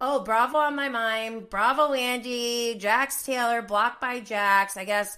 [0.00, 1.48] Oh, Bravo on my mind.
[1.48, 4.76] Bravo Andy, Jax Taylor, blocked by Jax.
[4.76, 5.16] I guess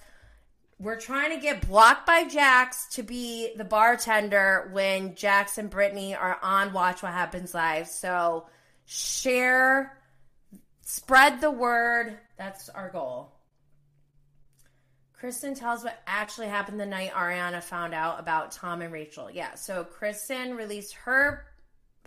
[0.79, 6.15] we're trying to get blocked by Jax to be the bartender when Jax and Brittany
[6.15, 7.89] are on Watch What Happens Live.
[7.89, 8.47] So
[8.87, 9.99] share,
[10.83, 12.17] spread the word.
[12.37, 13.33] That's our goal.
[15.19, 19.28] Kristen tells what actually happened the night Ariana found out about Tom and Rachel.
[19.28, 21.45] Yeah, so Kristen released her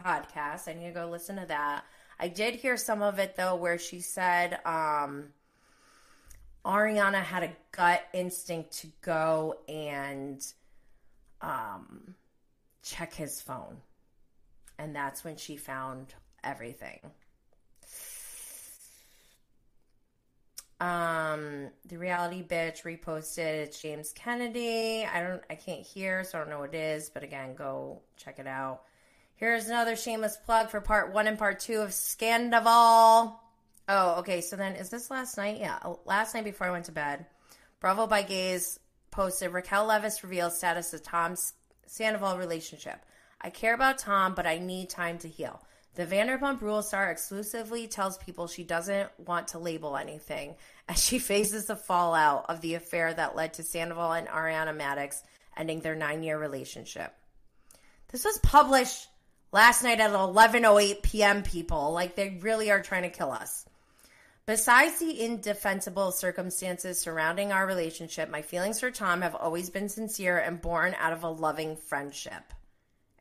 [0.02, 0.70] podcast.
[0.70, 1.84] I need to go listen to that.
[2.18, 5.30] I did hear some of it though, where she said um,
[6.64, 10.42] Ariana had a gut instinct to go and
[11.42, 12.16] um,
[12.82, 13.78] check his phone.
[14.78, 16.14] And that's when she found
[16.44, 17.00] everything.
[20.82, 25.06] Um, the reality bitch reposted it's James Kennedy.
[25.06, 28.02] I don't I can't hear, so I don't know what it is, but again, go
[28.18, 28.82] check it out.
[29.36, 33.36] Here's another shameless plug for part one and part two of Scandoval.
[33.90, 34.42] Oh, okay.
[34.42, 35.60] So then is this last night?
[35.60, 37.28] Yeah, oh, last night before I went to bed.
[37.80, 38.80] Bravo by Gaze
[39.12, 41.54] posted Raquel Leviss reveals status of Tom's
[41.86, 43.06] Sandoval relationship.
[43.40, 45.62] I care about Tom, but I need time to heal.
[45.96, 50.56] The Vanderpump Rules star exclusively tells people she doesn't want to label anything
[50.88, 55.22] as she faces the fallout of the affair that led to Sandoval and Ariana Madix
[55.58, 57.14] ending their nine year relationship.
[58.08, 59.08] This was published
[59.52, 61.44] last night at 11:08 p.m.
[61.44, 63.66] People like they really are trying to kill us.
[64.46, 70.38] Besides the indefensible circumstances surrounding our relationship, my feelings for Tom have always been sincere
[70.38, 72.54] and born out of a loving friendship.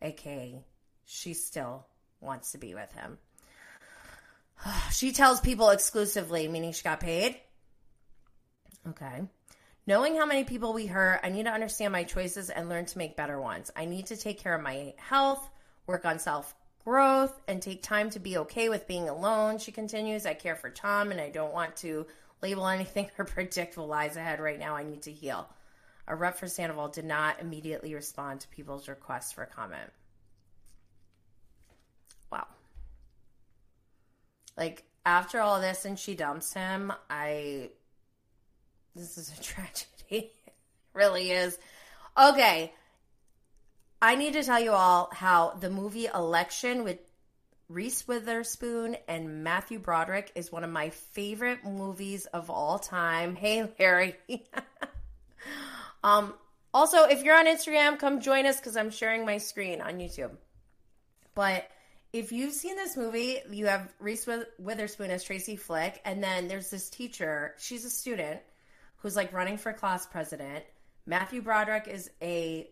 [0.01, 0.65] AKA,
[1.05, 1.85] she still
[2.21, 3.19] wants to be with him.
[4.93, 7.37] she tells people exclusively, meaning she got paid.
[8.89, 9.23] Okay.
[9.87, 12.99] Knowing how many people we hurt, I need to understand my choices and learn to
[12.99, 13.71] make better ones.
[13.75, 15.49] I need to take care of my health,
[15.87, 19.59] work on self growth, and take time to be okay with being alone.
[19.59, 22.07] She continues, I care for Tom and I don't want to
[22.43, 24.77] label anything or predict what lies ahead right now.
[24.77, 25.49] I need to heal.
[26.07, 29.91] A rep for Sandoval did not immediately respond to people's requests for comment.
[32.33, 32.47] Wow.
[34.61, 37.71] Like, after all this and she dumps him, I.
[38.95, 40.33] This is a tragedy.
[40.93, 41.59] really is.
[42.17, 42.73] Okay.
[44.03, 46.99] I need to tell you all how the movie Election with
[47.69, 53.37] Reese Witherspoon and Matthew Broderick is one of my favorite movies of all time.
[53.37, 54.17] Hey, Larry.
[56.05, 56.35] um,
[56.75, 60.33] also, if you're on Instagram, come join us because I'm sharing my screen on YouTube.
[61.35, 61.67] But
[62.13, 64.29] if you've seen this movie, you have Reese
[64.59, 67.55] Witherspoon as Tracy Flick, and then there's this teacher.
[67.59, 68.41] She's a student
[68.97, 70.65] who's like running for class president.
[71.07, 72.69] Matthew Broderick is a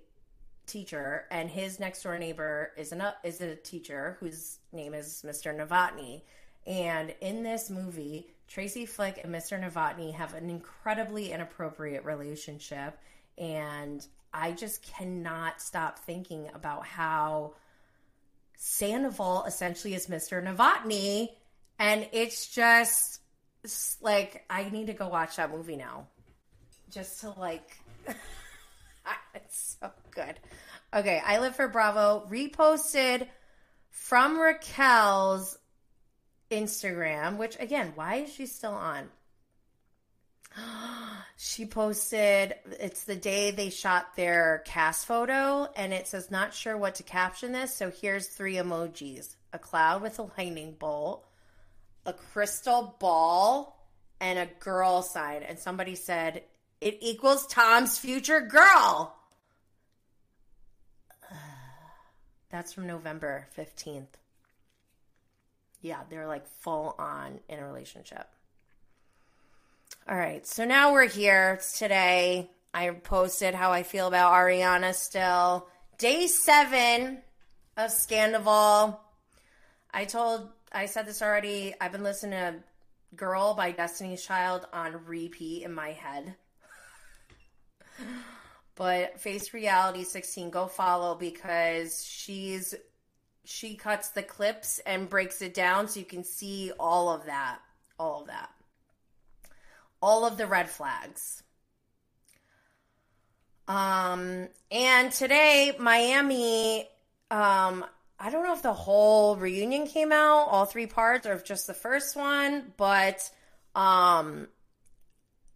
[0.66, 5.56] teacher, and his next door neighbor is an is a teacher whose name is Mr.
[5.56, 6.22] Novotny.
[6.66, 9.58] And in this movie, Tracy Flick and Mr.
[9.58, 12.98] Novotny have an incredibly inappropriate relationship,
[13.38, 14.04] and
[14.34, 17.54] I just cannot stop thinking about how
[18.60, 20.42] Sandoval essentially is Mr.
[20.42, 21.28] Novotny,
[21.78, 23.20] and it's just
[23.62, 26.08] it's like I need to go watch that movie now,
[26.90, 27.70] just to like.
[29.34, 30.34] it's so good.
[30.92, 33.28] Okay, I live for Bravo reposted
[33.90, 35.56] from Raquel's
[36.50, 39.08] Instagram, which again, why is she still on?
[41.36, 46.76] She posted it's the day they shot their cast photo and it says not sure
[46.76, 51.26] what to caption this so here's three emojis a cloud with a lightning bolt
[52.06, 53.86] a crystal ball
[54.20, 56.42] and a girl sign and somebody said
[56.80, 59.14] it equals tom's future girl
[62.50, 64.06] That's from November 15th.
[65.80, 68.26] Yeah, they're like full on in a relationship.
[70.10, 71.56] All right, so now we're here.
[71.58, 72.50] It's today.
[72.72, 75.68] I posted how I feel about Ariana still.
[75.98, 77.18] Day seven
[77.76, 78.96] of Scandoval.
[79.92, 81.74] I told, I said this already.
[81.78, 82.54] I've been listening to
[83.16, 86.34] Girl by Destiny's Child on repeat in my head.
[88.76, 92.76] But Face Reality 16, go follow because she's
[93.44, 97.58] she cuts the clips and breaks it down so you can see all of that.
[97.98, 98.50] All of that.
[100.00, 101.42] All of the red flags.
[103.66, 106.88] Um and today Miami
[107.30, 107.84] um
[108.20, 111.66] I don't know if the whole reunion came out, all three parts, or if just
[111.66, 113.30] the first one, but
[113.74, 114.48] um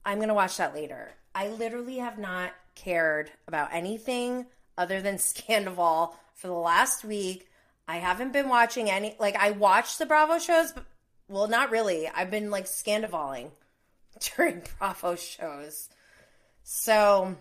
[0.05, 1.13] I'm gonna watch that later.
[1.35, 4.47] I literally have not cared about anything
[4.77, 7.49] other than Scandoval for the last week.
[7.89, 10.85] I haven't been watching any like I watched the Bravo shows, but
[11.29, 12.09] well, not really.
[12.09, 13.51] I've been like Scandivaling
[14.37, 15.89] during Bravo shows.
[16.63, 17.37] So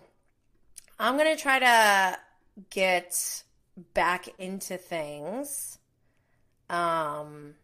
[0.98, 2.18] I'm gonna try to
[2.70, 3.42] get
[3.94, 5.78] back into things.
[6.68, 7.54] Um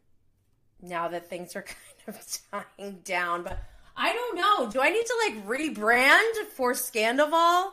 [0.80, 1.62] now that things are
[2.06, 2.38] kind of
[2.78, 3.58] dying down, but
[3.96, 4.70] I don't know.
[4.70, 7.70] Do I need to like rebrand for Scandoval?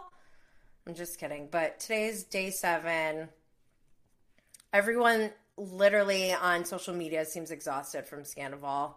[0.88, 1.48] I'm just kidding.
[1.52, 3.30] But today's day seven.
[4.74, 8.94] Everyone literally on social media seems exhausted from Scandoval.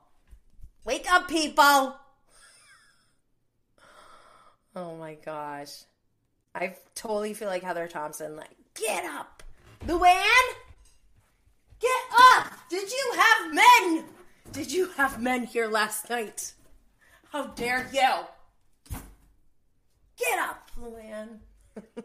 [0.85, 1.95] Wake up, people!
[4.79, 5.83] Oh my gosh.
[6.55, 9.43] I totally feel like Heather Thomson, like, get up!
[9.87, 10.23] Luann!
[11.81, 12.53] Get up!
[12.71, 14.05] Did you have men?
[14.53, 16.53] Did you have men here last night?
[17.33, 19.01] How dare you?
[20.17, 21.39] Get up, Luann.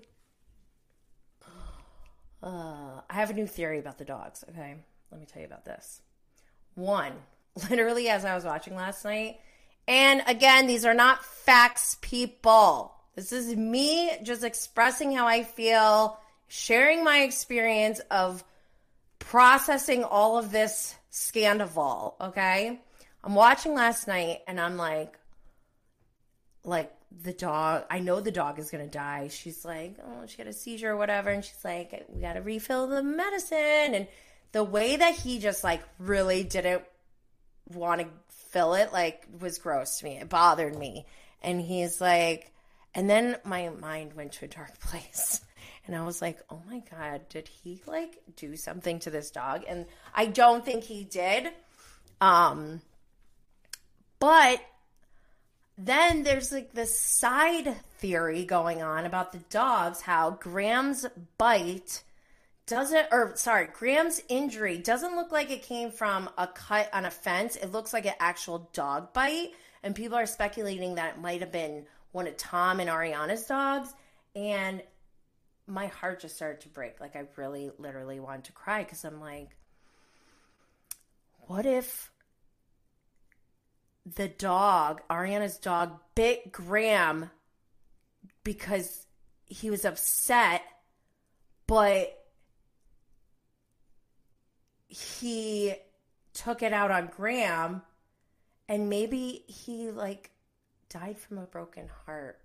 [2.41, 4.77] uh, I have a new theory about the dogs, okay?
[5.11, 6.01] Let me tell you about this.
[6.73, 7.13] One,
[7.69, 9.39] literally, as I was watching last night,
[9.87, 12.93] and again, these are not facts, people.
[13.15, 18.43] This is me just expressing how I feel, sharing my experience of
[19.19, 22.79] processing all of this Scandoval, okay?
[23.23, 25.17] I'm watching last night and I'm like,
[26.63, 26.91] like
[27.21, 29.27] the dog, I know the dog is going to die.
[29.27, 31.29] She's like, oh, she had a seizure or whatever.
[31.29, 33.93] And she's like, we got to refill the medicine.
[33.93, 34.07] And
[34.53, 36.83] the way that he just like really didn't
[37.71, 38.07] want to
[38.53, 40.17] fill it like was gross to me.
[40.17, 41.05] It bothered me.
[41.41, 42.53] And he's like,
[42.95, 45.41] and then my mind went to a dark place.
[45.85, 49.63] And I was like, oh my God, did he like do something to this dog?
[49.67, 49.85] And
[50.15, 51.49] I don't think he did.
[52.21, 52.79] Um,
[54.19, 54.61] but
[55.77, 61.05] then there's like this side theory going on about the dogs, how Graham's
[61.37, 62.03] bite
[62.73, 67.11] doesn't, or sorry, Graham's injury doesn't look like it came from a cut on a
[67.11, 67.55] fence.
[67.55, 69.51] It looks like an actual dog bite.
[69.83, 73.93] And people are speculating that it might have been one of Tom and Ariana's dogs.
[74.35, 74.81] And
[75.67, 76.99] my heart just started to break.
[76.99, 79.55] Like I really literally wanted to cry because I'm like,
[81.41, 82.11] what if
[84.15, 87.29] the dog, Ariana's dog, bit Graham
[88.43, 89.05] because
[89.45, 90.63] he was upset,
[91.67, 92.22] but
[94.93, 95.73] he
[96.33, 97.81] took it out on Graham
[98.69, 100.31] and maybe he like
[100.89, 102.39] died from a broken heart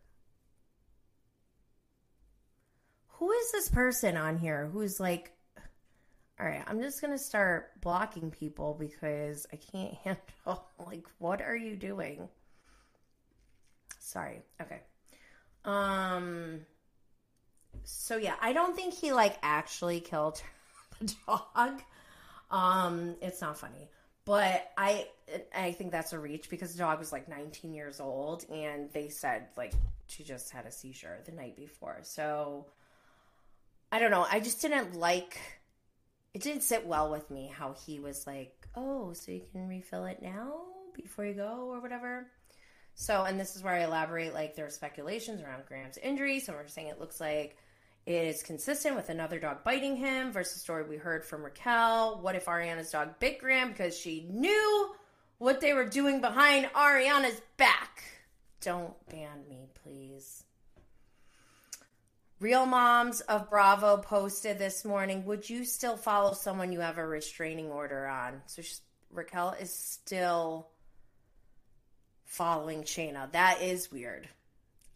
[3.18, 5.32] who is this person on here who's like,
[6.38, 11.42] all right, I'm just going to start blocking people because I can't handle, like, what
[11.42, 12.28] are you doing?
[13.98, 14.42] Sorry.
[14.62, 14.80] Okay.
[15.64, 16.60] Um,
[17.82, 20.40] so yeah, I don't think he like actually killed
[21.00, 21.82] the dog.
[22.50, 23.90] Um, it's not funny,
[24.24, 25.06] but I
[25.54, 29.08] I think that's a reach because the dog was like 19 years old and they
[29.08, 29.72] said like
[30.06, 31.98] she just had a seizure the night before.
[32.02, 32.66] So
[33.92, 34.26] I don't know.
[34.30, 35.38] I just didn't like
[36.34, 40.04] it didn't sit well with me how he was like, "Oh, so you can refill
[40.04, 40.62] it now
[40.94, 42.26] before you go or whatever."
[42.94, 46.40] So, and this is where I elaborate like there are speculations around Graham's injury.
[46.40, 47.56] Some are saying it looks like
[48.08, 52.18] is consistent with another dog biting him versus story we heard from Raquel.
[52.22, 54.94] What if Ariana's dog bit Graham because she knew
[55.36, 58.02] what they were doing behind Ariana's back?
[58.62, 60.42] Don't ban me, please.
[62.40, 67.06] Real Moms of Bravo posted this morning, would you still follow someone you have a
[67.06, 68.40] restraining order on?
[68.46, 68.62] So
[69.12, 70.68] Raquel is still
[72.24, 73.30] following Scheana.
[73.32, 74.28] That is weird.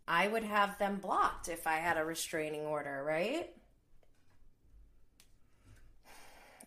[0.07, 3.51] I would have them blocked if I had a restraining order, right?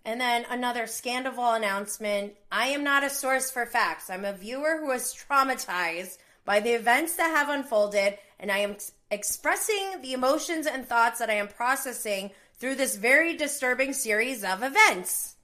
[0.06, 2.34] And then another Scandoval announcement.
[2.52, 4.10] I am not a source for facts.
[4.10, 8.78] I'm a viewer who is traumatized by the events that have unfolded, and I am
[9.10, 14.62] expressing the emotions and thoughts that I am processing through this very disturbing series of
[14.62, 15.36] events.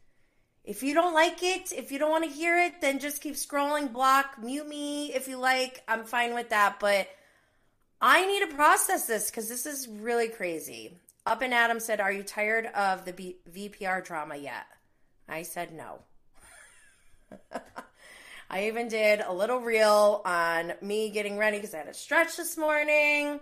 [0.64, 3.34] If you don't like it, if you don't want to hear it, then just keep
[3.34, 5.82] scrolling, block, mute me if you like.
[5.88, 7.08] I'm fine with that, but
[8.02, 10.98] I need to process this because this is really crazy.
[11.26, 14.66] Up and Adam said, Are you tired of the B- VPR drama yet?
[15.30, 16.00] I said no.
[18.50, 22.38] I even did a little reel on me getting ready because I had a stretch
[22.38, 23.40] this morning.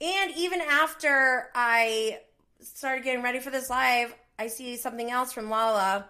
[0.00, 2.20] And even after I
[2.60, 6.08] started getting ready for this live, I see something else from Lala.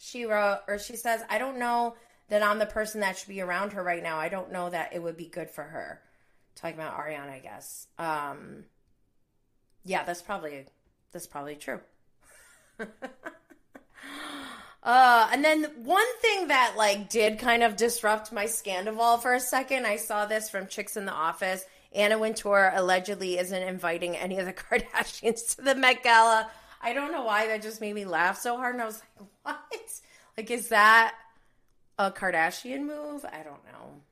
[0.00, 1.94] She wrote, or she says, I don't know
[2.28, 4.18] that I'm the person that should be around her right now.
[4.18, 6.00] I don't know that it would be good for her.
[6.60, 7.86] Talking about Ariana, I guess.
[7.98, 8.64] Um,
[9.84, 10.66] yeah, that's probably
[11.12, 11.80] that's probably true.
[14.82, 19.40] uh, and then one thing that like did kind of disrupt my Scandoval for a
[19.40, 24.38] second, I saw this from Chicks in the Office Anna Wintour allegedly isn't inviting any
[24.38, 26.50] of the Kardashians to the Met Gala.
[26.80, 28.74] I don't know why that just made me laugh so hard.
[28.74, 30.00] And I was like, what?
[30.36, 31.14] Like, is that
[31.98, 33.24] a Kardashian move?
[33.24, 34.02] I don't know.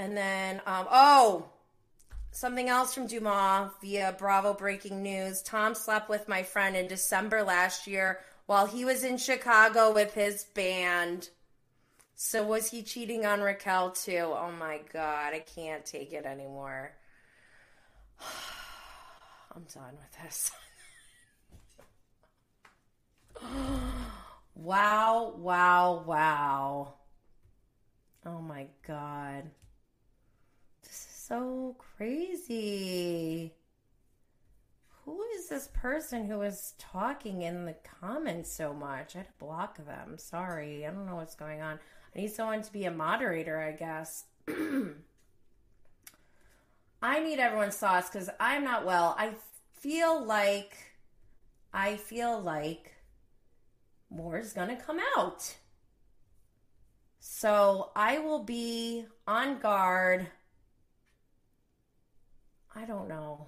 [0.00, 1.44] And then, um, oh,
[2.30, 5.42] something else from DeuxMoi via Bravo Breaking News.
[5.42, 10.14] Tom slept with my friend in December last year while he was in Chicago with
[10.14, 11.28] his band.
[12.14, 14.24] So was he cheating on Raquel too?
[14.24, 16.92] Oh my god, I can't take it anymore.
[19.54, 20.50] I'm done with this.
[24.54, 26.94] wow, wow, wow.
[28.24, 29.50] Oh my god.
[31.30, 33.54] So crazy.
[35.04, 39.14] Who is this person who is talking in the comments so much?
[39.14, 40.18] I had to block them.
[40.18, 40.84] Sorry.
[40.84, 41.78] I don't know what's going on.
[42.12, 44.24] I need someone to be a moderator, I guess.
[47.00, 49.14] I need everyone's thoughts because I'm not well.
[49.16, 49.34] I
[49.74, 50.76] feel like,
[51.72, 52.92] I feel like
[54.10, 55.54] more is going to come out.
[57.20, 60.26] So I will be on guard.
[62.74, 63.46] I don't know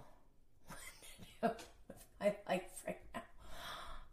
[0.69, 3.23] what to do with my life right now.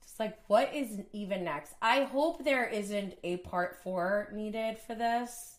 [0.03, 1.73] Just like, what is even next?
[1.81, 5.57] I hope there isn't a part four needed for this,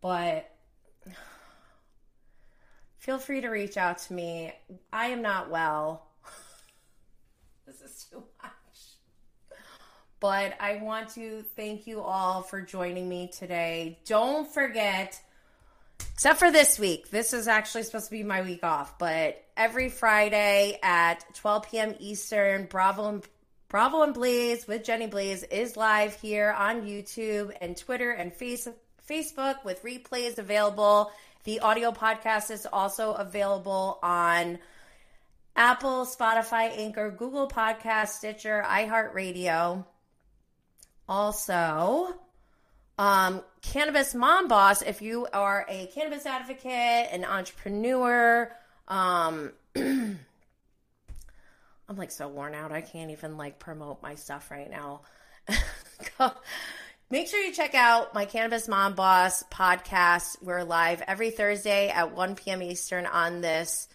[0.00, 0.50] but
[2.98, 4.52] feel free to reach out to me.
[4.92, 6.06] I am not well.
[7.66, 8.50] this is too much.
[10.20, 13.98] But I want to thank you all for joining me today.
[14.06, 15.18] Don't forget,
[16.12, 19.88] except for this week, this is actually supposed to be my week off, but every
[19.88, 21.94] Friday at 12 p.m.
[21.98, 23.24] Eastern, Bravo and
[23.68, 28.66] Bravo and Blaze with Jenny Blaze is live here on YouTube and Twitter and face,
[29.08, 31.12] Facebook with replays available.
[31.44, 34.58] The audio podcast is also available on
[35.56, 39.84] Apple, Spotify, Anchor, Google Podcast, Stitcher, iHeartRadio.
[41.08, 42.14] Also,
[42.98, 48.50] um, Cannabis Mom Boss, if you are a cannabis advocate, an entrepreneur,
[48.88, 50.18] um, I'm
[51.96, 52.72] like so worn out.
[52.72, 55.02] I can't even like promote my stuff right now.
[57.10, 60.40] Make sure you check out my Cannabis Mom Boss podcast.
[60.40, 62.62] We're live every Thursday at 1 p.m.
[62.62, 63.88] Eastern on this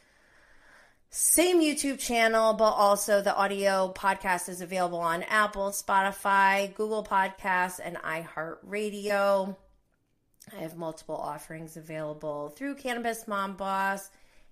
[1.18, 7.80] same YouTube channel, but also the audio podcast is available on Apple, Spotify, Google Podcasts,
[7.82, 9.56] and iHeartRadio.
[10.54, 14.10] I have multiple offerings available through Cannabis Mom Boss.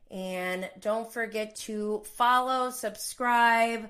[0.09, 3.89] And don't forget to follow, subscribe,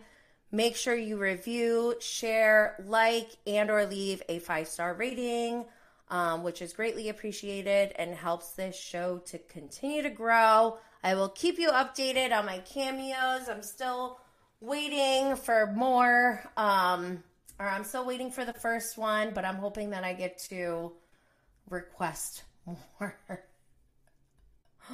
[0.52, 5.66] make sure you review, share, like, and or leave a five-star rating,
[6.10, 10.80] um, which is greatly appreciated and helps this show to continue to grow.
[11.04, 13.50] I will keep you updated on my cameos.
[13.50, 14.22] I'm still
[14.62, 16.50] waiting for more.
[16.56, 17.22] Um,
[17.60, 20.94] or I'm still waiting for the first one, but I'm hoping that I get to
[21.70, 23.18] request more.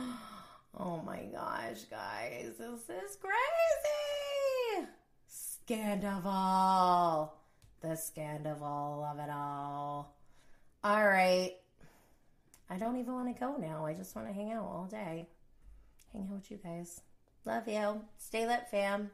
[0.79, 4.87] oh my gosh, guys, this is crazy!
[5.29, 7.29] Scandival,
[7.81, 10.15] the Scandival of it all.
[10.83, 11.51] All right,
[12.67, 13.85] I don't even want to go now.
[13.85, 15.27] I just want to hang out all day
[16.13, 17.01] hang out with you guys.
[17.45, 18.01] Love you.
[18.17, 19.11] Stay lit, fam.